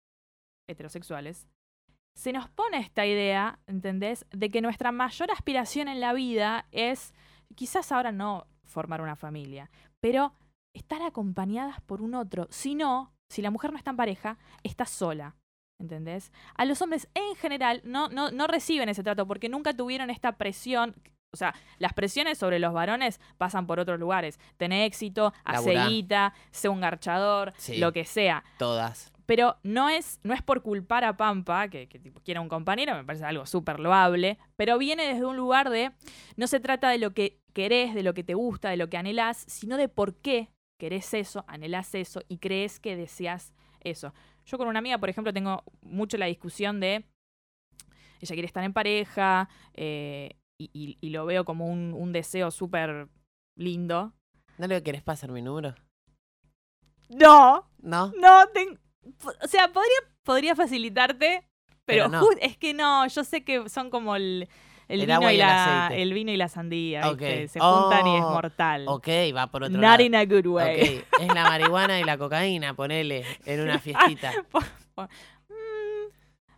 heterosexuales, 0.68 1.46
se 2.16 2.32
nos 2.32 2.48
pone 2.48 2.78
esta 2.78 3.06
idea, 3.06 3.58
¿entendés? 3.66 4.24
De 4.30 4.50
que 4.50 4.60
nuestra 4.60 4.92
mayor 4.92 5.30
aspiración 5.30 5.88
en 5.88 6.00
la 6.00 6.12
vida 6.12 6.66
es, 6.70 7.12
quizás 7.54 7.90
ahora 7.92 8.12
no 8.12 8.46
formar 8.64 9.00
una 9.00 9.16
familia, 9.16 9.70
pero 10.00 10.32
estar 10.74 11.02
acompañadas 11.02 11.80
por 11.82 12.02
un 12.02 12.14
otro. 12.14 12.46
Si 12.50 12.74
no, 12.74 13.12
si 13.28 13.42
la 13.42 13.50
mujer 13.50 13.72
no 13.72 13.78
está 13.78 13.90
en 13.90 13.96
pareja, 13.96 14.38
está 14.62 14.86
sola. 14.86 15.36
¿Entendés? 15.84 16.32
A 16.56 16.64
los 16.64 16.80
hombres 16.82 17.08
en 17.14 17.36
general 17.36 17.80
no, 17.84 18.08
no, 18.08 18.30
no 18.30 18.46
reciben 18.46 18.88
ese 18.88 19.02
trato 19.02 19.26
porque 19.26 19.48
nunca 19.48 19.74
tuvieron 19.74 20.10
esta 20.10 20.32
presión. 20.32 20.94
O 21.32 21.36
sea, 21.36 21.54
las 21.78 21.92
presiones 21.92 22.38
sobre 22.38 22.58
los 22.58 22.72
varones 22.72 23.20
pasan 23.38 23.66
por 23.66 23.80
otros 23.80 23.98
lugares. 23.98 24.38
Tener 24.56 24.84
éxito, 24.84 25.32
aceguita, 25.44 26.32
ser 26.50 26.70
un 26.70 26.80
garchador, 26.80 27.52
Sí. 27.56 27.78
lo 27.78 27.92
que 27.92 28.04
sea. 28.04 28.44
Todas. 28.58 29.12
Pero 29.26 29.56
no 29.62 29.88
es, 29.88 30.20
no 30.22 30.32
es 30.34 30.42
por 30.42 30.62
culpar 30.62 31.02
a 31.04 31.16
Pampa, 31.16 31.68
que, 31.68 31.88
que 31.88 31.98
tipo, 31.98 32.20
quiera 32.20 32.40
un 32.40 32.48
compañero, 32.48 32.94
me 32.94 33.04
parece 33.04 33.24
algo 33.24 33.46
súper 33.46 33.80
loable, 33.80 34.38
pero 34.56 34.78
viene 34.78 35.06
desde 35.06 35.24
un 35.24 35.36
lugar 35.36 35.70
de, 35.70 35.92
no 36.36 36.46
se 36.46 36.60
trata 36.60 36.90
de 36.90 36.98
lo 36.98 37.12
que 37.14 37.40
querés, 37.54 37.94
de 37.94 38.02
lo 38.02 38.12
que 38.14 38.22
te 38.22 38.34
gusta, 38.34 38.68
de 38.70 38.76
lo 38.76 38.88
que 38.88 38.96
anhelás, 38.98 39.38
sino 39.48 39.76
de 39.76 39.88
por 39.88 40.14
qué 40.16 40.50
querés 40.78 41.14
eso, 41.14 41.44
anhelás 41.48 41.94
eso 41.94 42.20
y 42.28 42.36
crees 42.38 42.80
que 42.80 42.96
deseas 42.96 43.54
eso. 43.80 44.12
Yo 44.46 44.58
con 44.58 44.68
una 44.68 44.78
amiga, 44.78 44.98
por 44.98 45.08
ejemplo, 45.08 45.32
tengo 45.32 45.62
mucho 45.82 46.16
la 46.18 46.26
discusión 46.26 46.80
de, 46.80 47.04
ella 48.20 48.34
quiere 48.34 48.46
estar 48.46 48.64
en 48.64 48.72
pareja, 48.72 49.48
eh, 49.74 50.36
y, 50.60 50.70
y- 50.72 50.98
y 51.00 51.10
lo 51.10 51.26
veo 51.26 51.44
como 51.44 51.66
un, 51.66 51.92
un 51.94 52.12
deseo 52.12 52.50
súper 52.50 53.08
lindo. 53.56 54.12
¿No 54.58 54.66
le 54.66 54.82
querés 54.82 55.02
pasar 55.02 55.30
mi 55.32 55.42
número? 55.42 55.74
No, 57.08 57.68
¿No? 57.78 58.12
No, 58.18 58.46
ten- 58.48 58.78
o 59.42 59.46
sea, 59.48 59.68
podría, 59.72 59.96
podría 60.22 60.54
facilitarte, 60.56 61.46
pero, 61.84 62.04
Pero 62.04 62.08
no. 62.08 62.22
ju- 62.22 62.38
es 62.40 62.56
que 62.56 62.72
no, 62.72 63.06
yo 63.08 63.24
sé 63.24 63.44
que 63.44 63.68
son 63.68 63.90
como 63.90 64.16
el, 64.16 64.48
el, 64.88 65.00
El 65.00 65.06
vino, 65.06 65.22
y 65.30 65.34
el 65.34 65.38
la, 65.38 65.86
aceite. 65.86 66.02
el 66.02 66.12
vino 66.12 66.30
y 66.32 66.36
la 66.36 66.48
sandía, 66.48 67.08
Ok. 67.10 67.18
¿viste? 67.20 67.48
se 67.48 67.60
juntan 67.60 68.06
y 68.06 68.16
es 68.16 68.22
Oh, 68.24 68.30
mortal. 68.30 68.84
Ok, 68.88 69.08
va 69.36 69.46
por 69.48 69.62
otro 69.64 69.74
Not 69.76 69.82
lado. 69.82 70.02
in 70.02 70.14
a 70.14 70.24
good 70.24 70.46
way. 70.46 70.98
Ok, 70.98 71.04
es 71.20 71.34
la 71.34 71.44
marihuana 71.44 72.00
y 72.00 72.04
la 72.04 72.18
cocaína, 72.18 72.74
ponele, 72.74 73.24
en 73.46 73.60
una 73.60 73.78
fiestita. 73.80 74.32
Mm, 74.96 76.12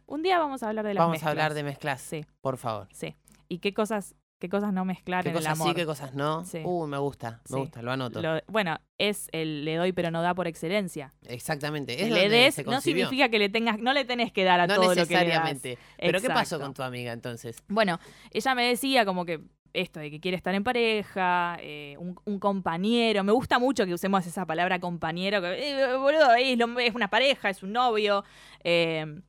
un 0.07 0.23
día 0.23 0.39
vamos 0.39 0.63
a 0.63 0.69
hablar 0.69 0.85
de 0.87 0.95
las 0.95 1.01
Vamos 1.03 1.13
mezclas. 1.15 1.29
a 1.29 1.31
hablar 1.31 1.55
de 1.55 1.63
mezclas, 1.63 2.01
Sí, 2.01 2.25
por 2.41 2.57
favor. 2.59 2.89
sí. 2.93 3.15
¿Y 3.49 3.59
qué 3.59 3.73
cosas, 3.73 4.15
qué 4.39 4.49
cosas 4.49 4.73
no 4.73 4.85
mezclar 4.85 5.23
¿Qué 5.25 5.31
en 5.31 5.37
el 5.37 5.41
cosas 5.43 5.59
amor? 5.59 5.69
sí, 5.69 5.75
qué 5.75 5.87
cosas 5.87 6.15
no? 6.15 6.45
Sí. 6.45 6.61
Uh, 6.65 6.87
me 6.87 6.99
gusta, 6.99 7.41
me 7.49 7.55
Sí. 7.55 7.61
gusta, 7.61 7.83
lo 7.83 7.93
anoto. 7.93 8.21
Lo- 8.21 8.41
bueno, 8.49 8.79
es 8.99 9.29
el 9.33 9.65
le 9.65 9.77
doy 9.77 9.93
pero 9.93 10.11
no 10.11 10.21
da 10.23 10.35
por 10.35 10.47
excelencia. 10.47 11.15
Exactamente, 11.27 12.03
es 12.03 12.11
le 12.11 12.29
des 12.29 12.55
se 12.55 12.65
no 12.65 12.81
significa 12.81 13.29
que 13.29 13.39
le 13.39 13.49
tengas, 13.49 13.79
no 13.79 13.93
le 13.93 14.05
tenés 14.05 14.33
que 14.33 14.45
dar 14.45 14.61
a 14.61 14.67
No 14.67 14.75
todo 14.75 14.85
lo 14.85 14.91
que 14.91 14.95
le 14.95 15.01
das. 15.01 15.09
necesariamente. 15.11 15.79
Pero 15.99 16.21
¿qué 16.21 16.29
pasó 16.29 16.61
con 16.61 16.75
tu 16.75 16.83
amiga 16.83 17.13
entonces? 17.13 17.63
Bueno, 17.69 17.99
ella 18.31 18.55
me 18.55 18.67
decía 18.69 19.05
como 19.07 19.25
que 19.25 19.41
esto 19.73 20.01
de 20.01 20.11
que 20.11 20.21
quiere 20.21 20.37
estar 20.39 20.55
en 20.55 20.65
pareja, 20.65 21.59
eh, 21.61 21.97
un, 21.99 22.19
un 22.25 22.39
compañero. 22.39 23.25
Me 23.25 23.33
gusta 23.33 23.59
mucho 23.59 23.85
que 23.85 23.93
usemos 23.93 24.27
esa 24.27 24.47
palabra 24.47 24.81
compañero, 24.81 25.41
que 25.43 25.71
eh, 25.83 25.97
boludo, 25.97 26.33
es, 26.35 26.57
lo- 26.57 26.79
es 26.79 26.95
una 26.95 27.09
pareja, 27.09 27.51
es 27.51 27.63
un 27.63 27.73
novio. 27.73 28.25
eh, 28.65 29.21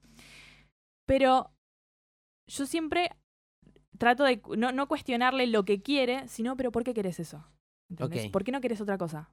pero 1.06 1.52
yo 2.48 2.66
siempre 2.66 3.12
trato 3.98 4.24
de 4.24 4.42
no, 4.58 4.72
no 4.72 4.88
cuestionarle 4.88 5.48
lo 5.48 5.66
que 5.66 5.82
quiere, 5.82 6.28
sino, 6.28 6.56
pero 6.58 6.72
¿por 6.72 6.84
qué 6.84 6.94
querés 6.94 7.20
eso? 7.20 7.44
¿Entendés? 7.90 8.26
Ok. 8.26 8.32
¿Por 8.32 8.44
qué 8.44 8.52
no 8.52 8.62
querés 8.62 8.82
otra 8.82 8.98
cosa? 8.98 9.30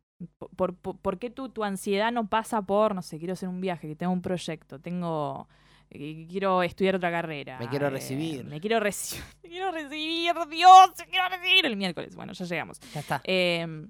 ¿Por, 0.56 0.74
por- 0.76 1.18
qué 1.18 1.28
tu, 1.30 1.48
tu 1.48 1.64
ansiedad 1.64 2.12
no 2.12 2.28
pasa 2.28 2.62
por, 2.62 2.94
no 2.94 3.02
sé, 3.02 3.18
quiero 3.18 3.32
hacer 3.32 3.48
un 3.48 3.60
viaje, 3.60 3.88
que 3.88 3.96
tengo 3.96 4.12
un 4.12 4.22
proyecto, 4.22 4.78
tengo... 4.78 5.48
eh, 5.90 6.26
Quiero 6.30 6.62
estudiar 6.62 6.94
otra 6.96 7.10
carrera. 7.10 7.58
Me 7.58 7.68
quiero 7.68 7.88
eh, 7.88 7.90
recibir. 7.90 8.44
Me 8.44 8.60
quiero 8.60 8.78
recibir. 8.80 9.24
Me 9.42 9.48
quiero 9.48 9.72
recibir, 9.72 10.32
Dios, 10.50 10.90
me 10.98 11.06
quiero 11.06 11.28
recibir 11.28 11.66
el 11.66 11.76
miércoles. 11.76 12.14
Bueno, 12.16 12.32
ya 12.32 12.44
llegamos. 12.44 12.78
Ya 12.92 13.00
está. 13.00 13.20
Eh, 13.24 13.86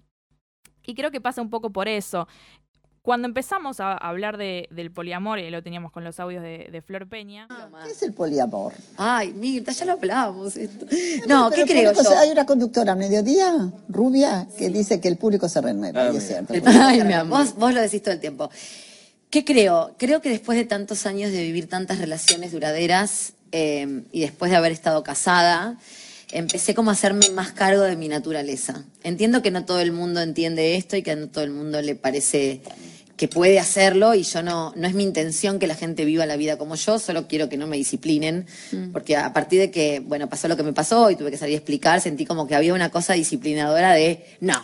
y 0.86 0.94
creo 0.94 1.10
que 1.10 1.20
pasa 1.20 1.40
un 1.42 1.48
poco 1.50 1.70
por 1.70 1.88
eso. 1.88 2.26
Cuando 3.05 3.28
empezamos 3.28 3.80
a 3.80 3.92
hablar 3.98 4.38
de- 4.38 4.66
del 4.70 4.90
poliamor, 4.90 5.38
y 5.38 5.50
lo 5.50 5.62
teníamos 5.62 5.92
con 5.92 6.05
los 6.05 6.18
audios 6.20 6.42
de, 6.42 6.70
de 6.72 6.80
Flor 6.80 7.07
Peña. 7.07 7.46
¿Qué 7.84 7.90
es 7.90 8.02
el 8.02 8.14
poliamor? 8.14 8.72
Ay, 8.96 9.34
Mirta, 9.34 9.72
ya 9.72 9.84
lo 9.84 9.92
hablábamos 9.92 10.57
esto. 10.57 10.86
No, 11.28 11.50
¿qué 11.50 11.66
Pero 11.66 11.92
creo 11.92 12.02
yo? 12.02 12.18
Hay 12.18 12.30
una 12.30 12.46
conductora 12.46 12.92
a 12.92 12.94
mediodía, 12.96 13.70
rubia, 13.90 14.48
que 14.57 14.70
dice 14.70 15.02
que 15.02 15.09
el 15.09 15.18
público 15.18 15.50
se 15.50 15.61
renueva, 15.61 16.11
y 16.14 16.16
es 16.16 16.26
cierto. 16.28 16.55
Ay, 16.64 17.05
mi 17.05 17.12
amor, 17.12 17.40
vos, 17.40 17.55
vos 17.57 17.74
lo 17.74 17.82
decís 17.82 18.02
todo 18.02 18.14
el 18.14 18.20
tiempo. 18.20 18.48
¿Qué 19.28 19.44
creo? 19.44 19.94
Creo 19.98 20.22
que 20.22 20.30
después 20.30 20.57
de 20.57 20.64
tantos 20.64 21.05
años 21.05 21.30
de 21.30 21.42
vivir 21.42 21.68
tantas 21.68 21.98
relaciones 21.98 22.52
duraderas 22.52 23.34
eh, 23.52 24.05
y 24.12 24.20
después 24.22 24.50
de 24.50 24.57
haber 24.57 24.72
estado 24.72 25.02
casada, 25.05 25.76
empecé 26.32 26.74
como 26.74 26.88
a 26.88 26.94
hacerme 26.94 27.28
más 27.34 27.52
cargo 27.52 27.82
de 27.82 27.96
mi 27.96 28.09
naturaleza. 28.09 28.82
Entiendo 29.02 29.42
que 29.42 29.50
no 29.50 29.66
todo 29.66 29.80
el 29.80 29.92
mundo 29.92 30.22
entiende 30.22 30.76
esto 30.76 30.96
y 30.96 31.02
que 31.02 31.14
no 31.16 31.28
todo 31.28 31.44
el 31.44 31.50
mundo 31.50 31.82
le 31.82 31.96
parece 31.96 32.62
que 33.24 33.28
puede 33.28 33.58
hacerlo 33.58 34.14
y 34.14 34.22
yo 34.22 34.42
no, 34.42 34.74
no 34.76 34.86
es 34.86 34.92
mi 34.92 35.02
intención 35.02 35.58
que 35.58 35.66
la 35.66 35.74
gente 35.74 36.04
viva 36.04 36.26
la 36.26 36.36
vida 36.36 36.58
como 36.58 36.74
yo, 36.74 36.98
solo 36.98 37.26
quiero 37.26 37.48
que 37.48 37.56
no 37.56 37.66
me 37.66 37.78
disciplinen, 37.78 38.46
porque 38.92 39.16
a 39.16 39.32
partir 39.32 39.60
de 39.60 39.70
que, 39.70 40.00
bueno, 40.00 40.28
pasó 40.28 40.46
lo 40.46 40.58
que 40.58 40.62
me 40.62 40.74
pasó 40.74 41.10
y 41.10 41.16
tuve 41.16 41.30
que 41.30 41.38
salir 41.38 41.54
a 41.54 41.56
explicar, 41.56 42.02
sentí 42.02 42.26
como 42.26 42.46
que 42.46 42.54
había 42.54 42.74
una 42.74 42.90
cosa 42.90 43.14
disciplinadora 43.14 43.94
de, 43.94 44.26
no, 44.40 44.62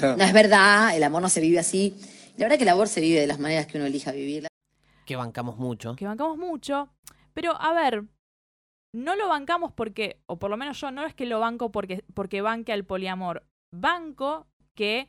no 0.00 0.22
es 0.22 0.32
verdad, 0.32 0.96
el 0.96 1.02
amor 1.02 1.22
no 1.22 1.28
se 1.28 1.40
vive 1.40 1.58
así. 1.58 1.96
La 2.36 2.44
verdad 2.44 2.58
que 2.58 2.62
el 2.62 2.68
amor 2.68 2.86
se 2.86 3.00
vive 3.00 3.18
de 3.18 3.26
las 3.26 3.40
maneras 3.40 3.66
que 3.66 3.78
uno 3.78 3.86
elija 3.86 4.12
vivirla. 4.12 4.48
Que 5.04 5.16
bancamos 5.16 5.58
mucho. 5.58 5.96
que 5.96 6.06
bancamos 6.06 6.38
mucho, 6.38 6.90
pero 7.34 7.60
a 7.60 7.72
ver, 7.72 8.04
no 8.94 9.16
lo 9.16 9.26
bancamos 9.26 9.72
porque, 9.72 10.20
o 10.26 10.38
por 10.38 10.50
lo 10.50 10.56
menos 10.56 10.80
yo 10.80 10.92
no 10.92 11.04
es 11.04 11.14
que 11.14 11.26
lo 11.26 11.40
banco 11.40 11.72
porque, 11.72 12.04
porque 12.14 12.42
banque 12.42 12.72
al 12.72 12.84
poliamor, 12.84 13.44
banco 13.72 14.46
que 14.76 15.08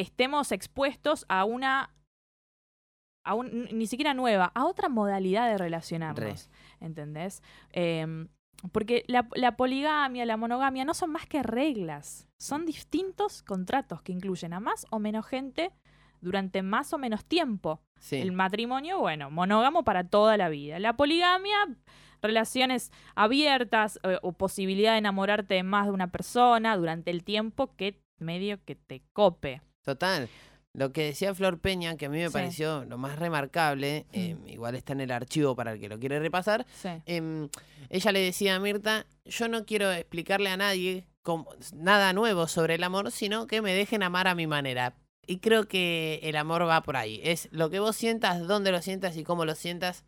estemos 0.00 0.52
expuestos 0.52 1.26
a 1.28 1.44
una, 1.44 1.94
a 3.24 3.34
un, 3.34 3.68
ni 3.72 3.86
siquiera 3.86 4.14
nueva, 4.14 4.50
a 4.54 4.66
otra 4.66 4.88
modalidad 4.88 5.48
de 5.48 5.58
relacionarnos, 5.58 6.50
¿entendés? 6.80 7.42
Em, 7.72 8.28
porque 8.72 9.04
la, 9.06 9.28
la 9.34 9.56
poligamia, 9.56 10.26
la 10.26 10.36
monogamia 10.36 10.84
no 10.84 10.94
son 10.94 11.10
más 11.10 11.26
que 11.26 11.42
reglas, 11.42 12.28
son 12.38 12.66
distintos 12.66 13.42
contratos 13.42 14.02
que 14.02 14.12
incluyen 14.12 14.52
a 14.52 14.60
más 14.60 14.86
o 14.90 14.98
menos 14.98 15.26
gente 15.26 15.72
durante 16.20 16.62
más 16.62 16.92
o 16.92 16.98
menos 16.98 17.24
tiempo. 17.24 17.80
Sí. 17.98 18.16
El 18.16 18.32
matrimonio, 18.32 18.98
bueno, 18.98 19.30
monógamo 19.30 19.84
para 19.84 20.04
toda 20.04 20.36
la 20.36 20.48
vida. 20.48 20.78
La 20.78 20.96
poligamia, 20.96 21.56
relaciones 22.22 22.92
abiertas 23.14 23.98
eh, 24.02 24.18
o 24.22 24.32
posibilidad 24.32 24.92
de 24.92 24.98
enamorarte 24.98 25.54
de 25.54 25.62
más 25.62 25.86
de 25.86 25.92
una 25.92 26.10
persona 26.10 26.76
durante 26.76 27.10
el 27.10 27.24
tiempo 27.24 27.74
que 27.76 28.00
medio 28.18 28.62
que 28.64 28.74
te 28.74 29.02
cope. 29.12 29.62
Total. 29.94 30.28
Lo 30.72 30.92
que 30.92 31.02
decía 31.06 31.34
Flor 31.34 31.58
Peña, 31.58 31.96
que 31.96 32.06
a 32.06 32.08
mí 32.08 32.18
me 32.18 32.28
Sí. 32.28 32.32
pareció 32.32 32.84
lo 32.84 32.96
más 32.96 33.18
remarcable, 33.18 34.06
eh, 34.12 34.36
igual 34.46 34.76
está 34.76 34.92
en 34.92 35.00
el 35.00 35.10
archivo 35.10 35.56
para 35.56 35.72
el 35.72 35.80
que 35.80 35.88
lo 35.88 35.98
quiere 35.98 36.20
repasar, 36.20 36.64
Sí. 36.72 36.90
em, 37.06 37.48
ella 37.88 38.12
le 38.12 38.20
decía 38.20 38.54
a 38.54 38.60
Mirta, 38.60 39.04
yo 39.24 39.48
no 39.48 39.64
quiero 39.66 39.90
explicarle 39.90 40.48
a 40.50 40.56
nadie 40.56 41.06
nada 41.74 42.12
nuevo 42.12 42.46
sobre 42.46 42.76
el 42.76 42.84
amor, 42.84 43.10
sino 43.10 43.46
que 43.48 43.62
me 43.62 43.74
dejen 43.74 44.02
amar 44.04 44.28
a 44.28 44.34
mi 44.36 44.46
manera. 44.46 44.94
Y 45.26 45.38
creo 45.38 45.66
que 45.66 46.20
el 46.22 46.36
amor 46.36 46.66
va 46.68 46.82
por 46.82 46.96
ahí. 46.96 47.20
Es 47.24 47.48
lo 47.52 47.68
que 47.70 47.78
vos 47.80 47.96
sientas, 47.96 48.46
dónde 48.46 48.70
lo 48.72 48.80
sientas 48.80 49.16
y 49.16 49.24
cómo 49.24 49.44
lo 49.44 49.54
sientas, 49.56 50.04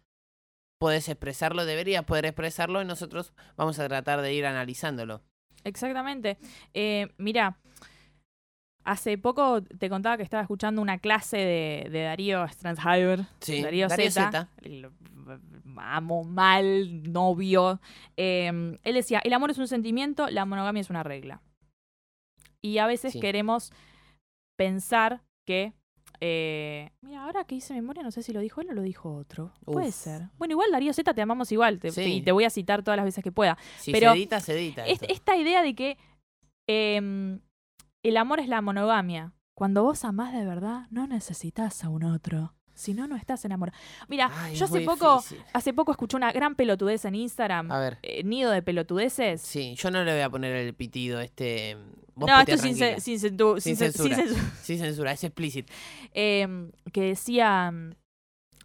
puedes 0.80 1.08
expresarlo, 1.08 1.64
deberías 1.64 2.04
poder 2.04 2.24
expresarlo 2.26 2.80
y 2.82 2.84
nosotros 2.84 3.32
vamos 3.56 3.78
a 3.80 3.88
tratar 3.88 4.20
de 4.22 4.32
ir 4.32 4.46
analizándolo. 4.46 5.22
Exactamente. 5.64 6.38
Eh, 6.74 7.08
mira, 7.18 7.58
hace 8.84 9.16
poco 9.18 9.62
te 9.62 9.88
contaba 9.88 10.16
que 10.16 10.22
estaba 10.22 10.42
escuchando 10.42 10.82
una 10.82 10.98
clase 10.98 11.36
de, 11.36 11.88
de 11.90 12.02
Darío 12.02 12.46
Strandheimer. 12.48 13.26
Sí, 13.40 13.62
Darío, 13.62 13.88
Darío 13.88 14.10
el 14.62 14.88
amo, 15.76 16.24
mal, 16.24 17.02
novio. 17.12 17.80
Eh, 18.16 18.78
él 18.82 18.94
decía, 18.94 19.20
el 19.24 19.32
amor 19.32 19.50
es 19.50 19.58
un 19.58 19.68
sentimiento, 19.68 20.28
la 20.28 20.44
monogamia 20.44 20.80
es 20.80 20.90
una 20.90 21.02
regla. 21.02 21.40
Y 22.60 22.78
a 22.78 22.86
veces 22.86 23.12
Sí. 23.12 23.20
queremos 23.20 23.72
pensar 24.58 25.22
que... 25.46 25.72
eh, 26.20 26.90
mira, 27.02 27.24
ahora 27.24 27.44
que 27.44 27.56
hice 27.56 27.74
memoria, 27.74 28.02
no 28.04 28.12
sé 28.12 28.22
si 28.22 28.32
lo 28.32 28.38
dijo 28.40 28.60
él 28.60 28.70
o 28.70 28.74
lo 28.74 28.82
dijo 28.82 29.12
otro. 29.14 29.52
Puede 29.64 29.90
ser. 29.90 30.28
Bueno, 30.38 30.52
igual 30.52 30.70
Darío 30.70 30.92
Z 30.92 31.12
te 31.14 31.22
amamos 31.22 31.50
igual 31.50 31.80
te- 31.80 31.90
Sí. 31.90 32.02
y 32.16 32.22
te 32.22 32.30
voy 32.30 32.44
a 32.44 32.50
citar 32.50 32.82
todas 32.84 32.96
las 32.96 33.04
veces 33.04 33.24
que 33.24 33.32
pueda. 33.32 33.58
Si 33.78 33.90
Pero 33.90 34.12
se 34.12 34.18
edita, 34.18 34.40
se 34.40 34.52
edita. 34.54 34.86
es- 34.86 35.02
esta 35.08 35.36
idea 35.36 35.62
de 35.62 35.74
que 35.74 35.98
em, 36.68 37.40
el 38.02 38.16
amor 38.16 38.40
es 38.40 38.48
la 38.48 38.60
monogamia. 38.60 39.32
Cuando 39.54 39.82
vos 39.82 40.04
amás 40.04 40.32
de 40.32 40.44
verdad, 40.44 40.86
no 40.90 41.06
necesitas 41.06 41.84
a 41.84 41.88
un 41.88 42.04
otro. 42.04 42.54
Si 42.74 42.94
no, 42.94 43.06
no 43.06 43.16
estás 43.16 43.44
enamorado. 43.44 43.76
Mira, 44.08 44.30
Ay, 44.34 44.54
yo 44.56 44.64
hace 44.64 44.80
poco, 44.80 45.16
difícil. 45.18 45.44
hace 45.52 45.74
poco 45.74 45.92
escuché 45.92 46.16
una 46.16 46.32
gran 46.32 46.54
pelotudez 46.54 47.04
en 47.04 47.14
Instagram. 47.14 47.70
A 47.70 47.78
ver. 47.78 47.98
eh, 48.02 48.24
nido 48.24 48.50
de 48.50 48.62
pelotudeces. 48.62 49.42
Sí, 49.42 49.74
yo 49.76 49.90
no 49.90 50.02
le 50.04 50.12
voy 50.12 50.22
a 50.22 50.30
poner 50.30 50.56
el 50.56 50.74
pitido 50.74 51.20
este. 51.20 51.76
vos 52.14 52.28
no, 52.30 52.40
esto 52.40 52.54
es 52.54 52.60
sin, 52.62 52.74
ce- 52.74 52.98
sin 53.00 53.18
censura. 53.20 54.16
censura. 54.16 54.40
Sin 54.62 54.78
censura, 54.78 55.12
es 55.12 55.22
explícito. 55.22 55.70
Em, 56.14 56.72
que 56.94 57.02
decía, 57.02 57.72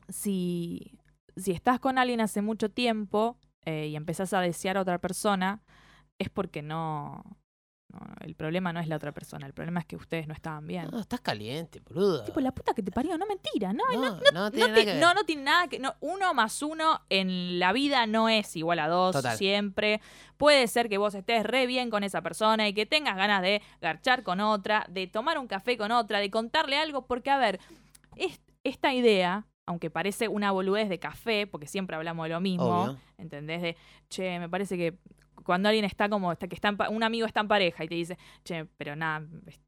si, 0.09 0.93
si 1.35 1.51
estás 1.51 1.79
con 1.79 1.97
alguien 1.97 2.21
hace 2.21 2.41
mucho 2.41 2.69
tiempo 2.69 3.37
eh, 3.65 3.87
y 3.87 3.95
empezás 3.95 4.33
a 4.33 4.39
desear 4.41 4.77
a 4.77 4.81
otra 4.81 4.99
persona, 4.99 5.61
es 6.17 6.29
porque 6.29 6.61
no, 6.61 7.23
No, 7.89 7.99
el 8.19 8.35
problema 8.35 8.73
no 8.73 8.81
es 8.81 8.87
la 8.89 8.97
otra 8.97 9.13
persona, 9.13 9.47
el 9.47 9.53
problema 9.53 9.79
es 9.79 9.85
que 9.85 9.95
ustedes 9.95 10.27
no 10.27 10.33
estaban 10.33 10.67
bien. 10.67 10.89
No, 10.91 10.99
estás 10.99 11.21
caliente, 11.21 11.79
boludo. 11.79 12.25
Tipo, 12.25 12.41
la 12.41 12.51
puta 12.51 12.73
que 12.73 12.83
te 12.83 12.91
parió, 12.91 13.17
no 13.17 13.25
mentira, 13.25 13.71
no, 13.71 13.83
no, 13.93 14.01
no, 14.01 14.19
no 14.19 14.31
no 14.33 14.51
tiene 14.51 14.67
nada 14.67 14.79
ti- 14.79 14.85
que 14.85 14.91
ver. 14.91 15.01
no, 15.01 15.13
no 15.13 15.23
tiene 15.23 15.43
nada 15.43 15.67
que. 15.69 15.79
No, 15.79 15.95
uno 16.01 16.33
más 16.33 16.61
uno 16.61 16.99
en 17.09 17.59
la 17.59 17.71
vida 17.71 18.05
no 18.05 18.27
es 18.27 18.55
igual 18.57 18.79
a 18.79 18.89
dos 18.89 19.13
Total. 19.15 19.37
siempre. 19.37 20.01
Puede 20.35 20.67
ser 20.67 20.89
que 20.89 20.97
vos 20.97 21.15
estés 21.15 21.45
re 21.45 21.65
bien 21.65 21.89
con 21.89 22.03
esa 22.03 22.21
persona 22.21 22.67
y 22.67 22.73
que 22.73 22.85
tengas 22.85 23.15
ganas 23.15 23.41
de 23.41 23.61
garchar 23.79 24.21
con 24.23 24.41
otra, 24.41 24.85
de 24.89 25.07
tomar 25.07 25.37
un 25.39 25.47
café 25.47 25.77
con 25.77 25.91
otra, 25.93 26.19
de 26.19 26.29
contarle 26.29 26.77
algo, 26.77 27.05
porque, 27.07 27.29
a 27.29 27.37
ver, 27.37 27.59
es- 28.17 28.41
esta 28.65 28.93
idea, 28.93 29.45
aunque 29.65 29.89
parece 29.89 30.27
una 30.27 30.51
boludez 30.51 30.89
de 30.89 30.99
café, 30.99 31.47
porque 31.47 31.67
siempre 31.67 31.95
hablamos 31.95 32.25
de 32.25 32.29
lo 32.33 32.41
mismo, 32.41 32.83
Obvio. 32.83 32.97
¿entendés? 33.17 33.61
De, 33.61 33.77
che, 34.09 34.39
me 34.39 34.49
parece 34.49 34.75
que 34.77 34.97
cuando 35.47 35.69
alguien 35.69 35.85
está 35.85 36.07
como, 36.09 36.35
que 36.35 36.53
está 36.53 36.67
en 36.69 36.77
un 36.95 37.01
amigo 37.01 37.25
está 37.25 37.39
en 37.39 37.47
pareja 37.47 37.83
y 37.83 37.87
te 37.87 37.95
dice, 37.95 38.17
che, 38.43 38.65
pero 38.77 38.95
nada, 38.95 39.25
es- 39.47 39.59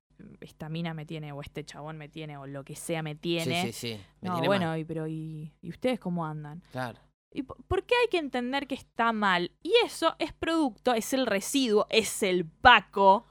esta 0.42 0.68
mina 0.70 0.94
me 0.94 1.06
tiene, 1.06 1.32
o 1.32 1.40
este 1.42 1.64
chabón 1.64 1.98
me 1.98 2.10
tiene, 2.10 2.36
o 2.38 2.46
lo 2.46 2.64
que 2.66 2.76
sea 2.76 3.02
me 3.02 3.16
tiene. 3.16 3.64
Sí, 3.64 3.72
sí, 3.74 3.96
sí. 3.96 4.02
Me 4.22 4.28
No, 4.30 4.36
tiene 4.36 4.48
bueno, 4.50 4.66
mal. 4.68 4.80
y, 4.80 4.84
pero 4.86 5.08
¿y, 5.08 5.54
¿y 5.62 5.70
ustedes 5.70 5.98
cómo 6.00 6.26
andan? 6.26 6.62
Claro. 6.74 7.00
¿Y 7.34 7.44
po- 7.44 7.56
por 7.68 7.86
qué 7.86 7.96
hay 8.02 8.10
que 8.10 8.18
entender 8.18 8.68
que 8.68 8.76
está 8.76 9.14
mal? 9.14 9.52
Y 9.64 9.72
eso 9.86 10.16
es 10.20 10.34
producto, 10.34 10.94
es 10.94 11.14
el 11.14 11.26
residuo, 11.26 11.88
es 11.90 12.22
el 12.22 12.46
paco 12.46 13.26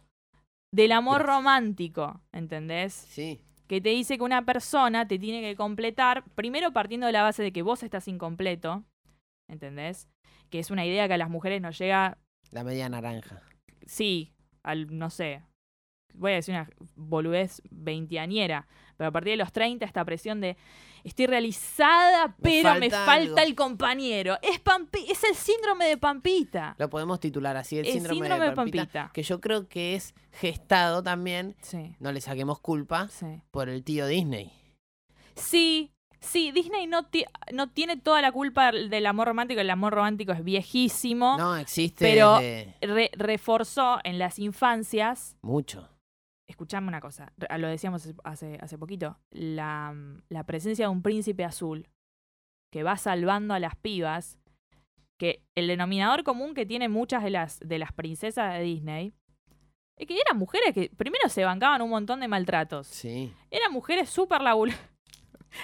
del 0.73 0.93
amor 0.93 1.23
romántico, 1.27 2.23
¿entendés? 2.33 2.95
Sí. 2.95 3.41
Que 3.67 3.83
te 3.83 3.91
dice 3.91 4.17
que 4.17 4.25
una 4.25 4.47
persona 4.47 5.07
te 5.07 5.19
tiene 5.19 5.43
que 5.43 5.57
completar, 5.57 6.25
primero 6.35 6.73
partiendo 6.73 7.07
de 7.07 7.13
la 7.13 7.23
base 7.23 7.43
de 7.43 7.53
que 7.53 7.61
vos 7.61 7.83
estás 7.83 8.09
incompleto, 8.09 8.83
¿entendés? 9.51 10.09
Que 10.49 10.59
es 10.59 10.71
una 10.71 10.87
idea 10.87 11.07
que 11.07 11.15
a 11.15 11.19
las 11.19 11.29
mujeres 11.29 11.61
nos 11.61 11.77
llega 11.79 12.17
La 12.51 12.65
media 12.65 12.89
naranja. 12.89 13.43
sí, 13.87 14.33
al, 14.63 14.97
no 14.99 15.09
sé, 15.11 15.43
voy 16.15 16.33
a 16.33 16.35
decir 16.37 16.55
una 16.55 16.69
boludez 16.97 17.63
veintiañera, 17.71 18.67
pero 18.97 19.09
a 19.09 19.13
partir 19.13 19.33
de 19.33 19.37
los 19.37 19.53
30 19.53 19.85
esta 19.87 20.05
presión 20.05 20.41
de 20.41 20.57
estoy 21.05 21.27
realizada, 21.27 22.37
pero 22.43 22.75
me 22.75 22.91
falta 22.91 23.07
falta, 23.07 23.13
algo". 23.13 23.39
el 23.39 23.55
compañero. 23.55 24.37
Es, 24.43 24.63
Pampi- 24.63 25.07
es 25.09 25.23
el 25.25 25.35
síndrome 25.37 25.87
de 25.87 25.97
Pampita. 25.97 26.75
Lo 26.79 26.91
podemos 26.91 27.21
titular 27.21 27.57
así, 27.57 27.79
el 27.79 27.87
El 27.87 27.93
síndrome, 27.93 28.15
síndrome 28.17 28.45
de 28.45 28.51
de 28.51 28.57
Pampita, 28.57 28.79
Pampita. 28.85 29.11
Que 29.15 29.23
yo 29.23 29.41
creo 29.41 29.69
que 29.69 29.95
es 29.95 30.15
gestado 30.33 31.03
también, 31.03 31.55
Sí. 31.63 31.95
no 32.01 32.11
le 32.13 32.21
saquemos 32.21 32.59
culpa, 32.61 33.09
Sí. 33.09 33.41
por 33.51 33.69
el 33.69 33.85
tío 33.85 34.07
Disney. 34.07 34.53
Sí, 35.37 35.93
sí, 36.21 36.53
Disney 36.53 36.87
no, 36.87 37.05
ti- 37.07 37.25
no 37.53 37.69
tiene 37.71 37.97
toda 37.97 38.21
la 38.23 38.33
culpa 38.33 38.73
del 38.73 39.07
amor 39.07 39.29
romántico, 39.29 39.61
el 39.61 39.71
amor 39.71 39.95
romántico 39.95 40.33
es 40.33 40.43
viejísimo, 40.45 41.37
No, 41.39 41.57
existe 41.57 42.05
pero 42.05 42.39
desde 42.39 42.75
re- 42.83 43.11
reforzó 43.15 43.99
en 44.05 44.19
las 44.19 44.39
infancias 44.39 45.37
mucho. 45.43 45.89
escuchame 46.49 46.89
una 46.89 47.01
cosa, 47.01 47.33
lo 47.59 47.69
decíamos 47.69 48.09
hace, 48.25 48.59
hace 48.61 48.79
poquito, 48.79 49.19
la, 49.31 49.95
la 50.29 50.45
presencia 50.45 50.87
de 50.87 50.91
un 50.91 51.03
príncipe 51.03 51.45
azul 51.45 51.87
que 52.73 52.83
va 52.83 52.97
salvando 52.97 53.55
a 53.55 53.59
las 53.61 53.77
pibas, 53.77 54.39
que 55.19 55.43
el 55.57 55.67
denominador 55.69 56.23
común 56.23 56.55
que 56.55 56.67
tienen 56.67 56.91
muchas 56.93 57.23
de 57.25 57.31
las, 57.31 57.59
de 57.61 57.79
las 57.79 57.93
princesas 57.93 58.55
de 58.55 58.61
Disney, 58.61 59.15
es 59.99 60.07
que 60.07 60.17
eran 60.21 60.39
mujeres 60.39 60.73
que 60.75 60.91
primero 60.97 61.29
se 61.29 61.45
bancaban 61.45 61.83
un 61.83 61.91
montón 61.91 62.21
de 62.21 62.29
maltratos. 62.29 62.87
Sí. 62.87 63.33
Eran 63.51 63.73
mujeres 63.73 64.09
súper 64.11 64.41
laburadas. 64.43 64.81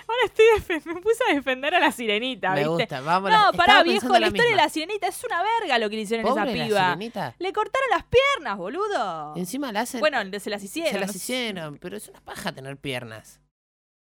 Ahora 0.09 0.21
estoy 0.25 0.85
me 0.95 1.01
puse 1.01 1.23
a 1.31 1.35
defender 1.35 1.75
a 1.75 1.81
la 1.81 1.93
sirenita, 1.93 2.51
Me 2.51 2.57
¿viste? 2.61 2.69
gusta, 2.71 3.01
vamos. 3.01 3.31
No, 3.31 3.51
la- 3.51 3.53
pará, 3.53 3.83
viejo, 3.83 4.09
la 4.09 4.21
la 4.21 4.27
historia 4.29 4.51
de 4.51 4.57
la 4.57 4.69
sirenita 4.69 5.07
es 5.09 5.23
una 5.25 5.43
verga 5.61 5.79
lo 5.79 5.91
que 5.91 5.97
le 5.97 6.03
hicieron 6.03 6.27
a 6.27 6.31
esa 6.31 6.45
la 6.45 6.53
piba. 6.53 6.85
sirenita. 6.93 7.35
Le 7.39 7.53
cortaron 7.53 7.89
las 7.91 8.05
piernas, 8.05 8.57
boludo. 8.59 9.37
Encima 9.37 9.73
la 9.73 9.81
hacen. 9.81 10.01
Bueno, 10.01 10.19
se 10.41 10.51
las 10.51 10.63
hicieron. 10.63 10.93
se 10.93 10.99
las 11.01 11.15
hicieron, 11.15 11.79
pero 11.79 11.97
es 11.97 12.09
una 12.09 12.21
paja 12.21 12.53
tener 12.53 12.77
piernas. 12.77 13.41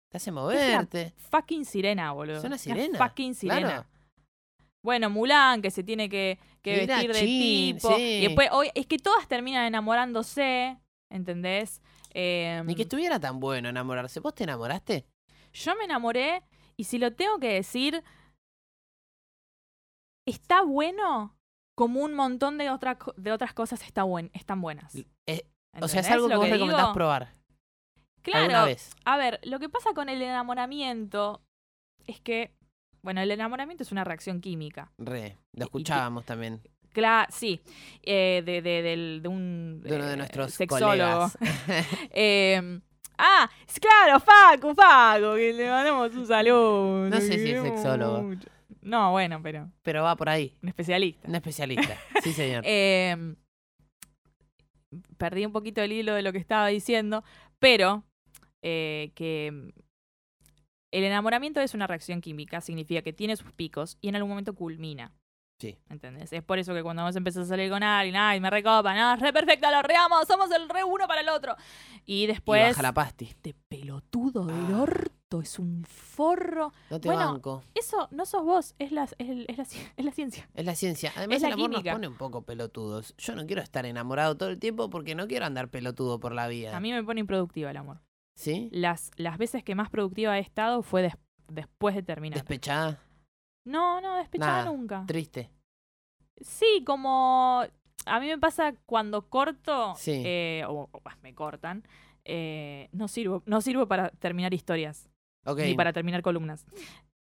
Te 0.10 0.18
hace 0.18 0.30
Es 0.30 0.34
una 0.34 0.42
moverte. 0.42 1.14
fucking 1.32 1.66
sirena, 1.66 2.12
boludo. 2.12 2.38
Es 2.38 2.44
una 2.44 2.58
sirena, 2.58 2.98
fucking 2.98 3.34
sirena. 3.36 3.60
claro. 3.62 3.86
Bueno, 4.84 5.10
Mulan, 5.10 5.62
que 5.62 5.72
se 5.72 5.82
tiene 5.84 6.10
que, 6.10 6.38
que 6.62 6.86
vestir 6.86 7.14
de 7.14 7.20
chin, 7.20 7.76
tipo. 7.78 7.96
sí. 7.96 8.02
Y 8.02 8.22
después, 8.28 8.50
hoy, 8.52 8.70
es 8.76 8.86
que 8.86 8.98
todas 9.00 9.28
terminan 9.30 9.66
enamorándose, 9.66 10.78
¿entendés? 11.10 11.82
Em, 12.14 12.66
Ni 12.68 12.76
que 12.76 12.82
estuviera 12.84 13.20
tan 13.20 13.40
bueno 13.40 13.70
enamorarse. 13.70 14.20
¿Vos 14.20 14.36
te 14.36 14.44
enamoraste? 14.44 15.06
Yo 15.54 15.76
me 15.76 15.86
enamoré 15.86 16.44
y 16.78 16.86
si 16.86 16.98
lo 16.98 17.14
tengo 17.14 17.40
que 17.40 17.54
decir, 17.54 18.04
está 20.28 20.62
bueno 20.62 21.36
como 21.76 22.02
un 22.02 22.14
montón 22.14 22.58
de, 22.58 22.70
otra 22.70 22.98
de 23.18 23.32
otras 23.32 23.54
cosas 23.54 23.82
está 23.84 24.04
buen, 24.04 24.30
están 24.34 24.62
buenas. 24.62 24.96
Eh, 25.26 25.48
o 25.82 25.88
sea, 25.88 26.02
es 26.02 26.08
¿Entendés 26.08 26.12
algo 26.12 26.28
que 26.30 26.36
vos 26.36 26.46
que 26.46 26.52
recomendás 26.52 26.82
digo? 26.82 26.94
probar. 26.94 27.34
Claro. 28.22 28.74
A 29.06 29.18
ver, 29.18 29.40
lo 29.44 29.60
que 29.60 29.70
pasa 29.70 29.94
con 29.94 30.08
el 30.08 30.22
enamoramiento 30.22 31.42
es 32.08 32.22
que, 32.22 32.56
bueno, 33.02 33.22
el 33.22 33.32
enamoramiento 33.32 33.84
es 33.84 33.92
una 33.92 34.04
reacción 34.04 34.40
química. 34.40 34.92
Re. 34.98 35.38
Lo 35.54 35.66
escuchábamos 35.66 36.26
también. 36.26 36.62
Cla 36.94 37.28
sí, 37.32 37.60
eh, 38.04 38.44
de, 38.46 38.62
de, 38.62 38.82
del- 38.84 39.20
de 39.24 39.28
un 39.28 39.82
De 39.84 39.96
uno 39.96 40.06
de 40.06 40.14
eh, 40.14 40.18
nuestros 40.18 40.54
sexólogo. 40.54 40.88
colegas. 40.90 41.38
Eh, 42.12 42.80
ah, 43.18 43.50
claro, 43.80 44.20
Facu, 44.20 44.74
Facu, 44.76 45.36
que 45.36 45.54
le 45.54 45.70
mandamos 45.70 46.14
un 46.16 46.26
saludo. 46.28 47.10
No 47.10 47.18
sé 47.20 47.40
si 47.40 47.52
es 47.52 47.62
sexólogo. 47.62 48.22
mucho. 48.24 48.50
No, 48.82 49.12
bueno, 49.12 49.40
pero 49.42 49.70
Pero 49.82 50.04
va 50.04 50.16
por 50.16 50.28
ahí. 50.30 50.58
un 50.62 50.70
especialista. 50.70 51.28
Un 51.28 51.36
especialista. 51.36 51.98
Sí, 52.22 52.34
señor. 52.34 52.64
Eh, 52.68 53.36
perdí 55.18 55.46
un 55.46 55.52
poquito 55.52 55.82
el 55.82 55.92
hilo 55.92 56.14
de 56.14 56.22
lo 56.22 56.32
que 56.32 56.38
estaba 56.38 56.68
diciendo, 56.68 57.24
pero 57.60 58.04
eh, 58.62 59.12
que 59.16 59.48
el 60.92 61.04
enamoramiento 61.04 61.62
es 61.62 61.74
una 61.74 61.88
reacción 61.88 62.22
química, 62.22 62.62
significa 62.62 63.02
que 63.02 63.14
tiene 63.14 63.36
sus 63.36 63.52
picos 63.54 63.98
y 64.02 64.10
en 64.10 64.16
algún 64.16 64.30
momento 64.30 64.54
culmina. 64.54 65.12
Sí. 65.60 65.78
¿Entendés? 65.90 66.34
Es 66.34 66.44
por 66.44 66.60
eso 66.60 66.74
que 66.74 66.84
cuando 66.84 67.04
vos 67.04 67.16
empezás 67.16 67.46
a 67.46 67.50
salir 67.50 67.70
con 67.70 67.84
alguien, 67.84 68.16
ay, 68.18 68.40
me 68.42 68.50
recopa, 68.50 68.94
no, 68.96 69.14
es 69.14 69.20
re 69.22 69.32
perfecta, 69.32 69.72
lo 69.72 69.82
reamos, 69.82 70.28
somos 70.28 70.52
el 70.52 70.68
re 70.68 70.84
uno 70.84 71.08
para 71.08 71.22
el 71.22 71.30
otro. 71.30 71.56
Y 72.06 72.24
Y 72.24 72.28
después, 72.28 72.70
baja 72.70 72.82
la 72.82 72.94
pasti. 72.94 73.26
este 73.26 73.56
pelotudo 73.70 74.46
del 74.46 74.74
orto, 74.74 75.42
es 75.42 75.60
un 75.60 75.86
forro. 75.86 76.74
No 76.90 77.00
te 77.00 77.08
bueno, 77.08 77.34
banco. 77.34 77.64
eso 77.76 78.10
no 78.12 78.26
sos 78.26 78.44
vos, 78.44 78.76
es 78.78 78.92
la, 78.92 79.04
es, 79.04 79.16
es 79.20 79.58
la, 79.58 79.64
es 79.96 80.06
la 80.06 80.12
ciencia. 80.12 80.50
Es 80.54 80.66
la 80.66 80.76
ciencia. 80.76 81.14
Además, 81.16 81.42
la 81.42 81.48
el 81.48 81.54
amor 81.54 81.70
química. 81.70 81.92
nos 81.92 81.96
pone 81.98 82.08
un 82.10 82.18
poco 82.18 82.42
pelotudos. 82.42 83.16
Yo 83.18 83.34
no 83.36 83.46
quiero 83.46 83.62
estar 83.62 83.86
enamorado 83.86 84.36
todo 84.36 84.50
el 84.50 84.60
tiempo 84.60 84.90
porque 84.90 85.16
no 85.16 85.28
quiero 85.28 85.46
andar 85.46 85.70
pelotudo 85.70 86.20
por 86.20 86.34
la 86.34 86.48
vida. 86.48 86.76
A 86.76 86.80
mí 86.82 86.92
me 86.92 87.04
pone 87.04 87.22
improductiva 87.22 87.72
el 87.72 87.78
amor. 87.78 88.02
¿Sí? 88.36 88.68
Las, 88.74 89.12
las 89.16 89.38
veces 89.38 89.64
que 89.64 89.76
más 89.76 89.90
productiva 89.90 90.38
he 90.38 90.42
estado 90.42 90.82
fue 90.84 91.04
des- 91.04 91.18
después 91.48 91.96
de 91.96 92.04
terminar. 92.04 92.38
Despechada. 92.40 93.00
No, 93.66 94.02
no, 94.02 94.18
despechada 94.18 94.60
Nada. 94.64 94.72
nunca. 94.72 95.04
Triste. 95.08 95.50
Sí, 96.42 96.84
como 96.86 97.64
a 98.06 98.20
mí 98.20 98.28
me 98.28 98.38
pasa 98.38 98.74
cuando 98.86 99.30
corto, 99.30 99.94
Sí. 99.96 100.22
eh, 100.26 100.64
o, 100.68 100.90
o, 100.92 101.02
bah, 101.02 101.18
me 101.22 101.34
cortan, 101.34 101.84
eh, 102.26 102.90
no 102.92 103.08
sirvo, 103.08 103.44
no 103.46 103.62
sirvo 103.62 103.88
para 103.88 104.10
terminar 104.10 104.54
historias, 104.54 105.10
Ok. 105.46 105.60
ni 105.60 105.76
para 105.76 105.94
terminar 105.94 106.22
columnas. 106.22 106.66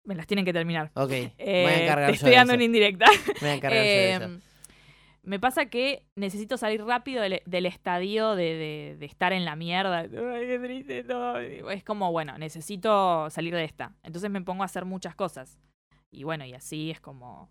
Me 0.03 0.15
las 0.15 0.25
tienen 0.25 0.45
que 0.45 0.53
terminar. 0.53 0.89
Ok. 0.95 1.09
Voy 1.09 1.31
Eh, 1.37 1.65
a 1.67 1.83
encargar 1.83 2.05
te 2.07 2.11
yo 2.13 2.15
estoy 2.15 2.29
de 2.31 2.35
dando 2.37 2.53
eso. 2.53 2.57
una 2.57 2.63
indirecta. 2.63 3.05
Me 3.27 3.39
voy 3.41 3.49
a 3.49 3.53
encargar 3.53 3.79
yo 3.83 3.89
de 3.89 4.13
eso. 4.13 4.23
Em, 4.23 4.39
Me 5.23 5.39
pasa 5.39 5.67
que 5.67 6.07
necesito 6.15 6.57
salir 6.57 6.83
rápido 6.83 7.21
del, 7.21 7.43
del 7.45 7.65
estadio 7.67 8.33
de, 8.33 8.43
de- 8.55 8.95
de 8.97 9.05
estar 9.05 9.33
en 9.33 9.45
la 9.45 9.55
mierda. 9.55 9.99
Ay, 9.99 10.07
qué 10.47 10.59
triste 10.63 11.03
todo. 11.03 11.37
Es 11.37 11.83
como, 11.83 12.11
bueno, 12.11 12.35
necesito 12.39 13.29
salir 13.29 13.53
de 13.53 13.63
esta. 13.63 13.93
Entonces 14.01 14.31
me 14.31 14.41
pongo 14.41 14.63
a 14.63 14.65
hacer 14.65 14.85
muchas 14.85 15.13
cosas. 15.13 15.59
Y 16.11 16.23
bueno, 16.23 16.45
y 16.45 16.53
así 16.53 16.91
es 16.91 16.99
como. 16.99 17.49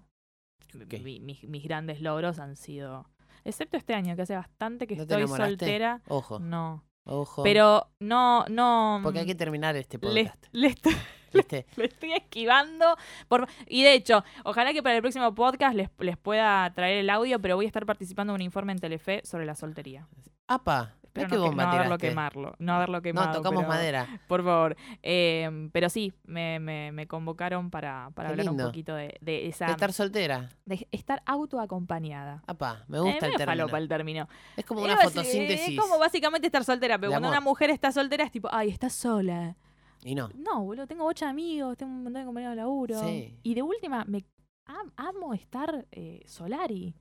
mi- 0.75 1.21
mis, 1.21 1.45
mis 1.45 1.65
grandes 1.65 2.01
logros 2.01 2.39
han 2.39 2.57
sido. 2.57 3.07
Excepto 3.45 3.77
este 3.79 3.95
año, 3.95 4.15
que 4.17 4.23
hace 4.23 4.37
bastante 4.37 4.87
que 4.87 4.97
¿No 4.97 5.07
te 5.07 5.15
estoy 5.15 5.37
soltera. 5.37 6.03
Ojo. 6.09 6.39
No. 6.39 6.85
Ojo. 7.05 7.43
Pero 7.43 7.89
no, 7.99 8.45
no. 8.49 9.01
Porque 9.03 9.21
hay 9.21 9.27
que 9.27 9.35
terminar 9.35 9.75
este 9.77 9.97
le, 9.99 10.25
podcast. 10.25 10.47
le 10.53 10.67
estoy, 10.69 10.93
¿Viste? 11.33 11.67
le 11.77 11.87
estoy 11.87 12.13
esquivando. 12.13 12.97
Por... 13.29 13.49
Y 13.67 13.83
de 13.83 13.95
hecho, 13.95 14.23
ojalá 14.45 14.73
que 14.75 14.83
para 14.83 14.97
el 14.97 15.01
próximo 15.03 15.35
podcast 15.35 15.75
les, 15.75 15.89
les 15.99 16.19
pueda 16.19 16.71
traer 16.75 16.99
el 16.99 17.09
audio, 17.09 17.41
pero 17.41 17.57
voy 17.57 17.65
a 17.65 17.69
estar 17.69 17.87
participando 17.87 18.33
en 18.35 18.37
un 18.37 18.43
informe 18.43 18.73
en 18.73 18.79
Telefe 18.79 19.23
sobre 19.25 19.47
la 19.47 19.55
soltería. 19.55 20.07
Apa. 20.47 20.95
Espero 21.11 21.29
qué 21.29 21.35
no, 21.37 21.43
que- 21.43 21.49
bomba 21.49 21.65
no 21.67 21.71
haberlo 21.73 21.99
quemarlo. 21.99 22.55
No 22.61 22.73
haberlo 22.75 23.03
quemado. 23.03 23.33
tocamos 23.33 23.63
pero- 23.63 23.69
madera. 23.69 24.21
Por 24.29 24.45
favor. 24.45 24.77
Eh, 25.03 25.69
pero 25.73 25.89
sí, 25.91 26.13
me, 26.25 26.61
me, 26.61 26.93
me 26.93 27.07
convocaron 27.09 27.69
para, 27.71 28.11
para 28.15 28.29
hablar 28.29 28.47
lindo. 28.47 28.65
un 28.65 28.71
poquito 28.71 28.95
de, 28.95 29.17
de 29.21 29.49
esa. 29.49 29.67
De 29.67 29.73
estar 29.73 29.93
soltera. 29.93 30.49
de 30.67 30.87
estar 30.93 31.21
autoacompañada. 31.27 32.43
Apa, 32.47 32.85
me 32.89 33.01
gusta 33.01 33.27
Eh, 33.27 33.31
el 33.33 33.37
término. 33.37 33.77
el 33.77 33.89
término. 33.89 34.29
Es 34.57 34.65
como 34.65 34.81
Eh, 34.81 34.85
una 34.85 34.97
fotosíntesis. 34.99 35.69
Es 35.71 35.81
como 35.81 35.99
básicamente 35.99 36.47
estar 36.47 36.65
soltera, 36.65 36.97
pero 36.99 37.11
de 37.11 37.15
cuando 37.15 37.29
amor. 37.29 37.39
una 37.39 37.41
mujer 37.45 37.71
está 37.71 37.91
soltera 37.93 38.25
es 38.25 38.31
tipo, 38.33 38.49
ay, 38.53 38.69
estás 38.69 38.93
sola. 38.93 39.57
Y 40.03 40.15
no. 40.15 40.31
No, 40.35 40.63
boludo, 40.65 40.87
tengo 40.87 41.05
ocho 41.05 41.27
amigos, 41.27 41.77
tengo 41.77 41.93
un 41.93 42.05
montón 42.05 42.23
de 42.23 42.27
compañeros 42.27 42.53
de 42.57 42.63
laburo. 42.63 43.01
Sí. 43.03 43.37
Y 43.43 43.55
de 43.55 43.63
última, 43.63 44.05
me 44.07 44.25
am- 44.67 44.93
amo 44.97 45.35
estar 45.35 45.87
eh, 45.91 46.23
solari. 46.27 46.95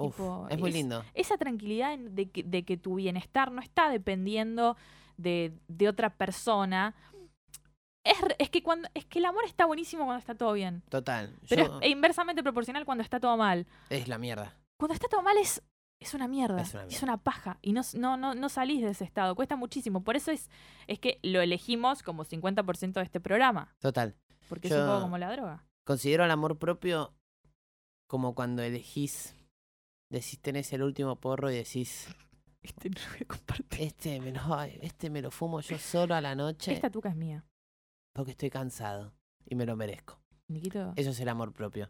Uf, 0.00 0.16
Tipo, 0.16 0.46
es 0.50 0.58
muy 0.58 0.72
lindo. 0.72 1.04
Esa 1.14 1.36
tranquilidad 1.36 1.98
de 1.98 2.30
que, 2.30 2.42
de 2.42 2.64
que 2.64 2.76
tu 2.76 2.94
bienestar 2.96 3.50
no 3.52 3.60
está 3.60 3.88
dependiendo 3.90 4.76
de, 5.16 5.52
de 5.68 5.88
otra 5.88 6.10
persona. 6.10 6.94
Es, 8.38 8.48
que 8.50 8.62
cuando 8.62 8.88
es 8.94 9.04
que 9.04 9.18
el 9.18 9.26
amor 9.26 9.44
está 9.44 9.66
buenísimo 9.66 10.04
cuando 10.04 10.20
está 10.20 10.34
todo 10.34 10.54
bien. 10.54 10.82
Total. 10.88 11.36
Pero 11.48 11.66
Yo- 11.66 11.80
es 11.82 11.90
inversamente 11.90 12.42
proporcional 12.42 12.84
cuando 12.86 13.02
está 13.04 13.20
todo 13.20 13.36
mal. 13.36 13.66
es 13.90 14.08
la 14.08 14.16
mierda. 14.18 14.56
Cuando 14.78 14.94
está 14.94 15.06
todo 15.08 15.20
mal 15.22 15.36
es, 15.36 15.62
es 16.00 16.14
una 16.14 16.26
mierda. 16.26 16.62
Es 16.62 16.74
Es 16.74 17.02
una 17.02 17.18
paja. 17.18 17.58
Y 17.60 17.72
no, 17.74 17.82
no, 17.94 18.16
no, 18.16 18.34
no 18.34 18.48
salís 18.48 18.80
de 18.80 18.90
ese 18.90 19.04
estado. 19.04 19.34
Cuesta 19.34 19.54
muchísimo. 19.56 20.02
Por 20.02 20.16
eso 20.16 20.30
es, 20.30 20.48
es 20.86 20.98
que 20.98 21.18
lo 21.22 21.42
elegimos 21.42 22.02
como 22.02 22.24
50% 22.24 22.92
de 22.94 23.02
este 23.02 23.20
programa. 23.20 23.74
Total. 23.80 24.16
Porque 24.48 24.70
Yo 24.70 24.76
es 24.76 24.80
un 24.82 24.88
poco 24.88 25.02
como 25.02 25.18
la 25.18 25.30
droga. 25.30 25.66
Considero 25.84 26.24
el 26.24 26.30
amor 26.30 26.58
propio 26.58 27.12
como 28.08 28.34
cuando 28.34 28.62
elegís, 28.62 29.36
decís, 30.10 30.38
tenés 30.40 30.72
el 30.72 30.82
último 30.82 31.16
porro 31.16 31.50
y 31.50 31.54
decís, 31.56 32.08
Este 32.62 32.90
no 32.90 33.00
lo 33.00 33.08
voy 33.12 33.18
a 33.22 33.24
compartir. 33.26 33.80
este 33.82 34.20
me 34.20 34.32
lo, 34.32 34.62
este 34.82 35.08
me 35.10 35.22
lo 35.22 35.30
fumo 35.30 35.60
yo 35.60 35.78
solo 35.78 36.14
a 36.14 36.20
la 36.20 36.34
noche 36.34 36.72
Esta 36.72 36.90
tuca 36.90 37.08
es 37.10 37.16
mía. 37.16 37.44
porque 38.14 38.32
estoy 38.32 38.50
cansado 38.50 39.12
y 39.46 39.54
me 39.54 39.64
lo 39.66 39.76
merezco. 39.76 40.18
Niquito, 40.48 40.92
Eso 40.96 41.10
es 41.10 41.20
el 41.20 41.28
amor 41.28 41.52
propio. 41.52 41.88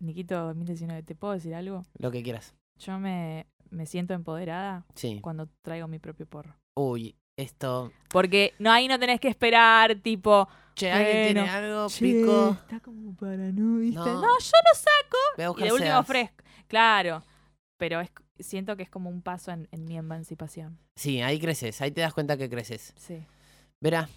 Niquito 0.00 0.38
2019, 0.46 1.02
¿te 1.02 1.14
puedo 1.14 1.34
decir 1.34 1.54
algo? 1.54 1.84
Lo 1.98 2.10
que 2.10 2.22
quieras. 2.22 2.54
Yo 2.78 2.98
me, 3.00 3.46
me 3.70 3.86
siento 3.86 4.14
empoderada 4.14 4.86
Sí. 4.94 5.18
cuando 5.20 5.48
traigo 5.62 5.88
mi 5.88 5.98
propio 5.98 6.26
porro. 6.26 6.54
Uy, 6.76 7.16
esto... 7.36 7.90
Porque 8.10 8.54
no 8.60 8.70
ahí 8.70 8.86
no 8.86 8.98
tenés 9.00 9.18
que 9.20 9.28
esperar, 9.28 9.96
tipo. 9.96 10.48
Che, 10.76 10.92
¿alguien 10.92 11.34
tiene 11.34 11.48
algo? 11.50 11.88
che, 11.88 11.98
Pico. 12.04 12.50
Está 12.52 12.78
como 12.80 13.16
para 13.16 13.36
no. 13.50 13.78
No. 13.80 14.04
No, 14.04 14.20
yo 14.22 14.26
no 14.28 14.74
saco. 14.74 15.18
Voy 15.36 15.44
a 15.44 15.64
Y 15.64 15.68
de 15.68 15.72
último 15.72 16.02
fresco. 16.04 16.44
Claro. 16.68 17.24
Pero 17.78 18.00
es, 18.00 18.10
siento 18.40 18.76
que 18.76 18.82
es 18.82 18.90
como 18.90 19.08
un 19.08 19.22
paso 19.22 19.50
en, 19.52 19.68
en 19.70 19.84
mi 19.84 19.96
emancipación. 19.96 20.78
Sí, 20.96 21.22
ahí 21.22 21.38
creces, 21.38 21.80
ahí 21.80 21.90
te 21.90 22.00
das 22.00 22.12
cuenta 22.12 22.36
que 22.36 22.50
creces. 22.50 22.92
Sí. 22.96 23.24
Verá, 23.80 24.08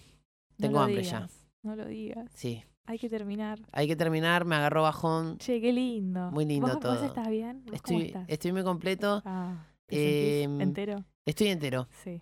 tengo 0.58 0.80
hambre 0.80 1.02
ya. 1.04 1.28
No 1.62 1.76
lo 1.76 1.86
digas. 1.86 2.30
Sí. 2.34 2.62
Hay 2.86 2.98
que 2.98 3.08
terminar. 3.08 3.60
Hay 3.70 3.86
que 3.86 3.94
terminar, 3.94 4.44
me 4.44 4.56
agarró 4.56 4.82
bajón. 4.82 5.38
Che, 5.38 5.60
qué 5.60 5.72
lindo. 5.72 6.32
Muy 6.32 6.44
lindo 6.44 6.66
¿Vos, 6.66 6.80
todo. 6.80 6.94
¿Vos 6.96 7.02
estás 7.04 7.28
bien? 7.28 7.64
¿Vos 7.66 7.80
cómo 7.82 7.98
Estoy, 8.00 8.06
estás? 8.08 8.24
estoy 8.28 8.52
muy 8.52 8.64
completo. 8.64 9.22
Ah, 9.24 9.66
¿te 9.86 9.94
sentís 9.96 10.44
Em, 10.44 10.60
entero? 10.60 11.04
Estoy 11.24 11.48
entero. 11.48 11.88
Sí. 12.02 12.20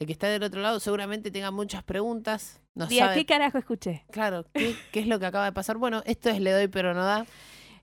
El 0.00 0.06
que 0.06 0.12
está 0.12 0.28
del 0.28 0.44
otro 0.44 0.60
lado 0.60 0.78
seguramente 0.78 1.32
tenga 1.32 1.50
muchas 1.50 1.82
preguntas. 1.82 2.60
No 2.76 2.86
Día, 2.86 3.06
sabe, 3.06 3.16
¿qué 3.16 3.26
carajo 3.26 3.58
escuché? 3.58 4.04
claro, 4.12 4.46
¿qué, 4.54 4.76
qué 4.92 5.00
es 5.00 5.08
lo 5.08 5.18
que 5.18 5.26
acaba 5.26 5.44
de 5.46 5.52
pasar? 5.52 5.76
Bueno, 5.78 6.02
esto 6.06 6.30
es 6.30 6.40
le 6.40 6.52
doy 6.52 6.68
pero 6.68 6.94
no 6.94 7.02
da. 7.04 7.26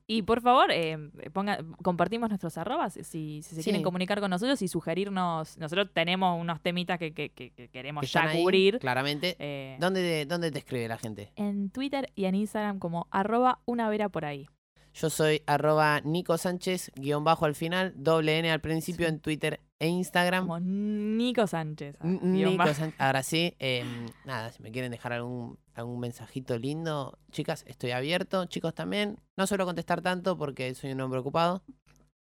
Y 0.08 0.22
por 0.22 0.42
favor, 0.42 0.70
eh, 0.72 0.98
ponga, 1.34 1.58
compartimos 1.82 2.30
nuestros 2.30 2.58
arrobas 2.60 2.94
si, 2.94 3.02
si 3.04 3.42
se 3.42 3.56
Sí. 3.56 3.64
quieren 3.64 3.82
comunicar 3.82 4.20
con 4.20 4.30
nosotros 4.30 4.62
y 4.62 4.68
sugerirnos. 4.68 5.58
Nosotros 5.58 5.90
tenemos 5.94 6.40
unos 6.40 6.62
temitas 6.62 7.00
que, 7.00 7.12
que- 7.12 7.30
que- 7.32 7.50
que 7.52 7.70
queremos 7.70 8.02
Que 8.02 8.08
ya 8.08 8.24
ahí, 8.24 8.42
cubrir. 8.44 8.78
claramente. 8.78 9.36
Eh, 9.40 9.78
¿Dónde, 9.80 10.26
¿Dónde 10.28 10.52
te 10.52 10.60
escribe 10.60 10.88
la 10.88 10.98
gente? 11.00 11.32
en 11.36 11.72
Twitter 11.72 12.12
y 12.16 12.26
en 12.26 12.36
Instagram 12.36 12.78
como 12.78 13.08
arroba 13.10 13.60
una 13.66 13.90
vera 13.90 14.10
por 14.10 14.26
ahí. 14.26 14.48
Yo 14.96 15.10
soy 15.10 15.44
arroba 15.46 16.00
Nico 16.06 16.38
Sánchez, 16.38 16.90
guion 16.96 17.26
bajo 17.26 17.44
al 17.44 17.54
final, 17.54 17.92
doble 17.98 18.40
N 18.40 18.50
al 18.50 18.62
principio 18.62 19.08
en 19.10 19.20
Twitter 19.20 19.60
e 19.78 19.90
Instagram. 19.90 20.44
Como 20.48 20.62
Nico 20.62 21.48
Sánchez. 21.48 21.98
ah, 22.00 22.06
Nico. 22.08 22.64
Sánchez. 22.74 22.96
Ahora 22.98 23.22
sí, 23.22 23.58
em, 23.60 24.06
nada, 24.24 24.54
si 24.54 24.64
me 24.64 24.72
quieren 24.72 24.92
dejar 24.92 25.12
algún, 25.12 25.60
algún 25.74 26.00
mensajito 26.00 26.58
lindo, 26.58 27.20
chicas, 27.32 27.66
estoy 27.68 27.92
abierto. 27.92 28.46
Chicos 28.46 28.74
también. 28.74 29.20
No 29.36 29.46
suelo 29.48 29.66
contestar 29.66 30.02
tanto 30.02 30.38
porque 30.38 30.74
soy 30.76 30.94
un 30.94 31.02
hombre 31.02 31.20
ocupado. 31.20 31.62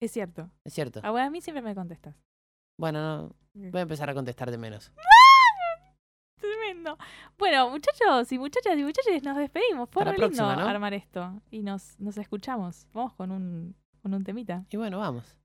Es 0.01 0.13
cierto. 0.13 0.49
Es 0.65 0.73
cierto. 0.73 1.01
Ah, 1.03 1.11
bueno, 1.11 1.27
a 1.27 1.31
mí 1.31 1.41
siempre 1.41 1.63
me 1.63 1.75
contestas. 1.75 2.15
Bueno, 2.79 3.35
no, 3.53 3.71
voy 3.73 3.81
a 3.81 3.83
empezar 3.83 4.09
a 4.11 4.15
contestar 4.15 4.53
de 4.53 4.59
menos. 4.59 4.93
Tremendo. 6.41 6.97
Bueno, 7.39 7.71
muchachos 7.71 8.31
y 8.33 8.39
muchachas 8.39 8.79
y 8.79 8.83
muchachos, 8.83 9.23
nos 9.23 9.37
despedimos. 9.37 9.89
Fue 9.91 10.05
re 10.05 10.13
lindo 10.13 10.27
próxima, 10.27 10.57
¿no? 10.57 10.69
armar 10.69 10.95
esto. 10.95 11.41
Y 11.51 11.63
nos, 11.63 11.99
nos 12.01 12.17
escuchamos. 12.19 12.87
Vamos 12.93 13.15
con 13.15 13.31
un, 13.31 13.75
con 14.03 14.15
un 14.15 14.25
temita. 14.25 14.65
Y 14.71 14.77
bueno, 14.77 14.99
vamos. 14.99 15.40